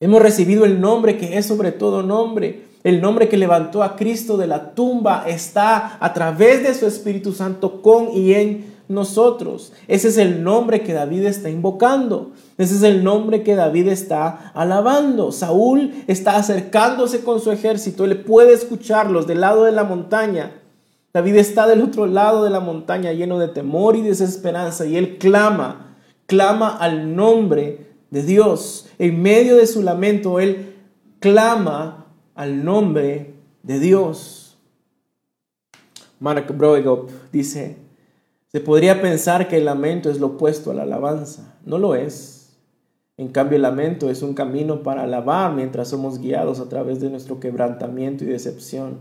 Hemos 0.00 0.22
recibido 0.22 0.64
el 0.64 0.80
nombre 0.80 1.18
que 1.18 1.36
es 1.36 1.44
sobre 1.44 1.70
todo 1.70 2.02
nombre. 2.02 2.62
El 2.82 3.02
nombre 3.02 3.28
que 3.28 3.36
levantó 3.36 3.82
a 3.82 3.94
Cristo 3.94 4.38
de 4.38 4.46
la 4.46 4.72
tumba 4.72 5.24
está 5.28 5.98
a 6.00 6.14
través 6.14 6.62
de 6.62 6.72
su 6.72 6.86
Espíritu 6.86 7.34
Santo 7.34 7.82
con 7.82 8.16
y 8.16 8.32
en 8.32 8.77
nosotros. 8.88 9.72
Ese 9.86 10.08
es 10.08 10.18
el 10.18 10.42
nombre 10.42 10.82
que 10.82 10.92
David 10.92 11.26
está 11.26 11.50
invocando. 11.50 12.32
Ese 12.56 12.74
es 12.74 12.82
el 12.82 13.04
nombre 13.04 13.42
que 13.42 13.54
David 13.54 13.88
está 13.88 14.50
alabando. 14.54 15.30
Saúl 15.30 15.92
está 16.06 16.36
acercándose 16.36 17.22
con 17.22 17.40
su 17.40 17.52
ejército. 17.52 18.04
Él 18.04 18.22
puede 18.22 18.52
escucharlos 18.54 19.26
del 19.26 19.40
lado 19.40 19.64
de 19.64 19.72
la 19.72 19.84
montaña. 19.84 20.52
David 21.12 21.36
está 21.36 21.66
del 21.66 21.82
otro 21.82 22.06
lado 22.06 22.44
de 22.44 22.50
la 22.50 22.60
montaña 22.60 23.12
lleno 23.12 23.38
de 23.38 23.48
temor 23.48 23.96
y 23.96 24.02
desesperanza 24.02 24.86
y 24.86 24.96
él 24.96 25.18
clama, 25.18 25.96
clama 26.26 26.76
al 26.76 27.16
nombre 27.16 27.86
de 28.10 28.22
Dios. 28.22 28.88
En 28.98 29.22
medio 29.22 29.56
de 29.56 29.66
su 29.66 29.82
lamento, 29.82 30.38
él 30.40 30.74
clama 31.20 32.06
al 32.34 32.64
nombre 32.64 33.34
de 33.62 33.78
Dios. 33.80 34.56
Mark 36.20 36.46
Broegop 36.56 37.10
dice, 37.32 37.76
se 38.58 38.64
podría 38.64 39.00
pensar 39.00 39.46
que 39.46 39.58
el 39.58 39.66
lamento 39.66 40.10
es 40.10 40.18
lo 40.18 40.26
opuesto 40.26 40.72
a 40.72 40.74
la 40.74 40.82
alabanza. 40.82 41.54
No 41.64 41.78
lo 41.78 41.94
es. 41.94 42.56
En 43.16 43.28
cambio, 43.28 43.54
el 43.54 43.62
lamento 43.62 44.10
es 44.10 44.20
un 44.20 44.34
camino 44.34 44.82
para 44.82 45.04
alabar 45.04 45.54
mientras 45.54 45.86
somos 45.86 46.18
guiados 46.18 46.58
a 46.58 46.68
través 46.68 46.98
de 46.98 47.08
nuestro 47.08 47.38
quebrantamiento 47.38 48.24
y 48.24 48.26
decepción. 48.26 48.96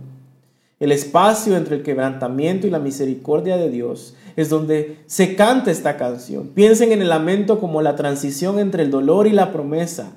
El 0.79 0.91
espacio 0.91 1.57
entre 1.57 1.77
el 1.77 1.81
quebrantamiento 1.81 2.67
y 2.67 2.69
la 2.69 2.77
misericordia 2.77 3.57
de 3.57 3.71
Dios 3.71 4.15
es 4.35 4.49
donde 4.49 4.99
se 5.07 5.35
canta 5.35 5.71
esta 5.71 5.97
canción. 5.97 6.49
Piensen 6.49 6.91
en 6.91 7.01
el 7.01 7.09
lamento 7.09 7.59
como 7.59 7.81
la 7.81 7.95
transición 7.95 8.59
entre 8.59 8.83
el 8.83 8.91
dolor 8.91 9.25
y 9.25 9.31
la 9.31 9.51
promesa. 9.51 10.11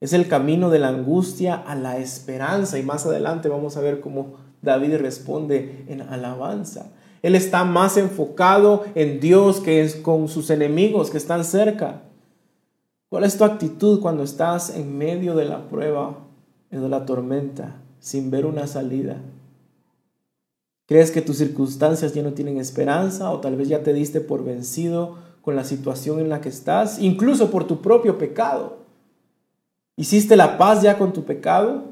Es 0.00 0.12
el 0.12 0.28
camino 0.28 0.70
de 0.70 0.78
la 0.78 0.90
angustia 0.90 1.56
a 1.56 1.74
la 1.74 1.98
esperanza. 1.98 2.78
Y 2.78 2.84
más 2.84 3.06
adelante 3.06 3.48
vamos 3.48 3.76
a 3.76 3.80
ver 3.80 3.98
cómo 3.98 4.34
David 4.62 4.98
responde 4.98 5.84
en 5.88 6.02
alabanza. 6.02 6.92
Él 7.22 7.36
está 7.36 7.64
más 7.64 7.96
enfocado 7.96 8.84
en 8.94 9.20
Dios 9.20 9.60
que 9.60 10.02
con 10.02 10.28
sus 10.28 10.50
enemigos 10.50 11.10
que 11.10 11.18
están 11.18 11.44
cerca. 11.44 12.02
¿Cuál 13.08 13.24
es 13.24 13.38
tu 13.38 13.44
actitud 13.44 14.00
cuando 14.00 14.24
estás 14.24 14.76
en 14.76 14.98
medio 14.98 15.34
de 15.34 15.44
la 15.44 15.68
prueba, 15.68 16.18
de 16.70 16.88
la 16.88 17.06
tormenta, 17.06 17.76
sin 18.00 18.30
ver 18.30 18.44
una 18.44 18.66
salida? 18.66 19.18
¿Crees 20.86 21.10
que 21.10 21.22
tus 21.22 21.36
circunstancias 21.36 22.12
ya 22.12 22.22
no 22.22 22.32
tienen 22.32 22.58
esperanza 22.58 23.30
o 23.30 23.40
tal 23.40 23.56
vez 23.56 23.68
ya 23.68 23.82
te 23.82 23.92
diste 23.92 24.20
por 24.20 24.44
vencido 24.44 25.16
con 25.42 25.54
la 25.54 25.64
situación 25.64 26.20
en 26.20 26.28
la 26.28 26.40
que 26.40 26.48
estás, 26.48 26.98
incluso 26.98 27.50
por 27.50 27.66
tu 27.66 27.80
propio 27.80 28.18
pecado? 28.18 28.78
¿Hiciste 29.96 30.34
la 30.34 30.58
paz 30.58 30.82
ya 30.82 30.98
con 30.98 31.12
tu 31.12 31.24
pecado? 31.24 31.91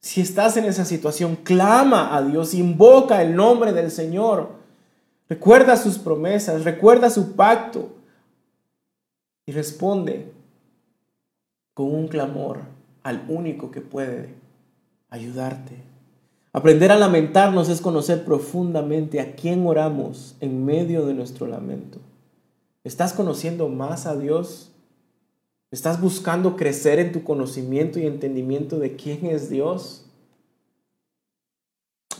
Si 0.00 0.22
estás 0.22 0.56
en 0.56 0.64
esa 0.64 0.84
situación, 0.84 1.36
clama 1.36 2.16
a 2.16 2.22
Dios, 2.22 2.54
invoca 2.54 3.22
el 3.22 3.36
nombre 3.36 3.72
del 3.72 3.90
Señor. 3.90 4.48
Recuerda 5.28 5.76
sus 5.76 5.98
promesas, 5.98 6.64
recuerda 6.64 7.10
su 7.10 7.36
pacto 7.36 7.90
y 9.46 9.52
responde 9.52 10.32
con 11.74 11.94
un 11.94 12.08
clamor 12.08 12.60
al 13.02 13.24
único 13.28 13.70
que 13.70 13.80
puede 13.80 14.34
ayudarte. 15.10 15.76
Aprender 16.52 16.90
a 16.90 16.98
lamentarnos 16.98 17.68
es 17.68 17.80
conocer 17.80 18.24
profundamente 18.24 19.20
a 19.20 19.36
quién 19.36 19.66
oramos 19.66 20.34
en 20.40 20.64
medio 20.64 21.06
de 21.06 21.14
nuestro 21.14 21.46
lamento. 21.46 21.98
¿Estás 22.82 23.12
conociendo 23.12 23.68
más 23.68 24.06
a 24.06 24.16
Dios? 24.16 24.72
¿Estás 25.70 26.00
buscando 26.00 26.56
crecer 26.56 26.98
en 26.98 27.12
tu 27.12 27.22
conocimiento 27.22 28.00
y 28.00 28.06
entendimiento 28.06 28.80
de 28.80 28.96
quién 28.96 29.26
es 29.26 29.48
Dios? 29.48 30.04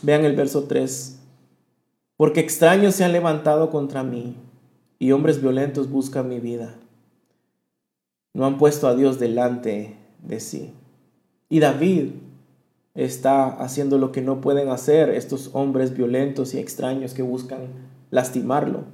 Vean 0.01 0.23
el 0.23 0.37
verso 0.37 0.63
3. 0.63 1.19
Porque 2.15 2.39
extraños 2.39 2.95
se 2.95 3.03
han 3.03 3.11
levantado 3.11 3.69
contra 3.69 4.03
mí 4.03 4.37
y 4.99 5.11
hombres 5.11 5.41
violentos 5.41 5.89
buscan 5.89 6.29
mi 6.29 6.39
vida. 6.39 6.75
No 8.33 8.45
han 8.45 8.57
puesto 8.57 8.87
a 8.87 8.95
Dios 8.95 9.19
delante 9.19 9.97
de 10.23 10.39
sí. 10.39 10.73
Y 11.49 11.59
David 11.59 12.11
está 12.95 13.47
haciendo 13.47 13.97
lo 13.97 14.13
que 14.13 14.21
no 14.21 14.39
pueden 14.39 14.69
hacer 14.69 15.09
estos 15.09 15.49
hombres 15.53 15.93
violentos 15.93 16.53
y 16.53 16.59
extraños 16.59 17.13
que 17.13 17.21
buscan 17.21 17.67
lastimarlo. 18.11 18.85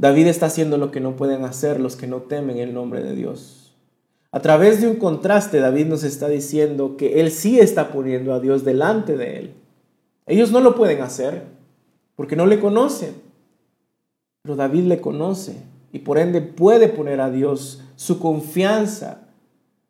David 0.00 0.28
está 0.28 0.46
haciendo 0.46 0.78
lo 0.78 0.90
que 0.90 0.98
no 0.98 1.14
pueden 1.14 1.44
hacer 1.44 1.78
los 1.78 1.94
que 1.94 2.06
no 2.06 2.22
temen 2.22 2.56
el 2.56 2.72
nombre 2.72 3.02
de 3.02 3.14
Dios. 3.14 3.76
A 4.32 4.40
través 4.40 4.80
de 4.80 4.88
un 4.88 4.96
contraste, 4.96 5.60
David 5.60 5.88
nos 5.88 6.04
está 6.04 6.26
diciendo 6.26 6.96
que 6.96 7.20
él 7.20 7.30
sí 7.30 7.60
está 7.60 7.92
poniendo 7.92 8.32
a 8.32 8.40
Dios 8.40 8.64
delante 8.64 9.18
de 9.18 9.36
él. 9.36 9.54
Ellos 10.24 10.52
no 10.52 10.60
lo 10.60 10.74
pueden 10.74 11.02
hacer 11.02 11.44
porque 12.16 12.34
no 12.34 12.46
le 12.46 12.60
conocen, 12.60 13.12
pero 14.40 14.56
David 14.56 14.84
le 14.84 15.02
conoce 15.02 15.56
y 15.92 15.98
por 15.98 16.16
ende 16.16 16.40
puede 16.40 16.88
poner 16.88 17.20
a 17.20 17.30
Dios 17.30 17.82
su 17.94 18.18
confianza, 18.18 19.28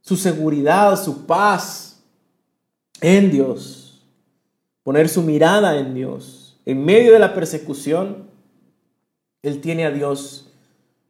su 0.01 0.17
seguridad, 0.17 1.01
su 1.01 1.25
paz 1.25 2.03
en 3.01 3.31
Dios, 3.31 4.05
poner 4.83 5.09
su 5.09 5.23
mirada 5.23 5.79
en 5.79 5.95
Dios. 5.95 6.61
En 6.67 6.85
medio 6.85 7.13
de 7.13 7.21
la 7.21 7.33
persecución, 7.33 8.30
él 9.43 9.61
tiene 9.61 9.87
a 9.87 9.91
Dios 9.91 10.53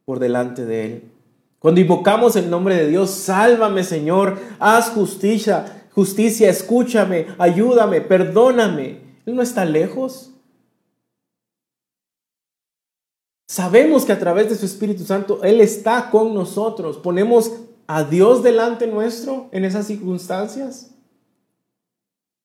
por 0.05 0.19
delante 0.19 0.65
de 0.65 0.85
él. 0.85 1.11
Cuando 1.59 1.81
invocamos 1.81 2.35
el 2.35 2.49
nombre 2.49 2.75
de 2.75 2.87
Dios, 2.87 3.11
sálvame 3.11 3.83
Señor, 3.83 4.39
haz 4.59 4.89
justicia, 4.89 5.85
justicia, 5.91 6.49
escúchame, 6.49 7.27
ayúdame, 7.37 8.01
perdóname. 8.01 8.99
Él 9.25 9.35
no 9.35 9.41
está 9.41 9.65
lejos. 9.65 10.31
Sabemos 13.47 14.05
que 14.05 14.13
a 14.13 14.19
través 14.19 14.49
de 14.49 14.55
su 14.55 14.65
Espíritu 14.65 15.03
Santo 15.03 15.43
Él 15.43 15.59
está 15.59 16.09
con 16.09 16.33
nosotros. 16.33 16.97
Ponemos 16.97 17.51
a 17.85 18.05
Dios 18.05 18.41
delante 18.43 18.87
nuestro 18.87 19.49
en 19.51 19.65
esas 19.65 19.87
circunstancias. 19.87 20.91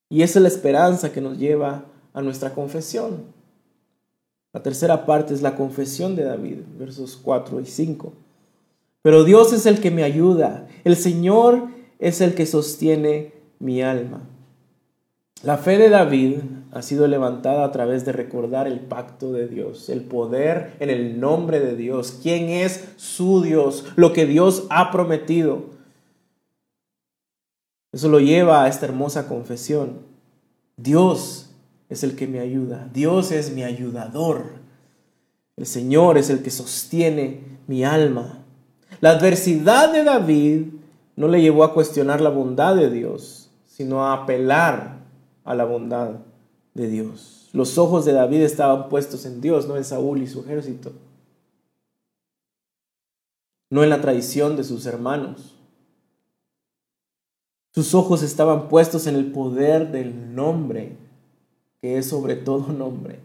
Y 0.08 0.22
esa 0.22 0.40
es 0.40 0.42
la 0.42 0.48
esperanza 0.48 1.12
que 1.12 1.20
nos 1.20 1.38
lleva 1.38 1.84
a 2.12 2.22
nuestra 2.22 2.52
confesión. 2.52 3.35
La 4.56 4.62
tercera 4.62 5.04
parte 5.04 5.34
es 5.34 5.42
la 5.42 5.54
confesión 5.54 6.16
de 6.16 6.24
David, 6.24 6.60
versos 6.78 7.20
4 7.22 7.60
y 7.60 7.66
5. 7.66 8.14
Pero 9.02 9.22
Dios 9.22 9.52
es 9.52 9.66
el 9.66 9.82
que 9.82 9.90
me 9.90 10.02
ayuda, 10.02 10.66
el 10.84 10.96
Señor 10.96 11.68
es 11.98 12.22
el 12.22 12.34
que 12.34 12.46
sostiene 12.46 13.34
mi 13.58 13.82
alma. 13.82 14.22
La 15.42 15.58
fe 15.58 15.76
de 15.76 15.90
David 15.90 16.38
ha 16.72 16.80
sido 16.80 17.06
levantada 17.06 17.66
a 17.66 17.70
través 17.70 18.06
de 18.06 18.12
recordar 18.12 18.66
el 18.66 18.80
pacto 18.80 19.30
de 19.30 19.46
Dios, 19.46 19.90
el 19.90 20.00
poder 20.00 20.72
en 20.80 20.88
el 20.88 21.20
nombre 21.20 21.60
de 21.60 21.76
Dios, 21.76 22.18
quién 22.22 22.48
es 22.48 22.94
su 22.96 23.42
Dios, 23.42 23.84
lo 23.96 24.14
que 24.14 24.24
Dios 24.24 24.66
ha 24.70 24.90
prometido. 24.90 25.64
Eso 27.92 28.08
lo 28.08 28.20
lleva 28.20 28.64
a 28.64 28.68
esta 28.68 28.86
hermosa 28.86 29.28
confesión. 29.28 29.98
Dios 30.78 31.45
es 31.88 32.02
el 32.02 32.16
que 32.16 32.26
me 32.26 32.40
ayuda. 32.40 32.88
Dios 32.92 33.32
es 33.32 33.52
mi 33.52 33.62
ayudador. 33.62 34.54
El 35.56 35.66
Señor 35.66 36.18
es 36.18 36.30
el 36.30 36.42
que 36.42 36.50
sostiene 36.50 37.40
mi 37.66 37.84
alma. 37.84 38.44
La 39.00 39.10
adversidad 39.10 39.92
de 39.92 40.04
David 40.04 40.64
no 41.16 41.28
le 41.28 41.40
llevó 41.40 41.64
a 41.64 41.72
cuestionar 41.72 42.20
la 42.20 42.30
bondad 42.30 42.76
de 42.76 42.90
Dios, 42.90 43.50
sino 43.66 44.04
a 44.04 44.12
apelar 44.12 44.98
a 45.44 45.54
la 45.54 45.64
bondad 45.64 46.16
de 46.74 46.88
Dios. 46.88 47.48
Los 47.52 47.78
ojos 47.78 48.04
de 48.04 48.12
David 48.12 48.42
estaban 48.42 48.88
puestos 48.88 49.24
en 49.24 49.40
Dios, 49.40 49.66
no 49.66 49.76
en 49.76 49.84
Saúl 49.84 50.22
y 50.22 50.26
su 50.26 50.40
ejército, 50.40 50.92
no 53.70 53.82
en 53.82 53.90
la 53.90 54.00
traición 54.00 54.56
de 54.56 54.64
sus 54.64 54.84
hermanos. 54.84 55.54
Sus 57.72 57.94
ojos 57.94 58.22
estaban 58.22 58.68
puestos 58.68 59.06
en 59.06 59.16
el 59.16 59.32
poder 59.32 59.90
del 59.90 60.34
nombre 60.34 60.96
que 61.80 61.98
es 61.98 62.06
sobre 62.06 62.36
todo 62.36 62.72
nombre, 62.72 63.20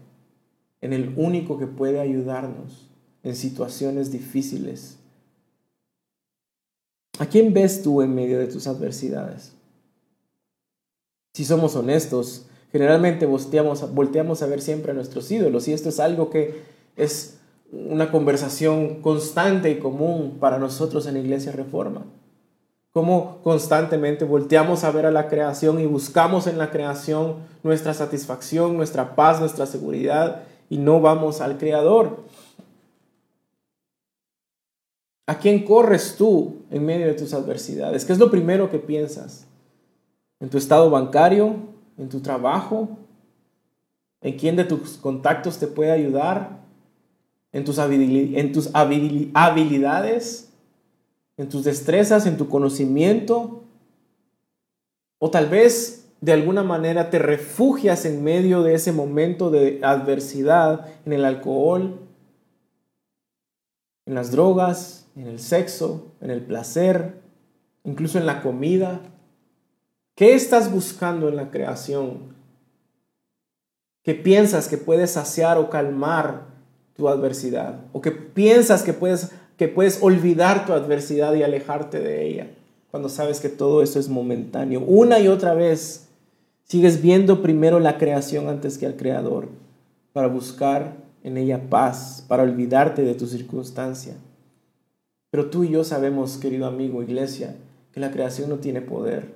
en 0.82 0.94
el 0.94 1.14
único 1.16 1.58
que 1.58 1.68
puede 1.68 2.00
ayudarnos 2.00 2.90
en 3.24 3.36
situaciones 3.36 4.12
difíciles. 4.12 4.98
¿A 7.20 7.26
quién 7.28 7.54
ves 7.54 7.84
tú 7.84 8.02
en 8.02 8.16
medio 8.16 8.40
de 8.40 8.48
tus 8.48 8.68
adversidades? 8.68 9.54
Si 11.34 11.46
somos 11.46 11.76
honestos, 11.76 12.48
generalmente 12.72 13.26
volteamos, 13.26 13.94
volteamos 13.94 14.42
a 14.42 14.48
ver 14.48 14.62
siempre 14.62 14.92
a 14.92 14.96
nuestros 14.96 15.30
ídolos 15.32 15.68
y 15.68 15.74
esto 15.74 15.90
es 15.90 16.00
algo 16.00 16.30
que 16.30 16.64
es 16.96 17.38
una 17.72 18.12
conversación 18.12 19.02
constante 19.02 19.70
y 19.72 19.80
común 19.80 20.38
para 20.40 20.58
nosotros 20.58 21.06
en 21.06 21.14
la 21.14 21.20
Iglesia 21.22 21.52
Reforma. 21.52 22.06
Cómo 22.94 23.40
constantemente 23.44 24.26
volteamos 24.26 24.84
a 24.84 24.92
ver 24.92 25.06
a 25.06 25.12
la 25.12 25.30
creación 25.30 25.80
y 25.80 25.86
buscamos 25.86 26.46
en 26.48 26.58
la 26.58 26.72
creación 26.72 27.38
nuestra 27.64 27.94
satisfacción, 27.94 28.76
nuestra 28.76 29.16
paz, 29.16 29.40
nuestra 29.40 29.66
seguridad 29.66 30.44
y 30.70 30.78
no 30.78 31.00
vamos 31.00 31.40
al 31.40 31.58
Creador. 31.58 32.18
¿A 35.26 35.38
quién 35.38 35.64
corres 35.64 36.16
tú 36.18 36.58
en 36.70 36.86
medio 36.86 37.08
de 37.08 37.14
tus 37.14 37.34
adversidades? 37.34 38.04
¿Qué 38.04 38.12
es 38.12 38.20
lo 38.20 38.30
primero 38.30 38.70
que 38.70 38.80
piensas? 38.80 39.46
¿En 40.42 40.50
tu 40.50 40.58
estado 40.58 40.90
bancario? 40.90 41.56
¿En 41.98 42.10
tu 42.10 42.20
trabajo? 42.20 42.98
¿En 44.20 44.38
quién 44.38 44.58
de 44.58 44.66
tus 44.66 44.98
contactos 44.98 45.58
te 45.58 45.68
puede 45.68 45.92
ayudar? 45.92 46.60
¿En 47.54 47.64
tus, 47.64 47.78
en 47.78 48.52
tus 48.52 48.70
habilidades? 48.74 50.51
En 51.38 51.50
tus 51.50 51.64
destrezas, 51.64 52.26
en 52.26 52.38
tu 52.38 52.50
conocimiento, 52.50 53.64
o 55.20 55.30
tal 55.30 55.50
vez 55.50 56.02
de 56.22 56.34
alguna 56.34 56.64
manera 56.64 57.10
te 57.10 57.20
refugias 57.20 58.06
en 58.06 58.24
medio 58.24 58.64
de 58.64 58.76
ese 58.76 58.92
momento 58.92 59.50
de 59.50 59.80
adversidad 59.84 60.88
en 61.06 61.14
el 61.14 61.26
alcohol, 61.26 62.00
en 64.06 64.16
las 64.16 64.32
drogas, 64.32 65.08
en 65.16 65.28
el 65.28 65.40
sexo, 65.40 66.14
en 66.22 66.30
el 66.30 66.42
placer, 66.42 67.22
incluso 67.84 68.18
en 68.18 68.26
la 68.26 68.42
comida. 68.42 69.02
¿Qué 70.16 70.36
estás 70.36 70.72
buscando 70.72 71.28
en 71.28 71.36
la 71.36 71.50
creación? 71.50 72.36
¿Qué 74.04 74.14
piensas 74.14 74.68
que 74.68 74.78
puedes 74.78 75.12
saciar 75.12 75.58
o 75.58 75.70
calmar 75.70 76.48
tu 76.94 77.08
adversidad? 77.08 77.86
¿O 77.94 78.02
que 78.02 78.12
piensas 78.12 78.84
que 78.84 78.94
puedes 78.94 79.32
que 79.62 79.68
puedes 79.68 80.02
olvidar 80.02 80.66
tu 80.66 80.74
adversidad 80.74 81.36
y 81.36 81.44
alejarte 81.44 82.00
de 82.00 82.26
ella 82.28 82.48
cuando 82.90 83.10
sabes 83.10 83.40
que 83.40 83.48
todo 83.48 83.84
eso 83.84 84.00
es 84.00 84.10
momentáneo. 84.10 84.80
Una 84.80 85.20
y 85.20 85.28
otra 85.28 85.54
vez 85.54 86.08
sigues 86.64 87.00
viendo 87.04 87.44
primero 87.44 87.80
la 87.80 88.00
creación 88.00 88.50
antes 88.50 88.80
que 88.80 88.88
al 88.88 88.96
creador 88.96 89.50
para 90.14 90.26
buscar 90.26 90.96
en 91.24 91.38
ella 91.38 91.70
paz, 91.70 92.26
para 92.28 92.42
olvidarte 92.42 93.04
de 93.04 93.14
tu 93.14 93.28
circunstancia. 93.28 94.16
Pero 95.30 95.52
tú 95.52 95.64
y 95.64 95.70
yo 95.70 95.84
sabemos, 95.84 96.40
querido 96.40 96.66
amigo, 96.66 97.04
iglesia, 97.04 97.56
que 97.92 98.00
la 98.00 98.10
creación 98.10 98.50
no 98.50 98.56
tiene 98.56 98.82
poder 98.82 99.36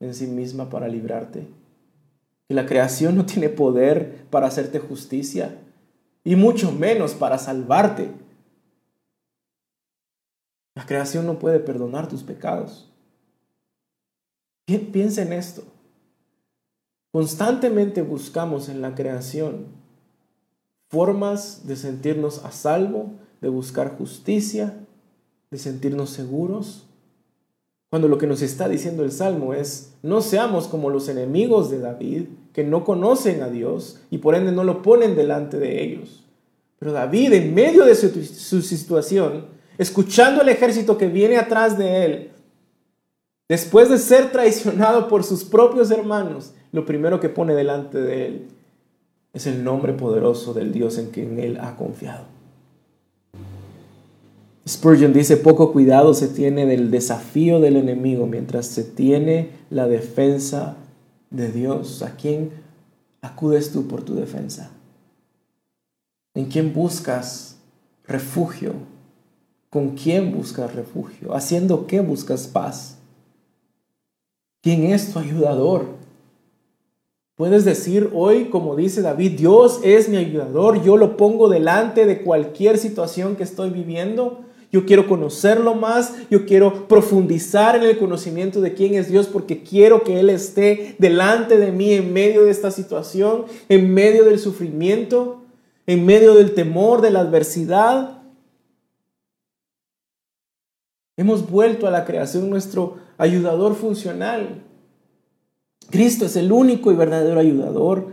en 0.00 0.14
sí 0.14 0.26
misma 0.26 0.68
para 0.68 0.88
librarte. 0.88 1.46
Que 2.48 2.54
la 2.54 2.66
creación 2.66 3.14
no 3.14 3.24
tiene 3.24 3.50
poder 3.50 4.24
para 4.30 4.48
hacerte 4.48 4.80
justicia 4.80 5.58
y 6.24 6.34
mucho 6.34 6.72
menos 6.72 7.14
para 7.14 7.38
salvarte. 7.38 8.23
La 10.74 10.86
creación 10.86 11.26
no 11.26 11.38
puede 11.38 11.60
perdonar 11.60 12.08
tus 12.08 12.22
pecados. 12.22 12.90
Piensa 14.66 15.22
en 15.22 15.32
esto. 15.32 15.62
Constantemente 17.12 18.02
buscamos 18.02 18.68
en 18.68 18.80
la 18.80 18.94
creación 18.94 19.66
formas 20.88 21.66
de 21.66 21.76
sentirnos 21.76 22.44
a 22.44 22.50
salvo, 22.50 23.12
de 23.40 23.48
buscar 23.48 23.96
justicia, 23.96 24.74
de 25.50 25.58
sentirnos 25.58 26.10
seguros. 26.10 26.86
Cuando 27.90 28.08
lo 28.08 28.18
que 28.18 28.26
nos 28.26 28.42
está 28.42 28.68
diciendo 28.68 29.04
el 29.04 29.12
Salmo 29.12 29.54
es, 29.54 29.94
no 30.02 30.22
seamos 30.22 30.66
como 30.66 30.90
los 30.90 31.08
enemigos 31.08 31.70
de 31.70 31.78
David, 31.78 32.24
que 32.52 32.64
no 32.64 32.84
conocen 32.84 33.42
a 33.42 33.48
Dios 33.48 34.00
y 34.10 34.18
por 34.18 34.34
ende 34.34 34.50
no 34.50 34.64
lo 34.64 34.82
ponen 34.82 35.14
delante 35.14 35.58
de 35.58 35.84
ellos. 35.84 36.24
Pero 36.78 36.92
David, 36.92 37.32
en 37.34 37.54
medio 37.54 37.84
de 37.84 37.94
su, 37.94 38.08
su 38.24 38.62
situación, 38.62 39.46
escuchando 39.78 40.42
el 40.42 40.48
ejército 40.48 40.98
que 40.98 41.08
viene 41.08 41.36
atrás 41.36 41.76
de 41.78 42.04
él, 42.04 42.30
después 43.48 43.88
de 43.88 43.98
ser 43.98 44.32
traicionado 44.32 45.08
por 45.08 45.24
sus 45.24 45.44
propios 45.44 45.90
hermanos, 45.90 46.52
lo 46.72 46.84
primero 46.84 47.20
que 47.20 47.28
pone 47.28 47.54
delante 47.54 48.00
de 48.00 48.26
él 48.26 48.48
es 49.32 49.46
el 49.46 49.64
nombre 49.64 49.92
poderoso 49.92 50.54
del 50.54 50.72
Dios 50.72 50.98
en 50.98 51.10
quien 51.10 51.38
él 51.38 51.58
ha 51.60 51.76
confiado. 51.76 52.24
Spurgeon 54.66 55.12
dice, 55.12 55.36
poco 55.36 55.72
cuidado 55.72 56.14
se 56.14 56.28
tiene 56.28 56.64
del 56.64 56.90
desafío 56.90 57.60
del 57.60 57.76
enemigo 57.76 58.26
mientras 58.26 58.66
se 58.66 58.82
tiene 58.82 59.50
la 59.68 59.86
defensa 59.86 60.76
de 61.30 61.52
Dios. 61.52 62.02
¿A 62.02 62.16
quién 62.16 62.50
acudes 63.20 63.72
tú 63.72 63.86
por 63.86 64.02
tu 64.02 64.14
defensa? 64.14 64.70
¿En 66.34 66.46
quién 66.46 66.72
buscas 66.72 67.58
refugio? 68.06 68.72
¿Con 69.74 69.96
quién 69.96 70.30
buscas 70.30 70.72
refugio? 70.72 71.34
¿Haciendo 71.34 71.88
qué 71.88 71.98
buscas 71.98 72.46
paz? 72.46 72.96
¿Quién 74.62 74.84
es 74.84 75.12
tu 75.12 75.18
ayudador? 75.18 75.86
Puedes 77.34 77.64
decir 77.64 78.08
hoy, 78.14 78.44
como 78.50 78.76
dice 78.76 79.02
David, 79.02 79.32
Dios 79.36 79.80
es 79.82 80.08
mi 80.08 80.16
ayudador, 80.16 80.80
yo 80.84 80.96
lo 80.96 81.16
pongo 81.16 81.48
delante 81.48 82.06
de 82.06 82.22
cualquier 82.22 82.78
situación 82.78 83.34
que 83.34 83.42
estoy 83.42 83.70
viviendo. 83.70 84.42
Yo 84.70 84.86
quiero 84.86 85.08
conocerlo 85.08 85.74
más, 85.74 86.14
yo 86.30 86.46
quiero 86.46 86.86
profundizar 86.86 87.74
en 87.74 87.82
el 87.82 87.98
conocimiento 87.98 88.60
de 88.60 88.74
quién 88.74 88.94
es 88.94 89.08
Dios 89.08 89.26
porque 89.26 89.64
quiero 89.64 90.04
que 90.04 90.20
Él 90.20 90.30
esté 90.30 90.94
delante 91.00 91.56
de 91.56 91.72
mí 91.72 91.94
en 91.94 92.12
medio 92.12 92.44
de 92.44 92.52
esta 92.52 92.70
situación, 92.70 93.46
en 93.68 93.92
medio 93.92 94.22
del 94.24 94.38
sufrimiento, 94.38 95.42
en 95.88 96.06
medio 96.06 96.34
del 96.34 96.54
temor, 96.54 97.00
de 97.00 97.10
la 97.10 97.18
adversidad. 97.18 98.23
Hemos 101.16 101.48
vuelto 101.48 101.86
a 101.86 101.90
la 101.90 102.04
creación 102.04 102.50
nuestro 102.50 102.96
ayudador 103.18 103.74
funcional. 103.74 104.62
Cristo 105.90 106.26
es 106.26 106.36
el 106.36 106.50
único 106.50 106.90
y 106.90 106.96
verdadero 106.96 107.38
ayudador. 107.38 108.08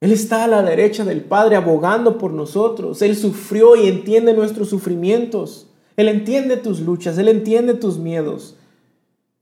Él 0.00 0.10
está 0.10 0.44
a 0.44 0.48
la 0.48 0.62
derecha 0.62 1.04
del 1.04 1.20
Padre 1.20 1.54
abogando 1.56 2.18
por 2.18 2.32
nosotros. 2.32 3.02
Él 3.02 3.16
sufrió 3.16 3.76
y 3.76 3.86
entiende 3.86 4.34
nuestros 4.34 4.68
sufrimientos. 4.68 5.68
Él 5.96 6.08
entiende 6.08 6.56
tus 6.56 6.80
luchas, 6.80 7.18
Él 7.18 7.28
entiende 7.28 7.74
tus 7.74 7.98
miedos. 7.98 8.56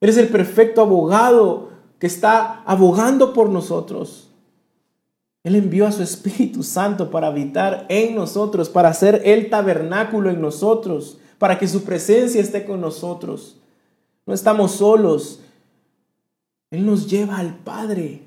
Él 0.01 0.11
es 0.11 0.17
el 0.17 0.29
perfecto 0.29 0.83
abogado 0.83 1.71
que 1.99 2.07
está 2.07 2.63
abogando 2.65 3.33
por 3.33 3.49
nosotros. 3.49 4.29
Él 5.45 5.55
envió 5.55 5.87
a 5.87 5.93
su 5.93 6.03
Espíritu 6.03 6.63
Santo 6.63 7.11
para 7.11 7.29
habitar 7.29 7.87
en 7.89 8.15
nosotros, 8.15 8.69
para 8.69 8.91
hacer 8.91 9.23
el 9.25 9.49
tabernáculo 9.49 10.31
en 10.31 10.41
nosotros, 10.41 11.19
para 11.41 11.59
que 11.59 11.67
su 11.67 11.85
presencia 11.85 12.39
esté 12.39 12.67
con 12.67 12.83
nosotros. 12.83 13.57
No 14.27 14.35
estamos 14.35 14.73
solos. 14.73 15.41
Él 16.71 16.85
nos 16.85 17.09
lleva 17.09 17.39
al 17.39 17.57
Padre. 17.57 18.21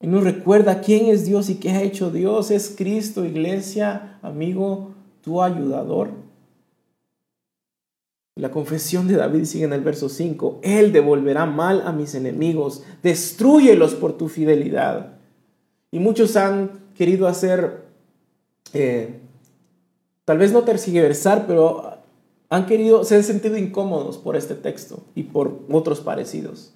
Él 0.00 0.10
nos 0.10 0.22
recuerda 0.22 0.82
quién 0.82 1.06
es 1.06 1.24
Dios 1.24 1.48
y 1.48 1.54
qué 1.54 1.70
ha 1.70 1.80
hecho 1.80 2.10
Dios. 2.10 2.50
Es 2.50 2.74
Cristo, 2.76 3.24
iglesia, 3.24 4.18
amigo, 4.20 4.90
tu 5.22 5.42
ayudador. 5.42 6.10
La 8.34 8.50
confesión 8.50 9.08
de 9.08 9.16
David 9.16 9.46
sigue 9.46 9.64
en 9.64 9.72
el 9.72 9.80
verso 9.80 10.10
5. 10.10 10.60
Él 10.62 10.92
devolverá 10.92 11.46
mal 11.46 11.82
a 11.86 11.92
mis 11.92 12.14
enemigos. 12.14 12.82
Destruyelos 13.02 13.94
por 13.94 14.18
tu 14.18 14.28
fidelidad. 14.28 15.14
Y 15.90 15.98
muchos 15.98 16.36
han 16.36 16.72
querido 16.94 17.26
hacer 17.26 17.86
eh, 18.74 19.20
tal 20.26 20.38
vez 20.38 20.52
no 20.52 20.64
tergiversar, 20.64 21.46
pero 21.46 21.85
han 22.48 22.66
querido, 22.66 23.04
se 23.04 23.16
han 23.16 23.24
sentido 23.24 23.56
incómodos 23.56 24.18
por 24.18 24.36
este 24.36 24.54
texto 24.54 25.02
y 25.14 25.24
por 25.24 25.60
otros 25.70 26.00
parecidos. 26.00 26.72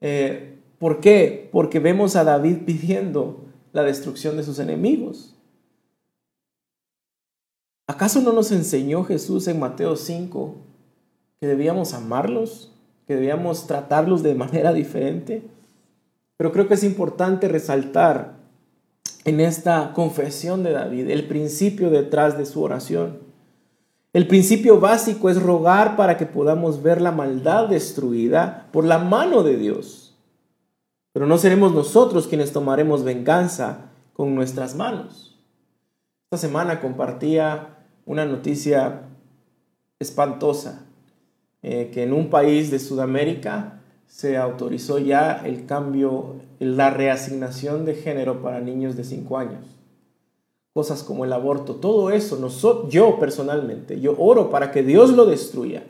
Eh, 0.00 0.58
¿Por 0.78 1.00
qué? 1.00 1.48
Porque 1.52 1.80
vemos 1.80 2.16
a 2.16 2.24
David 2.24 2.58
pidiendo 2.64 3.44
la 3.72 3.82
destrucción 3.82 4.36
de 4.36 4.44
sus 4.44 4.58
enemigos. 4.58 5.34
¿Acaso 7.86 8.20
no 8.20 8.32
nos 8.32 8.52
enseñó 8.52 9.04
Jesús 9.04 9.48
en 9.48 9.58
Mateo 9.58 9.96
5 9.96 10.54
que 11.40 11.46
debíamos 11.46 11.94
amarlos, 11.94 12.72
que 13.06 13.14
debíamos 13.14 13.66
tratarlos 13.66 14.22
de 14.22 14.34
manera 14.34 14.72
diferente? 14.72 15.42
Pero 16.36 16.52
creo 16.52 16.68
que 16.68 16.74
es 16.74 16.84
importante 16.84 17.48
resaltar 17.48 18.36
en 19.24 19.40
esta 19.40 19.92
confesión 19.94 20.62
de 20.62 20.72
David, 20.72 21.10
el 21.10 21.26
principio 21.26 21.90
detrás 21.90 22.38
de 22.38 22.46
su 22.46 22.62
oración. 22.62 23.27
El 24.14 24.26
principio 24.26 24.80
básico 24.80 25.28
es 25.28 25.42
rogar 25.42 25.96
para 25.96 26.16
que 26.16 26.24
podamos 26.24 26.82
ver 26.82 27.00
la 27.00 27.12
maldad 27.12 27.68
destruida 27.68 28.68
por 28.72 28.84
la 28.84 28.98
mano 28.98 29.42
de 29.42 29.56
Dios. 29.56 30.16
Pero 31.12 31.26
no 31.26 31.36
seremos 31.36 31.74
nosotros 31.74 32.26
quienes 32.26 32.52
tomaremos 32.52 33.04
venganza 33.04 33.90
con 34.14 34.34
nuestras 34.34 34.74
manos. 34.74 35.38
Esta 36.30 36.46
semana 36.46 36.80
compartía 36.80 37.76
una 38.06 38.24
noticia 38.24 39.02
espantosa, 39.98 40.86
eh, 41.62 41.90
que 41.92 42.02
en 42.02 42.12
un 42.12 42.30
país 42.30 42.70
de 42.70 42.78
Sudamérica 42.78 43.80
se 44.06 44.38
autorizó 44.38 44.98
ya 44.98 45.42
el 45.44 45.66
cambio, 45.66 46.36
la 46.58 46.90
reasignación 46.90 47.84
de 47.84 47.94
género 47.94 48.40
para 48.42 48.60
niños 48.60 48.96
de 48.96 49.04
5 49.04 49.38
años. 49.38 49.77
Cosas 50.78 51.02
como 51.02 51.24
el 51.24 51.32
aborto, 51.32 51.74
todo 51.74 52.12
eso, 52.12 52.36
nosotros, 52.36 52.92
yo 52.92 53.18
personalmente, 53.18 54.00
yo 54.00 54.14
oro 54.16 54.48
para 54.48 54.70
que 54.70 54.84
Dios 54.84 55.10
lo 55.10 55.26
destruya. 55.26 55.82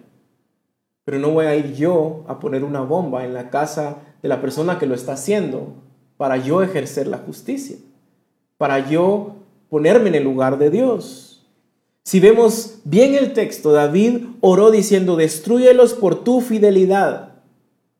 Pero 1.04 1.18
no 1.18 1.28
voy 1.28 1.44
a 1.44 1.54
ir 1.56 1.74
yo 1.74 2.24
a 2.26 2.40
poner 2.40 2.64
una 2.64 2.80
bomba 2.80 3.26
en 3.26 3.34
la 3.34 3.50
casa 3.50 3.98
de 4.22 4.30
la 4.30 4.40
persona 4.40 4.78
que 4.78 4.86
lo 4.86 4.94
está 4.94 5.12
haciendo 5.12 5.74
para 6.16 6.38
yo 6.38 6.62
ejercer 6.62 7.06
la 7.06 7.18
justicia, 7.18 7.76
para 8.56 8.88
yo 8.88 9.34
ponerme 9.68 10.08
en 10.08 10.14
el 10.14 10.24
lugar 10.24 10.56
de 10.56 10.70
Dios. 10.70 11.46
Si 12.04 12.18
vemos 12.18 12.78
bien 12.84 13.14
el 13.14 13.34
texto, 13.34 13.72
David 13.72 14.24
oró 14.40 14.70
diciendo, 14.70 15.16
destruyelos 15.16 15.92
por 15.92 16.24
tu 16.24 16.40
fidelidad. 16.40 17.34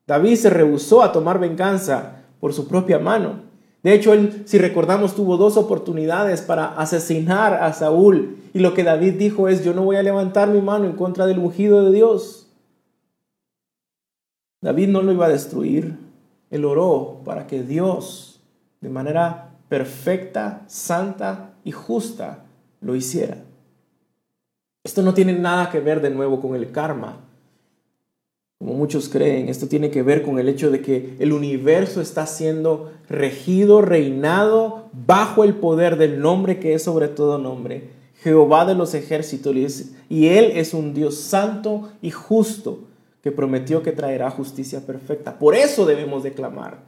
David 0.07 0.37
se 0.37 0.49
rehusó 0.49 1.03
a 1.03 1.11
tomar 1.11 1.39
venganza 1.39 2.23
por 2.39 2.51
su 2.51 2.67
propia 2.67 2.97
mano. 2.97 3.43
De 3.83 3.93
hecho, 3.93 4.13
él, 4.13 4.43
si 4.45 4.57
recordamos, 4.57 5.15
tuvo 5.15 5.37
dos 5.37 5.55
oportunidades 5.55 6.41
para 6.41 6.75
asesinar 6.75 7.53
a 7.53 7.71
Saúl. 7.73 8.37
Y 8.53 8.59
lo 8.59 8.73
que 8.73 8.83
David 8.83 9.13
dijo 9.13 9.47
es, 9.47 9.63
yo 9.63 9.73
no 9.73 9.83
voy 9.83 9.95
a 9.95 10.03
levantar 10.03 10.49
mi 10.49 10.61
mano 10.61 10.85
en 10.85 10.93
contra 10.93 11.25
del 11.25 11.39
ungido 11.39 11.85
de 11.85 11.91
Dios. 11.91 12.47
David 14.61 14.89
no 14.89 15.01
lo 15.01 15.13
iba 15.13 15.27
a 15.27 15.29
destruir. 15.29 15.97
Él 16.49 16.65
oró 16.65 17.21
para 17.23 17.47
que 17.47 17.63
Dios, 17.63 18.41
de 18.81 18.89
manera 18.89 19.51
perfecta, 19.69 20.63
santa 20.67 21.53
y 21.63 21.71
justa, 21.71 22.45
lo 22.81 22.95
hiciera. 22.95 23.43
Esto 24.83 25.01
no 25.03 25.13
tiene 25.13 25.33
nada 25.33 25.69
que 25.69 25.79
ver 25.79 26.01
de 26.01 26.09
nuevo 26.09 26.41
con 26.41 26.55
el 26.55 26.71
karma, 26.71 27.17
como 28.59 28.73
muchos 28.73 29.07
creen. 29.07 29.47
Esto 29.47 29.67
tiene 29.67 29.89
que 29.89 30.03
ver 30.03 30.21
con 30.21 30.37
el 30.37 30.49
hecho 30.49 30.69
de 30.69 30.81
que 30.81 31.15
el 31.19 31.31
universo 31.31 32.01
está 32.01 32.27
siendo 32.27 32.91
regido, 33.07 33.81
reinado 33.81 34.89
bajo 34.91 35.43
el 35.43 35.55
poder 35.55 35.97
del 35.97 36.19
nombre 36.19 36.59
que 36.59 36.73
es 36.73 36.83
sobre 36.83 37.07
todo 37.07 37.37
nombre, 37.37 37.89
Jehová 38.21 38.65
de 38.65 38.75
los 38.75 38.93
ejércitos. 38.93 39.55
Y 40.09 40.27
Él 40.27 40.51
es 40.55 40.73
un 40.73 40.93
Dios 40.93 41.15
santo 41.15 41.89
y 42.01 42.11
justo 42.11 42.81
que 43.23 43.31
prometió 43.31 43.81
que 43.81 43.93
traerá 43.93 44.29
justicia 44.29 44.85
perfecta. 44.85 45.39
Por 45.39 45.55
eso 45.55 45.85
debemos 45.85 46.23
declamar, 46.23 46.83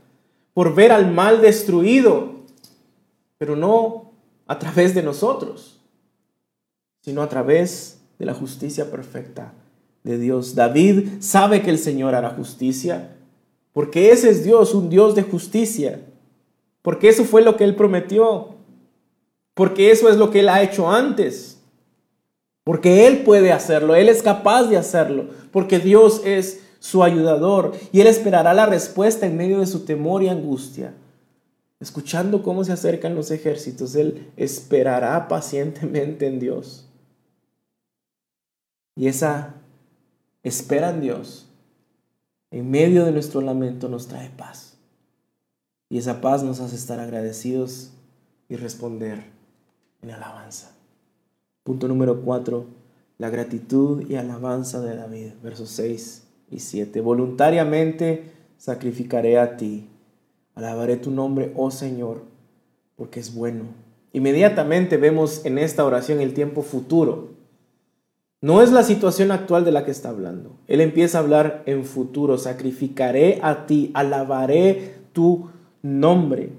por 0.53 0.75
ver 0.75 0.91
al 0.91 1.09
mal 1.09 1.41
destruido, 1.41 2.41
pero 3.37 3.55
no 3.55 4.11
a 4.45 4.59
través 4.59 4.93
de 4.93 5.03
nosotros, 5.03 5.79
sino 7.01 7.21
a 7.21 7.29
través 7.29 8.01
de 8.19 8.25
la 8.25 8.33
justicia 8.33 8.91
perfecta 8.91 9.53
de 10.03 10.17
Dios. 10.17 10.55
David 10.55 11.07
sabe 11.19 11.61
que 11.61 11.69
el 11.69 11.77
Señor 11.77 12.15
hará 12.15 12.31
justicia, 12.31 13.15
porque 13.73 14.11
ese 14.11 14.29
es 14.29 14.43
Dios, 14.43 14.73
un 14.73 14.89
Dios 14.89 15.15
de 15.15 15.23
justicia, 15.23 16.01
porque 16.81 17.09
eso 17.09 17.23
fue 17.23 17.41
lo 17.41 17.57
que 17.57 17.63
Él 17.63 17.75
prometió, 17.75 18.55
porque 19.53 19.91
eso 19.91 20.09
es 20.09 20.17
lo 20.17 20.31
que 20.31 20.39
Él 20.41 20.49
ha 20.49 20.61
hecho 20.61 20.89
antes. 20.89 21.59
Porque 22.63 23.07
Él 23.07 23.23
puede 23.23 23.51
hacerlo, 23.51 23.95
Él 23.95 24.07
es 24.07 24.21
capaz 24.21 24.63
de 24.63 24.77
hacerlo, 24.77 25.29
porque 25.51 25.79
Dios 25.79 26.21
es 26.25 26.61
su 26.79 27.03
ayudador 27.03 27.73
y 27.91 28.01
Él 28.01 28.07
esperará 28.07 28.53
la 28.53 28.65
respuesta 28.65 29.25
en 29.25 29.37
medio 29.37 29.59
de 29.59 29.67
su 29.67 29.85
temor 29.85 30.23
y 30.23 30.29
angustia. 30.29 30.93
Escuchando 31.79 32.43
cómo 32.43 32.63
se 32.63 32.71
acercan 32.71 33.15
los 33.15 33.31
ejércitos, 33.31 33.95
Él 33.95 34.31
esperará 34.37 35.27
pacientemente 35.27 36.27
en 36.27 36.39
Dios. 36.39 36.87
Y 38.95 39.07
esa 39.07 39.60
espera 40.43 40.89
en 40.89 41.01
Dios, 41.01 41.49
en 42.51 42.69
medio 42.69 43.05
de 43.05 43.11
nuestro 43.11 43.41
lamento, 43.41 43.87
nos 43.89 44.07
trae 44.07 44.29
paz. 44.29 44.77
Y 45.89 45.97
esa 45.97 46.21
paz 46.21 46.43
nos 46.43 46.59
hace 46.59 46.75
estar 46.75 46.99
agradecidos 46.99 47.91
y 48.49 48.55
responder 48.55 49.23
en 50.01 50.11
alabanza. 50.11 50.75
Punto 51.63 51.87
número 51.87 52.21
4, 52.21 52.65
la 53.17 53.29
gratitud 53.29 54.09
y 54.09 54.15
alabanza 54.15 54.81
de 54.81 54.95
David, 54.95 55.33
versos 55.43 55.69
6 55.69 56.23
y 56.49 56.59
7. 56.59 57.01
Voluntariamente 57.01 58.31
sacrificaré 58.57 59.37
a 59.37 59.57
ti, 59.57 59.87
alabaré 60.55 60.97
tu 60.97 61.11
nombre, 61.11 61.53
oh 61.55 61.71
Señor, 61.71 62.23
porque 62.95 63.19
es 63.19 63.33
bueno. 63.33 63.65
Inmediatamente 64.13 64.97
vemos 64.97 65.45
en 65.45 65.57
esta 65.57 65.85
oración 65.85 66.19
el 66.19 66.33
tiempo 66.33 66.61
futuro. 66.61 67.29
No 68.41 68.63
es 68.63 68.71
la 68.71 68.83
situación 68.83 69.31
actual 69.31 69.63
de 69.63 69.71
la 69.71 69.85
que 69.85 69.91
está 69.91 70.09
hablando. 70.09 70.57
Él 70.67 70.81
empieza 70.81 71.19
a 71.19 71.21
hablar 71.21 71.61
en 71.67 71.85
futuro. 71.85 72.39
Sacrificaré 72.39 73.39
a 73.43 73.67
ti, 73.67 73.91
alabaré 73.93 74.95
tu 75.13 75.49
nombre. 75.83 76.51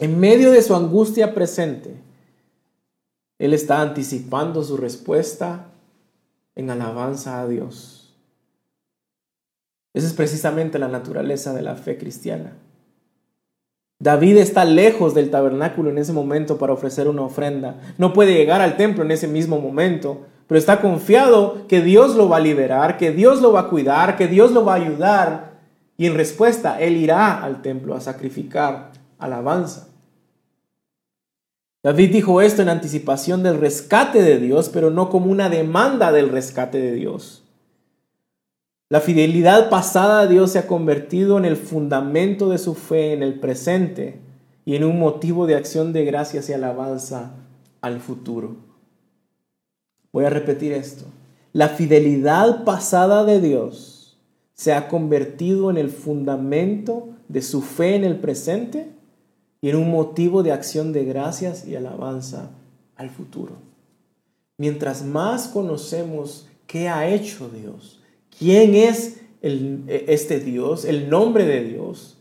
En 0.00 0.18
medio 0.18 0.50
de 0.50 0.62
su 0.62 0.74
angustia 0.74 1.34
presente, 1.34 1.94
él 3.38 3.52
está 3.52 3.82
anticipando 3.82 4.64
su 4.64 4.78
respuesta 4.78 5.66
en 6.54 6.70
alabanza 6.70 7.40
a 7.40 7.46
Dios. 7.46 8.14
Esa 9.92 10.06
es 10.06 10.14
precisamente 10.14 10.78
la 10.78 10.88
naturaleza 10.88 11.52
de 11.52 11.62
la 11.62 11.76
fe 11.76 11.98
cristiana. 11.98 12.56
David 14.00 14.38
está 14.38 14.64
lejos 14.64 15.14
del 15.14 15.30
tabernáculo 15.30 15.90
en 15.90 15.98
ese 15.98 16.12
momento 16.12 16.58
para 16.58 16.72
ofrecer 16.72 17.06
una 17.06 17.22
ofrenda. 17.22 17.80
No 17.96 18.12
puede 18.12 18.34
llegar 18.34 18.60
al 18.60 18.76
templo 18.76 19.04
en 19.04 19.12
ese 19.12 19.28
mismo 19.28 19.60
momento, 19.60 20.26
pero 20.54 20.60
está 20.60 20.80
confiado 20.80 21.66
que 21.66 21.82
Dios 21.82 22.14
lo 22.14 22.28
va 22.28 22.36
a 22.36 22.40
liberar, 22.40 22.96
que 22.96 23.10
Dios 23.10 23.42
lo 23.42 23.52
va 23.52 23.62
a 23.62 23.68
cuidar, 23.68 24.16
que 24.16 24.28
Dios 24.28 24.52
lo 24.52 24.64
va 24.64 24.74
a 24.74 24.76
ayudar. 24.76 25.54
Y 25.96 26.06
en 26.06 26.14
respuesta, 26.14 26.80
Él 26.80 26.96
irá 26.96 27.42
al 27.42 27.60
templo 27.60 27.96
a 27.96 28.00
sacrificar 28.00 28.92
alabanza. 29.18 29.88
David 31.82 32.12
dijo 32.12 32.40
esto 32.40 32.62
en 32.62 32.68
anticipación 32.68 33.42
del 33.42 33.58
rescate 33.58 34.22
de 34.22 34.38
Dios, 34.38 34.68
pero 34.68 34.90
no 34.90 35.10
como 35.10 35.28
una 35.28 35.48
demanda 35.48 36.12
del 36.12 36.28
rescate 36.28 36.78
de 36.78 36.92
Dios. 36.92 37.42
La 38.88 39.00
fidelidad 39.00 39.70
pasada 39.70 40.20
a 40.20 40.26
Dios 40.28 40.52
se 40.52 40.60
ha 40.60 40.68
convertido 40.68 41.36
en 41.36 41.46
el 41.46 41.56
fundamento 41.56 42.48
de 42.48 42.58
su 42.58 42.76
fe 42.76 43.12
en 43.12 43.24
el 43.24 43.40
presente 43.40 44.20
y 44.64 44.76
en 44.76 44.84
un 44.84 45.00
motivo 45.00 45.48
de 45.48 45.56
acción 45.56 45.92
de 45.92 46.04
gracias 46.04 46.48
y 46.48 46.52
alabanza 46.52 47.32
al 47.80 47.98
futuro. 47.98 48.63
Voy 50.14 50.26
a 50.26 50.30
repetir 50.30 50.72
esto. 50.72 51.06
La 51.52 51.70
fidelidad 51.70 52.62
pasada 52.62 53.24
de 53.24 53.40
Dios 53.40 54.16
se 54.54 54.72
ha 54.72 54.86
convertido 54.86 55.72
en 55.72 55.76
el 55.76 55.90
fundamento 55.90 57.08
de 57.26 57.42
su 57.42 57.62
fe 57.62 57.96
en 57.96 58.04
el 58.04 58.20
presente 58.20 58.92
y 59.60 59.70
en 59.70 59.76
un 59.76 59.90
motivo 59.90 60.44
de 60.44 60.52
acción 60.52 60.92
de 60.92 61.04
gracias 61.04 61.66
y 61.66 61.74
alabanza 61.74 62.52
al 62.94 63.10
futuro. 63.10 63.56
Mientras 64.56 65.04
más 65.04 65.48
conocemos 65.48 66.46
qué 66.68 66.88
ha 66.88 67.08
hecho 67.08 67.48
Dios, 67.48 68.00
quién 68.38 68.76
es 68.76 69.20
este 69.42 70.38
Dios, 70.38 70.84
el 70.84 71.10
nombre 71.10 71.44
de 71.44 71.64
Dios, 71.64 72.18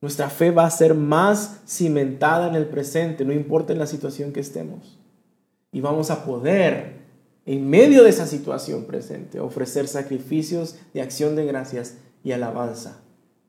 nuestra 0.00 0.30
fe 0.30 0.52
va 0.52 0.64
a 0.64 0.70
ser 0.70 0.94
más 0.94 1.60
cimentada 1.68 2.48
en 2.48 2.54
el 2.54 2.64
presente, 2.64 3.26
no 3.26 3.34
importa 3.34 3.74
en 3.74 3.78
la 3.78 3.86
situación 3.86 4.32
que 4.32 4.40
estemos. 4.40 4.98
Y 5.70 5.82
vamos 5.82 6.10
a 6.10 6.24
poder, 6.24 6.99
en 7.52 7.68
medio 7.68 8.04
de 8.04 8.10
esa 8.10 8.28
situación 8.28 8.84
presente, 8.84 9.40
ofrecer 9.40 9.88
sacrificios 9.88 10.76
de 10.94 11.02
acción 11.02 11.34
de 11.34 11.46
gracias 11.46 11.96
y 12.22 12.30
alabanza 12.30 13.00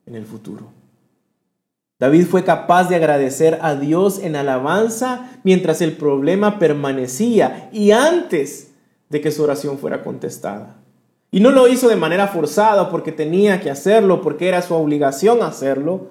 en 0.06 0.16
el 0.16 0.26
futuro. 0.26 0.72
David 2.00 2.26
fue 2.26 2.42
capaz 2.42 2.88
de 2.88 2.96
agradecer 2.96 3.60
a 3.62 3.76
Dios 3.76 4.18
en 4.18 4.34
alabanza 4.34 5.30
mientras 5.44 5.80
el 5.82 5.92
problema 5.92 6.58
permanecía 6.58 7.70
y 7.72 7.92
antes 7.92 8.72
de 9.08 9.20
que 9.20 9.30
su 9.30 9.44
oración 9.44 9.78
fuera 9.78 10.02
contestada. 10.02 10.78
Y 11.30 11.38
no 11.38 11.52
lo 11.52 11.68
hizo 11.68 11.88
de 11.88 11.94
manera 11.94 12.26
forzada 12.26 12.90
porque 12.90 13.12
tenía 13.12 13.60
que 13.60 13.70
hacerlo, 13.70 14.20
porque 14.20 14.48
era 14.48 14.62
su 14.62 14.74
obligación 14.74 15.44
hacerlo. 15.44 16.08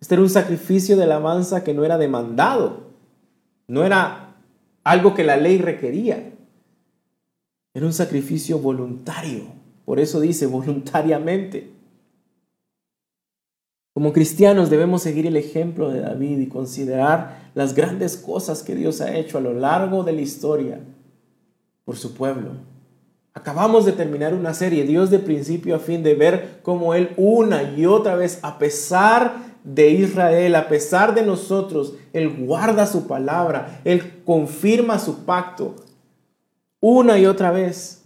Este 0.00 0.16
era 0.16 0.22
un 0.22 0.30
sacrificio 0.30 0.96
de 0.96 1.04
alabanza 1.04 1.62
que 1.62 1.74
no 1.74 1.84
era 1.84 1.96
demandado, 1.96 2.88
no 3.68 3.84
era 3.84 4.34
algo 4.82 5.14
que 5.14 5.22
la 5.22 5.36
ley 5.36 5.58
requería. 5.58 6.32
Era 7.74 7.86
un 7.86 7.92
sacrificio 7.92 8.58
voluntario. 8.58 9.44
Por 9.84 10.00
eso 10.00 10.20
dice 10.20 10.46
voluntariamente. 10.46 11.70
Como 13.92 14.12
cristianos 14.12 14.70
debemos 14.70 15.02
seguir 15.02 15.26
el 15.26 15.36
ejemplo 15.36 15.90
de 15.90 16.00
David 16.00 16.38
y 16.38 16.46
considerar 16.46 17.50
las 17.54 17.74
grandes 17.74 18.16
cosas 18.16 18.62
que 18.62 18.74
Dios 18.74 19.00
ha 19.00 19.16
hecho 19.16 19.38
a 19.38 19.40
lo 19.40 19.52
largo 19.52 20.04
de 20.04 20.12
la 20.12 20.20
historia 20.20 20.80
por 21.84 21.96
su 21.96 22.14
pueblo. 22.14 22.50
Acabamos 23.34 23.84
de 23.84 23.92
terminar 23.92 24.34
una 24.34 24.54
serie, 24.54 24.84
Dios 24.84 25.10
de 25.10 25.18
principio 25.18 25.76
a 25.76 25.78
fin, 25.78 26.02
de 26.02 26.14
ver 26.14 26.60
cómo 26.62 26.94
Él 26.94 27.10
una 27.16 27.62
y 27.62 27.86
otra 27.86 28.14
vez, 28.16 28.38
a 28.42 28.58
pesar 28.58 29.50
de 29.64 29.90
Israel, 29.90 30.54
a 30.54 30.68
pesar 30.68 31.14
de 31.14 31.22
nosotros, 31.22 31.94
Él 32.12 32.44
guarda 32.44 32.86
su 32.86 33.06
palabra, 33.06 33.80
Él 33.84 34.22
confirma 34.24 34.98
su 34.98 35.24
pacto, 35.24 35.76
una 36.80 37.18
y 37.18 37.26
otra 37.26 37.50
vez, 37.50 38.02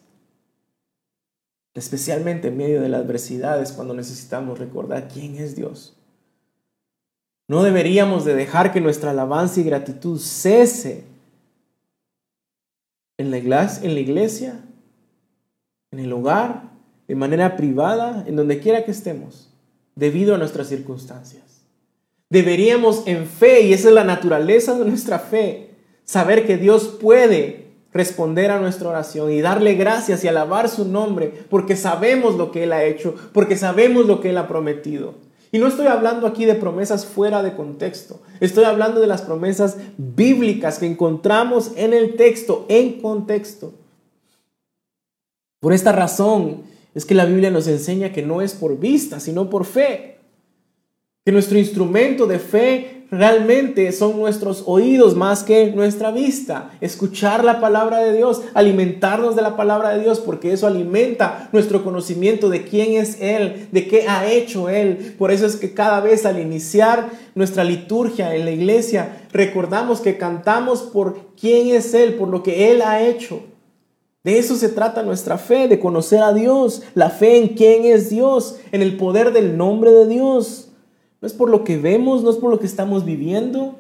especialmente 1.75 2.49
en 2.49 2.57
medio 2.57 2.81
de 2.81 2.89
las 2.89 3.03
adversidades, 3.03 3.73
cuando 3.73 3.95
necesitamos 3.95 4.59
recordar 4.59 5.09
quién 5.09 5.37
es 5.37 5.57
Dios. 5.57 5.97
No 7.47 7.63
deberíamos 7.63 8.25
de 8.25 8.35
dejar 8.35 8.73
que 8.73 8.81
nuestra 8.81 9.11
alabanza 9.11 9.61
y 9.61 9.65
gratitud 9.65 10.19
cese 10.19 11.05
en 13.17 13.31
la 13.31 13.39
iglesia, 13.39 13.87
en, 13.87 13.95
la 13.95 14.01
iglesia, 14.01 14.65
en 15.93 16.01
el 16.01 16.13
hogar, 16.13 16.73
de 17.07 17.15
manera 17.15 17.57
privada, 17.57 18.25
en 18.27 18.37
donde 18.37 18.61
quiera 18.61 18.85
que 18.85 18.91
estemos, 18.91 19.51
debido 19.95 20.35
a 20.35 20.39
nuestras 20.39 20.69
circunstancias. 20.69 21.43
Deberíamos 22.31 23.07
en 23.07 23.27
fe, 23.27 23.63
y 23.63 23.73
esa 23.73 23.89
es 23.89 23.95
la 23.95 24.05
naturaleza 24.05 24.77
de 24.77 24.85
nuestra 24.87 25.19
fe, 25.19 25.71
saber 26.05 26.47
que 26.47 26.57
Dios 26.57 26.99
puede 27.01 27.64
responder 27.95 28.51
a 28.51 28.59
nuestra 28.59 28.89
oración 28.89 29.33
y 29.33 29.41
darle 29.41 29.77
gracias 29.77 30.25
y 30.25 30.29
alabar 30.29 30.69
su 30.69 30.85
nombre, 30.85 31.33
porque 31.49 31.77
sabemos 31.77 32.35
lo 32.35 32.51
que 32.51 32.65
Él 32.65 32.73
ha 32.73 32.85
hecho, 32.85 33.15
porque 33.33 33.57
sabemos 33.57 34.07
lo 34.07 34.21
que 34.21 34.31
Él 34.31 34.39
ha 34.39 34.49
prometido. 34.49 35.15
Y 35.53 35.59
no 35.59 35.69
estoy 35.69 35.87
hablando 35.87 36.27
aquí 36.27 36.45
de 36.45 36.57
promesas 36.57 37.07
fuera 37.07 37.45
de 37.45 37.55
contexto, 37.55 38.21
estoy 38.41 38.65
hablando 38.65 39.01
de 39.01 39.07
las 39.07 39.23
promesas 39.23 39.77
bíblicas 39.97 40.81
que 40.81 40.87
encontramos 40.87 41.71
en 41.77 41.95
el 41.95 42.17
texto, 42.17 42.67
en 42.69 43.01
contexto. 43.01 43.73
Por 45.61 45.73
esta 45.73 45.93
razón 45.93 46.63
es 46.95 47.07
que 47.07 47.15
la 47.15 47.25
Biblia 47.25 47.53
nos 47.53 47.69
enseña 47.69 48.13
que 48.13 48.23
no 48.23 48.43
es 48.43 48.55
por 48.55 48.79
vista, 48.79 49.21
sino 49.21 49.49
por 49.49 49.65
fe. 49.65 50.19
Que 51.25 51.33
nuestro 51.33 51.59
instrumento 51.59 52.27
de 52.27 52.39
fe 52.39 52.94
realmente 53.11 53.91
son 53.93 54.19
nuestros 54.19 54.65
oídos 54.67 55.15
más 55.15 55.43
que 55.43 55.73
nuestra 55.73 56.11
vista. 56.11 56.71
Escuchar 56.81 57.45
la 57.45 57.61
palabra 57.61 57.99
de 57.99 58.13
Dios, 58.13 58.43
alimentarnos 58.55 59.37
de 59.37 59.43
la 59.43 59.57
palabra 59.57 59.91
de 59.91 60.03
Dios, 60.03 60.21
porque 60.21 60.53
eso 60.53 60.67
alimenta 60.67 61.49
nuestro 61.53 61.85
conocimiento 61.85 62.49
de 62.49 62.65
quién 62.65 62.95
es 62.95 63.21
Él, 63.21 63.69
de 63.73 63.87
qué 63.89 64.09
ha 64.09 64.31
hecho 64.31 64.69
Él. 64.69 65.15
Por 65.19 65.31
eso 65.31 65.47
es 65.47 65.57
que 65.57 65.75
cada 65.75 66.01
vez 66.01 66.27
al 66.27 66.41
iniciar 66.41 67.11
nuestra 67.35 67.65
liturgia 67.65 68.35
en 68.35 68.45
la 68.45 68.51
iglesia, 68.51 69.27
recordamos 69.33 70.01
que 70.01 70.19
cantamos 70.19 70.83
por 70.83 71.35
quién 71.41 71.75
es 71.75 71.95
Él, 71.95 72.15
por 72.15 72.29
lo 72.29 72.43
que 72.43 72.71
Él 72.71 72.83
ha 72.83 73.03
hecho. 73.03 73.43
De 74.25 74.39
eso 74.39 74.57
se 74.57 74.71
trata 74.71 75.03
nuestra 75.03 75.37
fe, 75.37 75.69
de 75.69 75.79
conocer 75.79 76.23
a 76.23 76.33
Dios, 76.33 76.83
la 76.95 77.11
fe 77.11 77.37
en 77.37 77.49
quién 77.49 77.85
es 77.85 78.09
Dios, 78.09 78.57
en 78.73 78.81
el 78.81 78.97
poder 78.97 79.35
del 79.35 79.59
nombre 79.59 79.91
de 79.91 80.07
Dios. 80.07 80.71
No 81.25 81.29
es 81.29 81.33
por 81.33 81.49
lo 81.49 81.65
que 81.65 81.79
vemos, 81.79 82.23
no 82.23 82.29
es 82.29 82.37
por 82.37 82.51
lo 82.51 82.59
que 82.59 82.67
estamos 82.67 83.07
viviendo. 83.07 83.77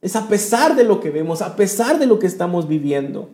Es 0.00 0.16
a 0.16 0.26
pesar 0.26 0.74
de 0.74 0.84
lo 0.84 1.00
que 1.00 1.10
vemos, 1.10 1.42
a 1.42 1.54
pesar 1.54 1.98
de 1.98 2.06
lo 2.06 2.18
que 2.18 2.26
estamos 2.26 2.66
viviendo. 2.66 3.28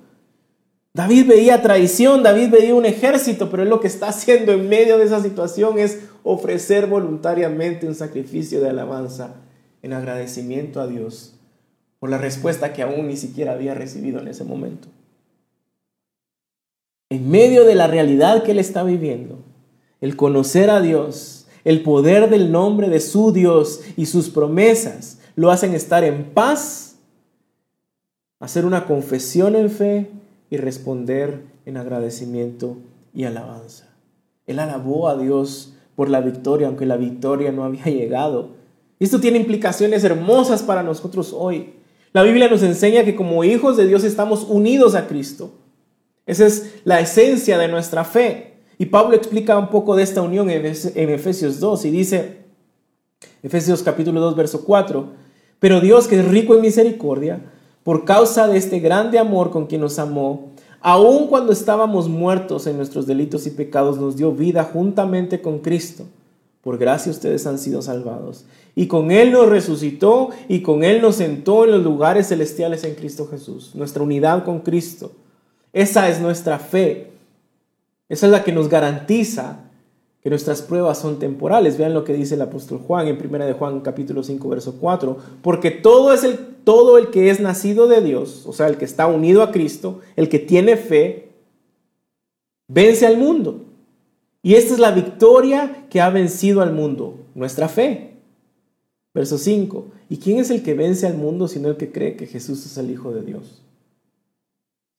David 0.92 1.28
veía 1.28 1.62
traición, 1.62 2.24
David 2.24 2.50
veía 2.50 2.74
un 2.74 2.84
ejército, 2.84 3.48
pero 3.48 3.62
él 3.62 3.68
lo 3.68 3.78
que 3.78 3.86
está 3.86 4.08
haciendo 4.08 4.50
en 4.50 4.68
medio 4.68 4.98
de 4.98 5.04
esa 5.04 5.22
situación 5.22 5.78
es 5.78 6.00
ofrecer 6.24 6.88
voluntariamente 6.88 7.86
un 7.86 7.94
sacrificio 7.94 8.60
de 8.60 8.70
alabanza 8.70 9.36
en 9.82 9.92
agradecimiento 9.92 10.80
a 10.80 10.88
Dios 10.88 11.34
por 12.00 12.10
la 12.10 12.18
respuesta 12.18 12.72
que 12.72 12.82
aún 12.82 13.06
ni 13.06 13.16
siquiera 13.16 13.52
había 13.52 13.72
recibido 13.74 14.18
en 14.18 14.26
ese 14.26 14.42
momento. 14.42 14.88
En 17.08 17.30
medio 17.30 17.64
de 17.64 17.76
la 17.76 17.86
realidad 17.86 18.42
que 18.42 18.50
él 18.50 18.58
está 18.58 18.82
viviendo, 18.82 19.38
el 20.00 20.16
conocer 20.16 20.70
a 20.70 20.80
Dios, 20.80 21.37
el 21.68 21.82
poder 21.82 22.30
del 22.30 22.50
nombre 22.50 22.88
de 22.88 22.98
su 22.98 23.30
Dios 23.30 23.82
y 23.94 24.06
sus 24.06 24.30
promesas 24.30 25.18
lo 25.36 25.50
hacen 25.50 25.74
estar 25.74 26.02
en 26.02 26.30
paz, 26.32 26.96
hacer 28.40 28.64
una 28.64 28.86
confesión 28.86 29.54
en 29.54 29.68
fe 29.68 30.10
y 30.48 30.56
responder 30.56 31.42
en 31.66 31.76
agradecimiento 31.76 32.78
y 33.12 33.24
alabanza. 33.24 33.86
Él 34.46 34.60
alabó 34.60 35.10
a 35.10 35.18
Dios 35.18 35.74
por 35.94 36.08
la 36.08 36.22
victoria, 36.22 36.68
aunque 36.68 36.86
la 36.86 36.96
victoria 36.96 37.52
no 37.52 37.64
había 37.64 37.84
llegado. 37.84 38.52
esto 38.98 39.20
tiene 39.20 39.36
implicaciones 39.36 40.02
hermosas 40.04 40.62
para 40.62 40.82
nosotros 40.82 41.34
hoy. 41.36 41.74
La 42.14 42.22
Biblia 42.22 42.48
nos 42.48 42.62
enseña 42.62 43.04
que 43.04 43.14
como 43.14 43.44
hijos 43.44 43.76
de 43.76 43.86
Dios 43.86 44.04
estamos 44.04 44.44
unidos 44.44 44.94
a 44.94 45.06
Cristo. 45.06 45.50
Esa 46.24 46.46
es 46.46 46.80
la 46.84 47.00
esencia 47.00 47.58
de 47.58 47.68
nuestra 47.68 48.04
fe. 48.04 48.47
Y 48.78 48.86
Pablo 48.86 49.16
explica 49.16 49.58
un 49.58 49.68
poco 49.68 49.96
de 49.96 50.04
esta 50.04 50.22
unión 50.22 50.48
en 50.50 50.64
Efesios 50.64 51.58
2 51.58 51.84
y 51.84 51.90
dice, 51.90 52.38
Efesios 53.42 53.82
capítulo 53.82 54.20
2, 54.20 54.36
verso 54.36 54.64
4, 54.64 55.08
pero 55.58 55.80
Dios 55.80 56.06
que 56.06 56.20
es 56.20 56.28
rico 56.28 56.54
en 56.54 56.60
misericordia, 56.60 57.40
por 57.82 58.04
causa 58.04 58.46
de 58.46 58.56
este 58.56 58.78
grande 58.78 59.18
amor 59.18 59.50
con 59.50 59.66
quien 59.66 59.80
nos 59.80 59.98
amó, 59.98 60.52
aun 60.80 61.26
cuando 61.26 61.52
estábamos 61.52 62.08
muertos 62.08 62.66
en 62.66 62.76
nuestros 62.76 63.06
delitos 63.06 63.46
y 63.46 63.50
pecados, 63.50 63.98
nos 63.98 64.16
dio 64.16 64.32
vida 64.32 64.62
juntamente 64.62 65.40
con 65.40 65.58
Cristo. 65.58 66.04
Por 66.62 66.78
gracia 66.78 67.10
ustedes 67.10 67.46
han 67.46 67.58
sido 67.58 67.82
salvados. 67.82 68.44
Y 68.74 68.86
con 68.86 69.10
Él 69.10 69.32
nos 69.32 69.48
resucitó 69.48 70.30
y 70.48 70.60
con 70.60 70.84
Él 70.84 71.00
nos 71.00 71.16
sentó 71.16 71.64
en 71.64 71.72
los 71.72 71.82
lugares 71.82 72.28
celestiales 72.28 72.84
en 72.84 72.94
Cristo 72.94 73.26
Jesús. 73.28 73.74
Nuestra 73.74 74.02
unidad 74.02 74.44
con 74.44 74.60
Cristo. 74.60 75.12
Esa 75.72 76.08
es 76.08 76.20
nuestra 76.20 76.58
fe. 76.58 77.07
Esa 78.08 78.26
es 78.26 78.32
la 78.32 78.44
que 78.44 78.52
nos 78.52 78.68
garantiza 78.68 79.64
que 80.22 80.30
nuestras 80.30 80.62
pruebas 80.62 80.98
son 80.98 81.18
temporales. 81.18 81.78
Vean 81.78 81.94
lo 81.94 82.04
que 82.04 82.14
dice 82.14 82.34
el 82.34 82.42
apóstol 82.42 82.78
Juan 82.78 83.06
en 83.06 83.18
1 83.24 83.46
de 83.46 83.52
Juan 83.52 83.80
capítulo 83.80 84.22
5 84.22 84.48
verso 84.48 84.76
4, 84.80 85.16
porque 85.42 85.70
todo 85.70 86.12
es 86.12 86.24
el 86.24 86.38
todo 86.68 86.98
el 86.98 87.08
que 87.08 87.30
es 87.30 87.40
nacido 87.40 87.88
de 87.88 88.02
Dios, 88.02 88.44
o 88.44 88.52
sea, 88.52 88.66
el 88.66 88.76
que 88.76 88.84
está 88.84 89.06
unido 89.06 89.42
a 89.42 89.52
Cristo, 89.52 90.00
el 90.16 90.28
que 90.28 90.38
tiene 90.38 90.76
fe, 90.76 91.30
vence 92.68 93.06
al 93.06 93.16
mundo. 93.16 93.64
Y 94.42 94.52
esta 94.52 94.74
es 94.74 94.78
la 94.78 94.90
victoria 94.90 95.86
que 95.88 96.02
ha 96.02 96.10
vencido 96.10 96.60
al 96.60 96.74
mundo, 96.74 97.20
nuestra 97.34 97.70
fe. 97.70 98.18
Verso 99.14 99.38
5. 99.38 99.86
¿Y 100.10 100.18
quién 100.18 100.40
es 100.40 100.50
el 100.50 100.62
que 100.62 100.74
vence 100.74 101.06
al 101.06 101.16
mundo 101.16 101.48
sino 101.48 101.68
el 101.68 101.78
que 101.78 101.90
cree 101.90 102.16
que 102.16 102.26
Jesús 102.26 102.66
es 102.66 102.76
el 102.76 102.90
Hijo 102.90 103.12
de 103.12 103.22
Dios? 103.22 103.62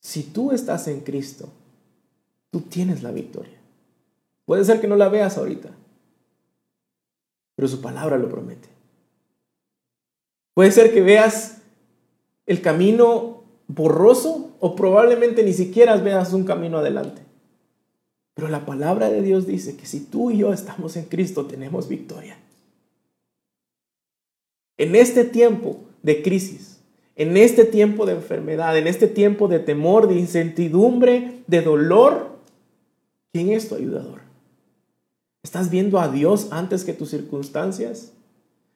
Si 0.02 0.24
tú 0.24 0.52
estás 0.52 0.88
en 0.88 1.02
Cristo, 1.02 1.50
Tú 2.52 2.62
tienes 2.62 3.04
la 3.04 3.12
victoria. 3.12 3.58
Puede 4.46 4.66
ser 4.66 4.82
que 4.82 4.88
no 4.88 4.96
la 4.96 5.10
veas 5.10 5.38
ahorita, 5.38 5.70
pero 7.56 7.68
su 7.68 7.82
palabra 7.82 8.18
lo 8.18 8.30
promete. 8.30 8.68
Puede 10.56 10.72
ser 10.72 10.94
que 10.94 11.02
veas 11.02 11.62
el 12.46 12.62
camino 12.62 13.44
borroso 13.68 14.52
o 14.60 14.76
probablemente 14.76 15.44
ni 15.44 15.54
siquiera 15.54 15.96
veas 15.98 16.34
un 16.34 16.44
camino 16.44 16.80
adelante. 16.80 17.22
Pero 18.34 18.48
la 18.48 18.66
palabra 18.66 19.10
de 19.10 19.22
Dios 19.22 19.46
dice 19.46 19.78
que 19.78 19.86
si 19.86 20.00
tú 20.00 20.32
y 20.32 20.38
yo 20.40 20.52
estamos 20.52 20.96
en 20.96 21.06
Cristo 21.06 21.46
tenemos 21.46 21.88
victoria. 21.88 22.38
En 24.78 24.96
este 24.96 25.26
tiempo 25.26 25.82
de 26.02 26.22
crisis, 26.24 26.80
en 27.16 27.36
este 27.36 27.66
tiempo 27.66 28.06
de 28.06 28.14
enfermedad, 28.14 28.78
en 28.78 28.88
este 28.88 29.08
tiempo 29.08 29.50
de 29.50 29.60
temor, 29.60 30.08
de 30.08 30.16
incertidumbre, 30.16 31.42
de 31.48 31.62
dolor, 31.62 32.39
¿Quién 33.32 33.52
es 33.52 33.70
tu 33.70 33.76
ayudador? 33.76 34.22
¿Estás 35.44 35.70
viendo 35.70 36.00
a 36.00 36.08
Dios 36.08 36.48
antes 36.52 36.84
que 36.84 36.94
tus 36.94 37.10
circunstancias? 37.10 38.14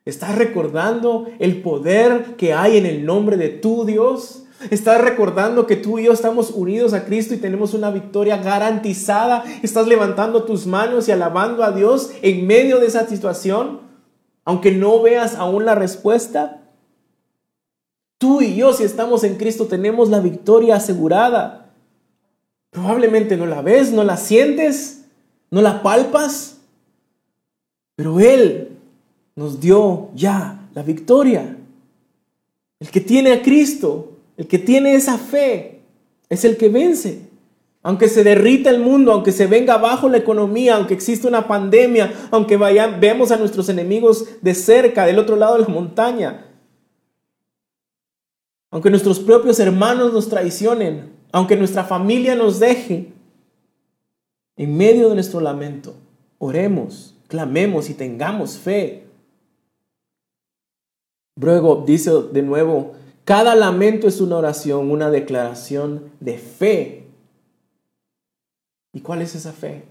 ¿Estás 0.06 0.36
recordando 0.36 1.28
el 1.40 1.62
poder 1.62 2.36
que 2.36 2.54
hay 2.54 2.78
en 2.78 2.86
el 2.86 3.06
nombre 3.06 3.38
de 3.38 3.50
tu 3.50 3.86
Dios? 3.86 4.44
¿Estás 4.70 5.02
recordando 5.02 5.66
que 5.66 5.76
tú 5.76 6.00
y 6.00 6.06
yo 6.06 6.14
estamos 6.14 6.52
unidos 6.52 6.94
a 6.94 7.06
Cristo 7.06 7.34
y 7.34 7.38
tenemos 7.38 7.74
una 7.74 7.90
victoria 7.90 8.38
garantizada? 8.38 9.44
¿Estás 9.62 9.88
levantando 9.88 10.44
tus 10.44 10.68
manos 10.68 11.08
y 11.08 11.12
alabando 11.12 11.64
a 11.64 11.72
Dios 11.72 12.12
en 12.22 12.46
medio 12.48 12.80
de 12.80 12.88
esa 12.88 13.08
situación? 13.08 13.82
Aunque 14.46 14.72
no 14.72 15.02
veas 15.02 15.36
aún 15.36 15.66
la 15.66 15.76
respuesta. 15.76 16.62
Tú 18.18 18.42
y 18.42 18.56
yo, 18.56 18.72
si 18.74 18.84
estamos 18.84 19.24
en 19.24 19.36
Cristo, 19.36 19.66
tenemos 19.66 20.10
la 20.10 20.20
victoria 20.20 20.78
asegurada. 20.78 21.63
Probablemente 22.74 23.38
no 23.38 23.46
la 23.46 23.62
ves, 23.62 23.92
no 23.92 24.04
la 24.04 24.18
sientes, 24.18 25.06
no 25.52 25.62
la 25.62 25.84
palpas, 25.84 26.58
pero 27.96 28.20
Él 28.20 28.70
nos 29.36 29.60
dio 29.60 30.10
ya 30.16 30.68
la 30.74 30.82
victoria. 30.82 31.56
El 32.80 32.90
que 32.90 33.00
tiene 33.00 33.32
a 33.32 33.44
Cristo, 33.44 34.18
el 34.38 34.48
que 34.48 34.58
tiene 34.58 34.96
esa 34.96 35.20
fe, 35.20 35.82
es 36.30 36.44
el 36.44 36.58
que 36.58 36.70
vence. 36.70 37.30
Aunque 37.84 38.08
se 38.08 38.24
derrita 38.24 38.72
el 38.72 38.80
mundo, 38.80 39.12
aunque 39.12 39.32
se 39.32 39.46
venga 39.46 39.76
abajo 39.76 40.10
la 40.10 40.18
economía, 40.18 40.76
aunque 40.76 40.96
exista 40.96 41.28
una 41.28 41.48
pandemia, 41.48 42.12
aunque 42.32 42.58
vaya, 42.58 42.88
veamos 42.88 43.32
a 43.32 43.38
nuestros 43.38 43.70
enemigos 43.70 44.26
de 44.42 44.56
cerca, 44.56 45.06
del 45.06 45.20
otro 45.20 45.36
lado 45.36 45.58
de 45.58 45.62
la 45.62 45.68
montaña, 45.68 46.48
aunque 48.72 48.90
nuestros 48.90 49.20
propios 49.20 49.60
hermanos 49.60 50.12
nos 50.12 50.28
traicionen, 50.28 51.13
aunque 51.34 51.58
nuestra 51.58 51.84
familia 51.84 52.36
nos 52.36 52.60
deje, 52.60 53.12
En 54.56 54.78
medio 54.78 55.10
de 55.10 55.16
nuestro 55.16 55.42
lamento, 55.42 55.96
oremos, 56.38 57.16
clamemos 57.28 57.90
y 57.90 57.96
tengamos 57.96 58.58
fe. 58.60 59.08
Luego 61.36 61.84
dice 61.88 62.12
de 62.32 62.44
nuevo, 62.44 62.92
cada 63.26 63.56
lamento 63.56 64.08
es 64.08 64.22
una 64.22 64.38
oración, 64.38 64.92
una 64.92 65.10
declaración 65.10 66.12
de 66.20 66.38
fe. 66.38 67.08
¿Y 68.94 69.02
cuál 69.02 69.24
es 69.24 69.34
esa 69.34 69.54
fe? 69.54 69.86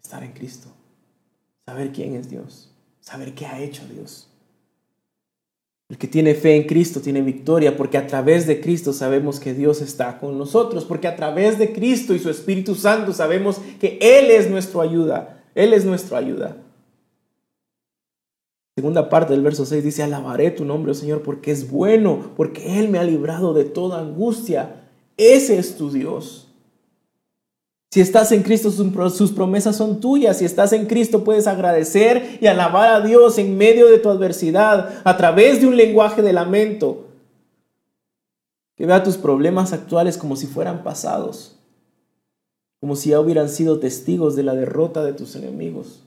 Estar 0.00 0.22
en 0.22 0.34
Cristo, 0.34 0.68
saber 1.66 1.90
quién 1.90 2.14
es 2.14 2.30
Dios, 2.30 2.72
saber 3.00 3.34
qué 3.34 3.46
ha 3.46 3.58
hecho 3.58 3.84
Dios. 3.88 4.29
El 5.90 5.98
que 5.98 6.06
tiene 6.06 6.34
fe 6.34 6.54
en 6.54 6.68
Cristo 6.68 7.00
tiene 7.00 7.20
victoria 7.20 7.76
porque 7.76 7.98
a 7.98 8.06
través 8.06 8.46
de 8.46 8.60
Cristo 8.60 8.92
sabemos 8.92 9.40
que 9.40 9.54
Dios 9.54 9.82
está 9.82 10.20
con 10.20 10.38
nosotros, 10.38 10.84
porque 10.84 11.08
a 11.08 11.16
través 11.16 11.58
de 11.58 11.72
Cristo 11.72 12.14
y 12.14 12.20
su 12.20 12.30
Espíritu 12.30 12.76
Santo 12.76 13.12
sabemos 13.12 13.60
que 13.80 13.98
Él 14.00 14.30
es 14.30 14.48
nuestra 14.48 14.82
ayuda, 14.82 15.42
Él 15.56 15.72
es 15.72 15.84
nuestra 15.84 16.18
ayuda. 16.18 16.58
Segunda 18.76 19.08
parte 19.08 19.32
del 19.32 19.42
verso 19.42 19.66
6 19.66 19.82
dice, 19.82 20.04
alabaré 20.04 20.52
tu 20.52 20.64
nombre, 20.64 20.92
oh 20.92 20.94
Señor, 20.94 21.22
porque 21.22 21.50
es 21.50 21.68
bueno, 21.68 22.30
porque 22.36 22.78
Él 22.78 22.88
me 22.88 22.98
ha 22.98 23.04
librado 23.04 23.52
de 23.52 23.64
toda 23.64 24.00
angustia. 24.00 24.86
Ese 25.16 25.58
es 25.58 25.76
tu 25.76 25.90
Dios. 25.90 26.49
Si 27.92 28.00
estás 28.00 28.30
en 28.30 28.44
Cristo, 28.44 28.70
sus 28.70 29.32
promesas 29.32 29.76
son 29.76 30.00
tuyas. 30.00 30.38
Si 30.38 30.44
estás 30.44 30.72
en 30.72 30.86
Cristo, 30.86 31.24
puedes 31.24 31.48
agradecer 31.48 32.38
y 32.40 32.46
alabar 32.46 32.90
a 32.90 33.00
Dios 33.00 33.36
en 33.38 33.58
medio 33.58 33.88
de 33.88 33.98
tu 33.98 34.08
adversidad 34.08 35.00
a 35.02 35.16
través 35.16 35.60
de 35.60 35.66
un 35.66 35.76
lenguaje 35.76 36.22
de 36.22 36.32
lamento. 36.32 37.08
Que 38.76 38.86
vea 38.86 39.02
tus 39.02 39.16
problemas 39.16 39.72
actuales 39.72 40.16
como 40.16 40.36
si 40.36 40.46
fueran 40.46 40.84
pasados, 40.84 41.58
como 42.80 42.94
si 42.94 43.10
ya 43.10 43.20
hubieran 43.20 43.48
sido 43.48 43.80
testigos 43.80 44.36
de 44.36 44.44
la 44.44 44.54
derrota 44.54 45.02
de 45.02 45.12
tus 45.12 45.34
enemigos. 45.34 46.04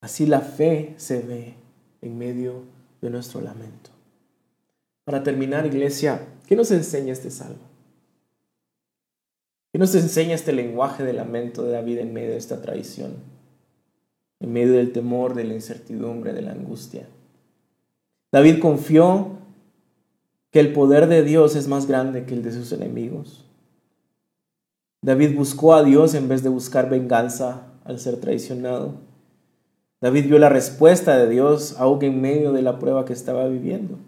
Así 0.00 0.26
la 0.26 0.40
fe 0.40 0.94
se 0.96 1.20
ve 1.20 1.54
en 2.02 2.18
medio 2.18 2.64
de 3.00 3.10
nuestro 3.10 3.40
lamento. 3.40 3.90
Para 5.04 5.22
terminar, 5.22 5.66
iglesia, 5.66 6.26
¿qué 6.48 6.56
nos 6.56 6.72
enseña 6.72 7.12
este 7.12 7.30
salmo? 7.30 7.71
¿Qué 9.72 9.78
nos 9.78 9.94
enseña 9.94 10.34
este 10.34 10.52
lenguaje 10.52 11.02
de 11.02 11.14
lamento 11.14 11.62
de 11.62 11.72
David 11.72 11.98
en 12.00 12.12
medio 12.12 12.32
de 12.32 12.36
esta 12.36 12.60
traición? 12.60 13.14
En 14.38 14.52
medio 14.52 14.74
del 14.74 14.92
temor, 14.92 15.34
de 15.34 15.44
la 15.44 15.54
incertidumbre, 15.54 16.34
de 16.34 16.42
la 16.42 16.52
angustia. 16.52 17.08
David 18.30 18.60
confió 18.60 19.38
que 20.50 20.60
el 20.60 20.74
poder 20.74 21.06
de 21.06 21.22
Dios 21.22 21.56
es 21.56 21.68
más 21.68 21.86
grande 21.86 22.26
que 22.26 22.34
el 22.34 22.42
de 22.42 22.52
sus 22.52 22.70
enemigos. 22.72 23.46
David 25.00 25.34
buscó 25.34 25.72
a 25.72 25.82
Dios 25.82 26.14
en 26.14 26.28
vez 26.28 26.42
de 26.42 26.50
buscar 26.50 26.90
venganza 26.90 27.72
al 27.84 27.98
ser 27.98 28.20
traicionado. 28.20 28.96
David 30.02 30.26
vio 30.26 30.38
la 30.38 30.50
respuesta 30.50 31.16
de 31.16 31.30
Dios 31.30 31.76
aún 31.78 32.04
en 32.04 32.20
medio 32.20 32.52
de 32.52 32.60
la 32.60 32.78
prueba 32.78 33.06
que 33.06 33.14
estaba 33.14 33.48
viviendo. 33.48 33.98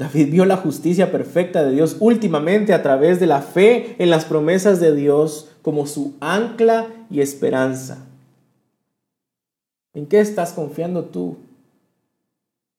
David 0.00 0.30
vio 0.30 0.46
la 0.46 0.56
justicia 0.56 1.12
perfecta 1.12 1.62
de 1.62 1.72
Dios 1.72 1.98
últimamente 2.00 2.72
a 2.72 2.82
través 2.82 3.20
de 3.20 3.26
la 3.26 3.42
fe 3.42 3.96
en 3.98 4.08
las 4.08 4.24
promesas 4.24 4.80
de 4.80 4.94
Dios 4.94 5.50
como 5.60 5.86
su 5.86 6.14
ancla 6.20 6.86
y 7.10 7.20
esperanza. 7.20 8.06
¿En 9.92 10.06
qué 10.06 10.20
estás 10.20 10.54
confiando 10.54 11.04
tú? 11.04 11.36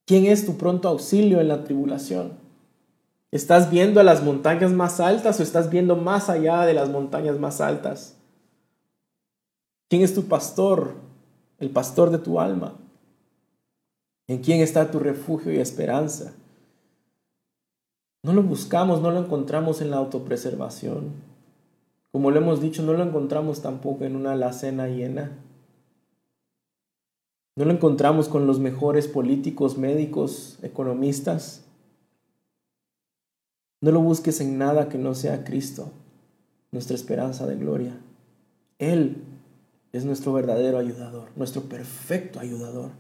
¿Quién 0.08 0.26
es 0.26 0.48
tu 0.48 0.58
pronto 0.58 0.88
auxilio 0.88 1.40
en 1.40 1.50
la 1.50 1.64
tribulación? 1.64 2.32
¿Estás 3.30 3.70
viendo 3.70 4.00
a 4.00 4.04
las 4.04 4.24
montañas 4.24 4.72
más 4.72 5.00
altas 5.00 5.40
o 5.40 5.44
estás 5.44 5.70
viendo 5.70 5.96
más 5.96 6.28
allá 6.28 6.66
de 6.66 6.74
las 6.74 6.90
montañas 6.90 7.38
más 7.38 7.62
altas? 7.62 8.16
¿Quién 9.90 10.02
es 10.02 10.16
tu 10.16 10.24
pastor? 10.24 10.96
El 11.60 11.70
pastor 11.70 12.10
de 12.10 12.18
tu 12.18 12.40
alma. 12.40 12.80
¿En 14.28 14.40
quién 14.40 14.62
está 14.62 14.90
tu 14.90 14.98
refugio 14.98 15.54
y 15.54 15.60
esperanza? 15.60 16.34
No 18.24 18.34
lo 18.34 18.44
buscamos, 18.44 19.02
no 19.02 19.10
lo 19.12 19.20
encontramos 19.20 19.82
en 19.82 19.90
la 19.90 19.98
autopreservación. 19.98 21.12
Como 22.12 22.30
lo 22.30 22.40
hemos 22.40 22.62
dicho, 22.62 22.84
no 22.84 22.94
lo 22.94 23.04
encontramos 23.04 23.62
tampoco 23.62 24.04
en 24.04 24.16
una 24.16 24.34
alacena 24.34 24.88
llena. 24.88 25.32
No 27.56 27.66
lo 27.66 27.72
encontramos 27.72 28.28
con 28.28 28.46
los 28.46 28.60
mejores 28.60 29.08
políticos, 29.08 29.78
médicos, 29.78 30.60
economistas. 30.62 31.64
No 33.82 33.92
lo 33.92 34.02
busques 34.02 34.40
en 34.42 34.58
nada 34.58 34.90
que 34.90 35.00
no 35.00 35.16
sea 35.16 35.44
Cristo, 35.44 35.92
nuestra 36.72 36.96
esperanza 36.96 37.48
de 37.48 37.56
gloria. 37.56 37.98
Él 38.78 39.24
es 39.92 40.06
nuestro 40.06 40.34
verdadero 40.34 40.78
ayudador, 40.78 41.30
nuestro 41.36 41.64
perfecto 41.64 42.40
ayudador. 42.40 42.92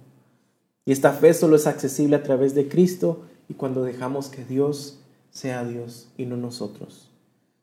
Y 0.86 0.92
esta 0.92 1.12
fe 1.14 1.34
solo 1.34 1.56
es 1.56 1.68
accesible 1.68 2.16
a 2.16 2.24
través 2.24 2.56
de 2.56 2.68
Cristo 2.68 3.22
y 3.48 3.54
cuando 3.54 3.84
dejamos 3.84 4.30
que 4.30 4.44
Dios 4.44 5.01
sea 5.32 5.64
Dios 5.64 6.10
y 6.18 6.26
no 6.26 6.38
nosotros. 6.38 7.10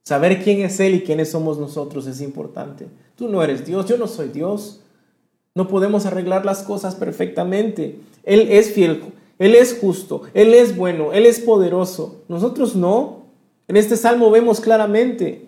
Saber 0.02 0.42
quién 0.42 0.62
es 0.62 0.80
Él 0.80 0.94
y 0.94 1.02
quiénes 1.02 1.30
somos 1.30 1.58
nosotros 1.58 2.06
es 2.06 2.20
importante. 2.20 2.86
Tú 3.14 3.28
no 3.28 3.42
eres 3.42 3.66
Dios, 3.66 3.86
yo 3.86 3.98
no 3.98 4.06
soy 4.06 4.28
Dios. 4.28 4.80
No 5.54 5.68
podemos 5.68 6.06
arreglar 6.06 6.46
las 6.46 6.62
cosas 6.62 6.94
perfectamente. 6.94 8.00
Él 8.22 8.48
es 8.50 8.72
fiel, 8.72 9.02
Él 9.38 9.54
es 9.54 9.76
justo, 9.80 10.22
Él 10.34 10.54
es 10.54 10.76
bueno, 10.76 11.12
Él 11.12 11.26
es 11.26 11.40
poderoso. 11.40 12.22
Nosotros 12.28 12.74
no. 12.74 13.24
En 13.66 13.76
este 13.76 13.96
salmo 13.96 14.30
vemos 14.30 14.60
claramente 14.60 15.46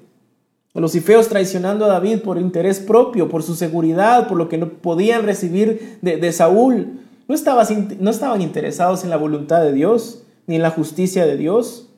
a 0.74 0.80
los 0.80 0.94
ifeos 0.94 1.28
traicionando 1.28 1.84
a 1.84 1.88
David 1.88 2.20
por 2.20 2.38
interés 2.38 2.80
propio, 2.80 3.28
por 3.28 3.42
su 3.42 3.54
seguridad, 3.54 4.28
por 4.28 4.36
lo 4.36 4.48
que 4.48 4.58
no 4.58 4.68
podían 4.68 5.24
recibir 5.24 5.98
de, 6.02 6.32
Saúl. 6.32 6.98
No, 7.28 7.34
no 7.98 8.10
estaban 8.10 8.42
interesados 8.42 9.04
en 9.04 9.10
la 9.10 9.16
voluntad 9.16 9.62
de 9.62 9.72
Dios 9.72 10.22
ni 10.46 10.56
en 10.56 10.62
la 10.62 10.70
justicia 10.70 11.24
de 11.24 11.36
Dios. 11.36 11.89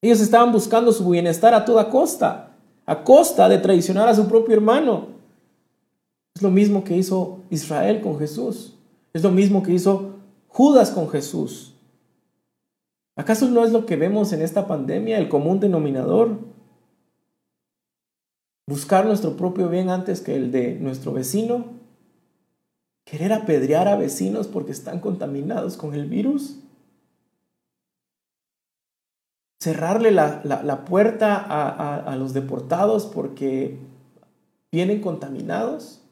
Ellos 0.00 0.20
estaban 0.20 0.52
buscando 0.52 0.92
su 0.92 1.08
bienestar 1.08 1.54
a 1.54 1.64
toda 1.64 1.90
costa, 1.90 2.56
a 2.86 3.02
costa 3.02 3.48
de 3.48 3.58
traicionar 3.58 4.08
a 4.08 4.14
su 4.14 4.28
propio 4.28 4.54
hermano. 4.54 5.08
Es 6.34 6.42
lo 6.42 6.50
mismo 6.50 6.84
que 6.84 6.96
hizo 6.96 7.40
Israel 7.50 8.00
con 8.00 8.18
Jesús. 8.18 8.76
Es 9.12 9.22
lo 9.22 9.30
mismo 9.30 9.62
que 9.62 9.72
hizo 9.72 10.20
Judas 10.46 10.90
con 10.92 11.08
Jesús. 11.08 11.74
¿Acaso 13.16 13.48
no 13.48 13.64
es 13.64 13.72
lo 13.72 13.84
que 13.86 13.96
vemos 13.96 14.32
en 14.32 14.42
esta 14.42 14.68
pandemia, 14.68 15.18
el 15.18 15.28
común 15.28 15.58
denominador? 15.58 16.38
Buscar 18.68 19.06
nuestro 19.06 19.36
propio 19.36 19.68
bien 19.68 19.90
antes 19.90 20.20
que 20.20 20.36
el 20.36 20.52
de 20.52 20.74
nuestro 20.74 21.12
vecino. 21.12 21.64
Querer 23.04 23.32
apedrear 23.32 23.88
a 23.88 23.96
vecinos 23.96 24.46
porque 24.46 24.70
están 24.70 25.00
contaminados 25.00 25.76
con 25.76 25.94
el 25.94 26.06
virus 26.06 26.60
cerrarle 29.58 30.12
la, 30.12 30.84
puerta 30.86 31.36
a, 32.00 32.16
los 32.16 32.32
deportados 32.32 33.06
porque 33.06 33.78
vienen 34.72 35.00
contaminados? 35.00 36.02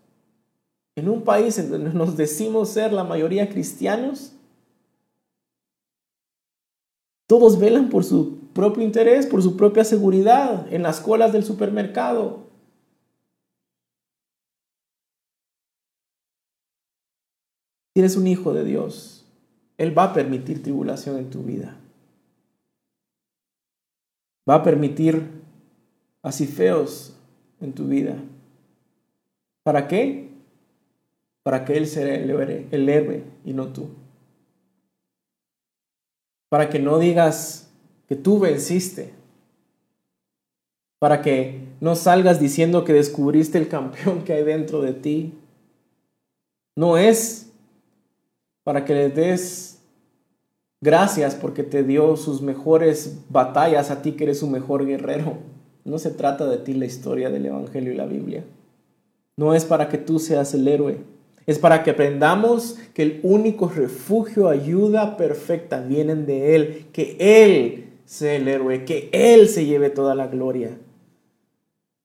En 0.97 1.09
un 1.09 1.23
país 1.23 1.59
en 1.59 1.71
donde 1.71 1.93
nos 1.93 2.17
decimos 2.17 2.71
ser 2.71 2.93
la 2.93 3.05
mayoría 3.05 3.51
cristianos, 3.51 4.33
todos 7.29 7.59
velan 7.59 7.91
por 7.91 8.05
su 8.05 8.39
propio 8.55 8.83
interés, 8.83 9.27
por 9.27 9.43
su 9.43 9.57
propia 9.57 9.85
seguridad 9.85 10.73
en 10.73 10.83
las 10.83 11.01
colas 11.01 11.33
del 11.33 11.45
supermercado. 11.45 12.47
Si 17.95 18.01
eres 18.01 18.17
un 18.17 18.27
hijo 18.27 18.55
de 18.55 18.65
Dios, 18.65 19.27
Él 19.77 19.97
va 19.97 20.05
a 20.05 20.15
permitir 20.15 20.63
tribulación 20.63 21.19
en 21.19 21.29
tu 21.29 21.43
vida 21.43 21.77
va 24.49 24.57
a 24.57 24.63
permitir 24.63 25.31
así 26.23 26.47
feos 26.47 27.17
en 27.61 27.73
tu 27.73 27.87
vida. 27.87 28.17
¿Para 29.63 29.89
qué? 29.89 30.31
Para 31.43 31.65
que 31.65 31.77
Él 31.77 31.87
sea 31.87 32.15
el 32.15 32.89
héroe 32.89 33.25
y 33.45 33.53
no 33.53 33.69
tú. 33.73 33.89
Para 36.49 36.69
que 36.71 36.79
no 36.79 36.99
digas 36.99 37.71
que 38.09 38.17
tú 38.17 38.39
venciste. 38.39 39.13
Para 40.99 41.23
que 41.23 41.61
no 41.81 41.95
salgas 41.95 42.41
diciendo 42.41 42.85
que 42.85 42.93
descubriste 42.93 43.59
el 43.59 43.69
campeón 43.69 44.25
que 44.25 44.33
hay 44.33 44.45
dentro 44.45 44.81
de 44.81 44.93
ti. 44.93 45.35
No 46.77 46.97
es 46.97 47.53
para 48.63 48.85
que 48.85 48.95
le 48.95 49.09
des 49.11 49.76
Gracias 50.81 51.35
porque 51.35 51.63
te 51.63 51.83
dio 51.83 52.17
sus 52.17 52.43
mejores 52.43 53.19
batallas 53.29 53.91
a 53.91 54.03
ti 54.03 54.13
que 54.13 54.25
eres 54.25 54.41
su 54.41 54.47
mejor 54.47 54.87
guerrero. 54.87 55.39
No 55.85 55.99
se 55.99 56.11
trata 56.11 56.47
de 56.47 56.59
ti 56.59 56.75
la 56.75 56.85
historia 56.85 57.31
del 57.31 57.47
Evangelio 57.47 57.93
y 57.93 57.97
la 57.97 58.07
Biblia. 58.07 58.45
No 59.37 59.55
es 59.55 59.65
para 59.65 59.89
que 59.89 59.99
tú 59.99 60.19
seas 60.19 60.53
el 60.55 60.67
héroe. 60.67 60.99
Es 61.47 61.59
para 61.59 61.85
que 61.85 61.93
aprendamos 61.93 62.77
que 62.93 63.03
el 63.03 63.21
único 63.23 63.69
refugio, 63.69 64.49
ayuda 64.49 65.17
perfecta 65.17 65.81
vienen 65.81 66.27
de 66.27 66.57
Él. 66.57 66.87
Que 66.93 67.17
Él 67.21 67.93
sea 68.05 68.35
el 68.35 68.49
héroe. 68.49 68.85
Que 68.85 69.11
Él 69.13 69.49
se 69.49 69.65
lleve 69.65 69.91
toda 69.91 70.15
la 70.15 70.27
gloria. 70.27 70.77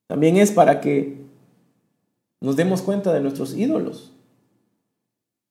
También 0.08 0.38
es 0.38 0.52
para 0.52 0.80
que 0.80 1.18
nos 2.42 2.56
demos 2.56 2.82
cuenta 2.82 3.14
de 3.14 3.22
nuestros 3.22 3.56
ídolos. 3.56 4.12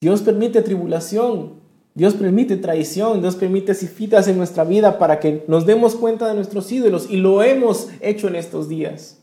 Dios 0.01 0.23
permite 0.23 0.63
tribulación, 0.63 1.60
Dios 1.95 2.15
permite 2.15 2.57
traición, 2.57 3.21
Dios 3.21 3.37
permite 3.37 3.75
cifitas 3.75 4.29
en 4.29 4.39
nuestra 4.39 4.65
vida 4.65 4.99
para 4.99 5.19
que 5.19 5.45
nos 5.49 5.67
demos 5.67 5.97
cuenta 5.97 6.29
de 6.29 6.35
nuestros 6.35 6.71
ídolos 6.71 7.09
y 7.11 7.17
lo 7.17 7.43
hemos 7.43 7.89
hecho 8.01 8.29
en 8.29 8.37
estos 8.37 8.69
días. 8.69 9.19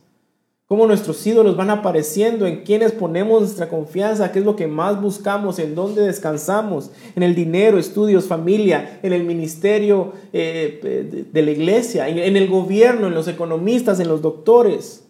Cómo 0.65 0.86
nuestros 0.86 1.26
ídolos 1.26 1.55
van 1.55 1.70
apareciendo, 1.70 2.45
en 2.45 2.63
quienes 2.63 2.91
ponemos 2.91 3.39
nuestra 3.39 3.70
confianza, 3.70 4.34
qué 4.34 4.39
es 4.39 4.45
lo 4.45 4.57
que 4.57 4.68
más 4.68 5.01
buscamos, 5.01 5.59
en 5.59 5.76
dónde 5.76 6.01
descansamos, 6.01 6.91
en 7.15 7.24
el 7.24 7.36
dinero, 7.36 7.80
estudios, 7.80 8.26
familia, 8.26 8.99
en 9.01 9.13
el 9.13 9.24
ministerio 9.24 10.11
eh, 10.34 11.26
de 11.32 11.41
la 11.41 11.51
iglesia, 11.51 12.09
en 12.09 12.36
el 12.36 12.49
gobierno, 12.49 13.07
en 13.07 13.13
los 13.13 13.30
economistas, 13.30 14.01
en 14.01 14.09
los 14.09 14.22
doctores. 14.22 15.05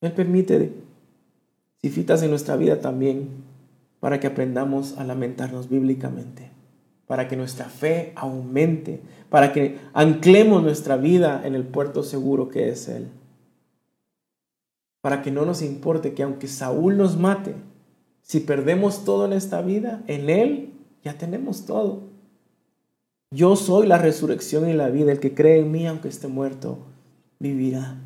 Él 0.00 0.12
permite 0.12 0.70
cifitas 1.82 2.22
en 2.22 2.30
nuestra 2.30 2.54
vida 2.54 2.80
también 2.80 3.47
para 4.00 4.20
que 4.20 4.26
aprendamos 4.26 4.96
a 4.98 5.04
lamentarnos 5.04 5.68
bíblicamente, 5.68 6.50
para 7.06 7.28
que 7.28 7.36
nuestra 7.36 7.66
fe 7.66 8.12
aumente, 8.16 9.02
para 9.28 9.52
que 9.52 9.78
anclemos 9.92 10.62
nuestra 10.62 10.96
vida 10.96 11.42
en 11.44 11.54
el 11.54 11.64
puerto 11.64 12.02
seguro 12.02 12.48
que 12.48 12.68
es 12.68 12.88
Él. 12.88 13.08
Para 15.00 15.22
que 15.22 15.30
no 15.30 15.44
nos 15.44 15.62
importe 15.62 16.14
que 16.14 16.22
aunque 16.22 16.48
Saúl 16.48 16.96
nos 16.96 17.16
mate, 17.16 17.54
si 18.22 18.40
perdemos 18.40 19.04
todo 19.04 19.24
en 19.24 19.32
esta 19.32 19.62
vida, 19.62 20.02
en 20.06 20.28
Él 20.28 20.74
ya 21.02 21.14
tenemos 21.16 21.64
todo. 21.64 22.08
Yo 23.30 23.56
soy 23.56 23.86
la 23.86 23.98
resurrección 23.98 24.68
y 24.68 24.72
la 24.72 24.88
vida. 24.88 25.12
El 25.12 25.20
que 25.20 25.34
cree 25.34 25.60
en 25.60 25.70
mí, 25.70 25.86
aunque 25.86 26.08
esté 26.08 26.28
muerto, 26.28 26.78
vivirá. 27.38 27.98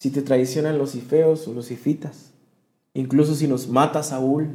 Si 0.00 0.10
te 0.10 0.22
traicionan 0.22 0.76
los 0.76 0.94
ifeos 0.94 1.48
o 1.48 1.54
los 1.54 1.70
ifitas, 1.70 2.33
incluso 2.94 3.34
si 3.34 3.46
nos 3.46 3.68
mata 3.68 4.02
Saúl, 4.02 4.50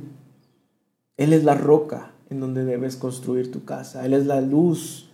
Él 1.18 1.34
es 1.34 1.44
la 1.44 1.56
roca 1.56 2.14
en 2.30 2.40
donde 2.40 2.64
debes 2.64 2.96
construir 2.96 3.52
tu 3.52 3.66
casa. 3.66 4.06
Él 4.06 4.14
es 4.14 4.26
la 4.26 4.42
luz 4.42 5.10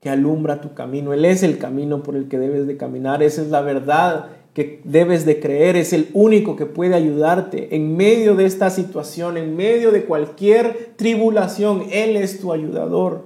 que 0.00 0.10
alumbra 0.10 0.60
tu 0.60 0.74
camino. 0.74 1.12
Él 1.12 1.24
es 1.24 1.42
el 1.42 1.58
camino 1.58 2.02
por 2.02 2.16
el 2.16 2.28
que 2.28 2.38
debes 2.38 2.66
de 2.66 2.76
caminar. 2.76 3.22
Esa 3.22 3.42
es 3.42 3.48
la 3.48 3.60
verdad 3.60 4.30
que 4.54 4.80
debes 4.84 5.26
de 5.26 5.38
creer. 5.38 5.76
Es 5.76 5.92
el 5.92 6.08
único 6.14 6.56
que 6.56 6.66
puede 6.66 6.94
ayudarte 6.94 7.76
en 7.76 7.96
medio 7.96 8.34
de 8.34 8.46
esta 8.46 8.70
situación, 8.70 9.36
en 9.36 9.56
medio 9.56 9.92
de 9.92 10.04
cualquier 10.04 10.94
tribulación. 10.96 11.84
Él 11.92 12.16
es 12.16 12.40
tu 12.40 12.52
ayudador. 12.52 13.24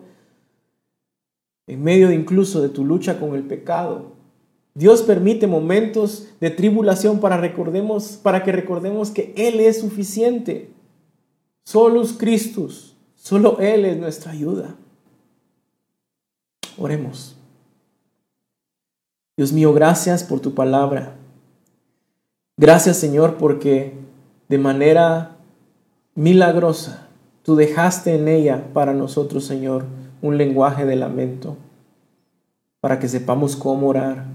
En 1.66 1.82
medio 1.84 2.10
incluso 2.10 2.60
de 2.60 2.68
tu 2.68 2.84
lucha 2.84 3.20
con 3.20 3.34
el 3.34 3.44
pecado. 3.44 4.19
Dios 4.74 5.02
permite 5.02 5.46
momentos 5.46 6.28
de 6.40 6.50
tribulación 6.50 7.20
para, 7.20 7.36
recordemos, 7.36 8.18
para 8.22 8.44
que 8.44 8.52
recordemos 8.52 9.10
que 9.10 9.34
Él 9.36 9.60
es 9.60 9.80
suficiente. 9.80 10.70
Solus 11.64 12.12
Christus. 12.12 12.96
Solo 13.14 13.58
Él 13.60 13.84
es 13.84 13.96
nuestra 13.98 14.32
ayuda. 14.32 14.76
Oremos. 16.78 17.36
Dios 19.36 19.52
mío, 19.52 19.72
gracias 19.72 20.22
por 20.22 20.40
tu 20.40 20.54
palabra. 20.54 21.16
Gracias 22.56 22.98
Señor 22.98 23.38
porque 23.38 23.94
de 24.50 24.58
manera 24.58 25.36
milagrosa 26.14 27.08
tú 27.42 27.56
dejaste 27.56 28.14
en 28.14 28.28
ella 28.28 28.68
para 28.74 28.92
nosotros, 28.92 29.44
Señor, 29.44 29.84
un 30.20 30.36
lenguaje 30.36 30.84
de 30.84 30.96
lamento, 30.96 31.56
para 32.80 32.98
que 32.98 33.08
sepamos 33.08 33.56
cómo 33.56 33.88
orar, 33.88 34.26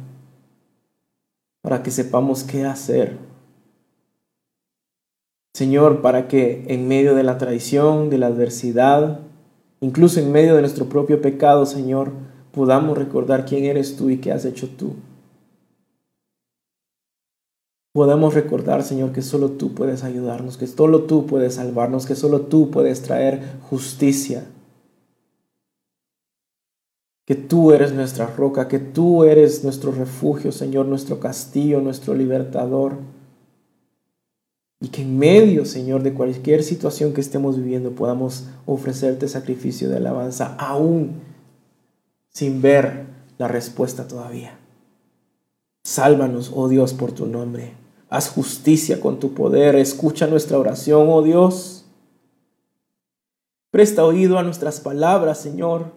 para 1.66 1.84
que 1.84 1.92
sepamos 1.92 2.46
qué 2.46 2.64
hacer 2.64 3.18
Señor, 5.56 6.02
para 6.02 6.28
que 6.28 6.66
en 6.68 6.90
medio 6.90 7.16
de 7.16 7.24
la 7.24 7.38
traición, 7.38 8.10
de 8.10 8.18
la 8.18 8.28
adversidad, 8.28 9.22
incluso 9.80 10.20
en 10.20 10.34
medio 10.34 10.54
de 10.54 10.60
nuestro 10.60 10.90
propio 10.90 11.22
pecado, 11.22 11.66
Señor, 11.66 12.12
podamos 12.52 12.98
recordar 12.98 13.46
quién 13.46 13.64
eres 13.64 13.96
tú 13.96 14.10
y 14.10 14.18
qué 14.18 14.34
has 14.34 14.44
hecho 14.44 14.68
tú. 14.68 14.96
Podamos 17.94 18.34
recordar, 18.34 18.84
Señor, 18.84 19.14
que 19.14 19.22
solo 19.22 19.52
tú 19.52 19.74
puedes 19.74 20.04
ayudarnos, 20.04 20.58
que 20.58 20.68
solo 20.68 21.04
tú 21.04 21.26
puedes 21.26 21.54
salvarnos, 21.54 22.06
que 22.06 22.16
solo 22.16 22.42
tú 22.42 22.70
puedes 22.70 23.02
traer 23.02 23.42
justicia. 23.70 24.44
Que 27.26 27.36
tú 27.36 27.72
eres 27.72 27.92
nuestra 27.92 28.28
roca, 28.28 28.68
que 28.68 28.80
tú 28.80 29.24
eres 29.24 29.64
nuestro 29.64 29.92
refugio, 29.92 30.52
Señor, 30.52 30.86
nuestro 30.86 31.20
castillo, 31.20 31.82
nuestro 31.82 32.14
libertador. 32.14 32.98
Y 34.80 34.90
que 34.90 35.02
en 35.02 35.18
medio, 35.18 35.66
Señor, 35.66 36.04
de 36.04 36.14
cualquier 36.14 36.64
situación 36.64 37.14
que 37.14 37.22
estemos 37.22 37.58
viviendo 37.58 37.92
podamos 37.92 38.48
ofrecerte 38.68 39.28
sacrificio 39.28 39.90
de 39.90 39.98
alabanza, 39.98 40.56
aún 40.60 41.22
sin 42.30 42.62
ver 42.62 43.06
la 43.38 43.48
respuesta 43.48 44.08
todavía. 44.08 44.60
Sálvanos, 45.84 46.52
oh 46.54 46.68
Dios, 46.68 46.94
por 46.94 47.12
tu 47.12 47.26
nombre. 47.26 47.74
Haz 48.10 48.30
justicia 48.30 49.00
con 49.00 49.20
tu 49.20 49.34
poder. 49.34 49.76
Escucha 49.76 50.28
nuestra 50.28 50.60
oración, 50.60 51.08
oh 51.10 51.22
Dios. 51.22 51.86
Presta 53.72 54.06
oído 54.06 54.38
a 54.38 54.44
nuestras 54.44 54.80
palabras, 54.80 55.40
Señor, 55.40 55.92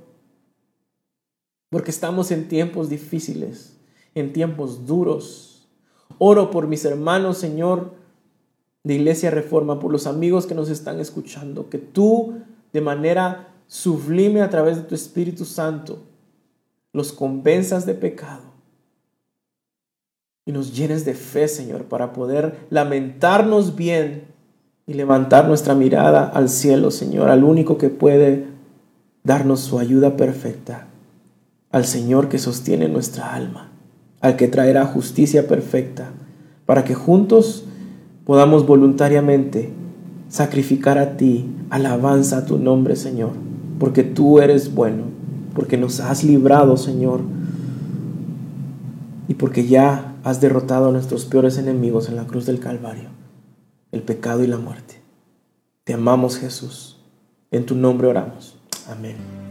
porque 1.71 1.91
estamos 1.91 2.31
en 2.31 2.49
tiempos 2.49 2.89
difíciles, 2.89 3.77
en 4.15 4.33
tiempos 4.33 4.87
duros. 4.87 5.69
Oro 6.19 6.51
por 6.51 6.67
mis 6.67 6.85
hermanos, 6.85 7.39
Señor, 7.39 7.93
de 8.85 8.95
Iglesia 8.95 9.31
Reforma, 9.31 9.79
por 9.79 9.93
los 9.93 10.07
amigos 10.07 10.47
que 10.47 10.55
nos 10.55 10.71
están 10.71 11.01
escuchando, 11.01 11.69
que 11.69 11.79
tú 11.79 12.35
de 12.73 12.81
manera 12.81 13.49
sublime 13.67 14.41
a 14.41 14.51
través 14.51 14.77
de 14.77 14.83
tu 14.83 14.95
Espíritu 14.95 15.45
Santo 15.45 16.03
los 16.93 17.13
convenzas 17.13 17.87
de 17.87 17.95
pecado 17.95 18.43
y 20.47 20.53
nos 20.53 20.75
llenes 20.75 21.05
de 21.05 21.13
fe, 21.13 21.47
Señor, 21.47 21.85
para 21.85 22.15
poder 22.15 22.67
lamentarnos 22.71 23.77
bien 23.77 24.25
y 24.87 24.95
levantar 24.95 25.47
nuestra 25.47 25.75
mirada 25.75 26.27
al 26.27 26.49
cielo, 26.49 26.91
Señor, 26.91 27.29
al 27.29 27.45
único 27.45 27.77
que 27.77 27.91
puede 27.91 28.47
darnos 29.23 29.61
su 29.61 29.79
ayuda 29.79 30.17
perfecta, 30.17 30.89
al 31.71 31.85
Señor 31.85 32.29
que 32.29 32.39
sostiene 32.39 32.89
nuestra 32.89 33.35
alma, 33.35 33.71
al 34.21 34.37
que 34.37 34.49
traerá 34.49 34.87
justicia 34.87 35.47
perfecta, 35.47 36.11
para 36.67 36.85
que 36.85 36.95
juntos 36.95 37.65
podamos 38.25 38.67
voluntariamente 38.67 39.71
sacrificar 40.29 40.99
a 40.99 41.17
ti 41.17 41.47
alabanza 41.71 42.39
a 42.39 42.47
tu 42.47 42.59
nombre, 42.59 42.97
Señor, 42.97 43.33
porque 43.79 44.03
tú 44.03 44.41
eres 44.41 44.75
bueno, 44.75 45.05
porque 45.55 45.77
nos 45.77 46.01
has 46.01 46.25
librado, 46.25 46.77
Señor, 46.77 47.21
y 49.29 49.35
porque 49.35 49.67
ya 49.67 50.15
has 50.25 50.41
derrotado 50.41 50.89
a 50.89 50.93
nuestros 50.93 51.25
peores 51.25 51.59
enemigos 51.59 52.09
en 52.09 52.17
la 52.17 52.27
cruz 52.27 52.47
del 52.47 52.61
Calvario, 52.61 53.11
el 53.93 54.03
pecado 54.03 54.43
y 54.43 54.47
la 54.47 54.59
muerte. 54.59 55.01
Te 55.85 55.95
amamos, 55.95 56.37
Jesús. 56.39 56.99
En 57.51 57.65
tu 57.65 57.75
nombre 57.75 58.09
oramos. 58.09 58.59
Amén. 58.91 59.48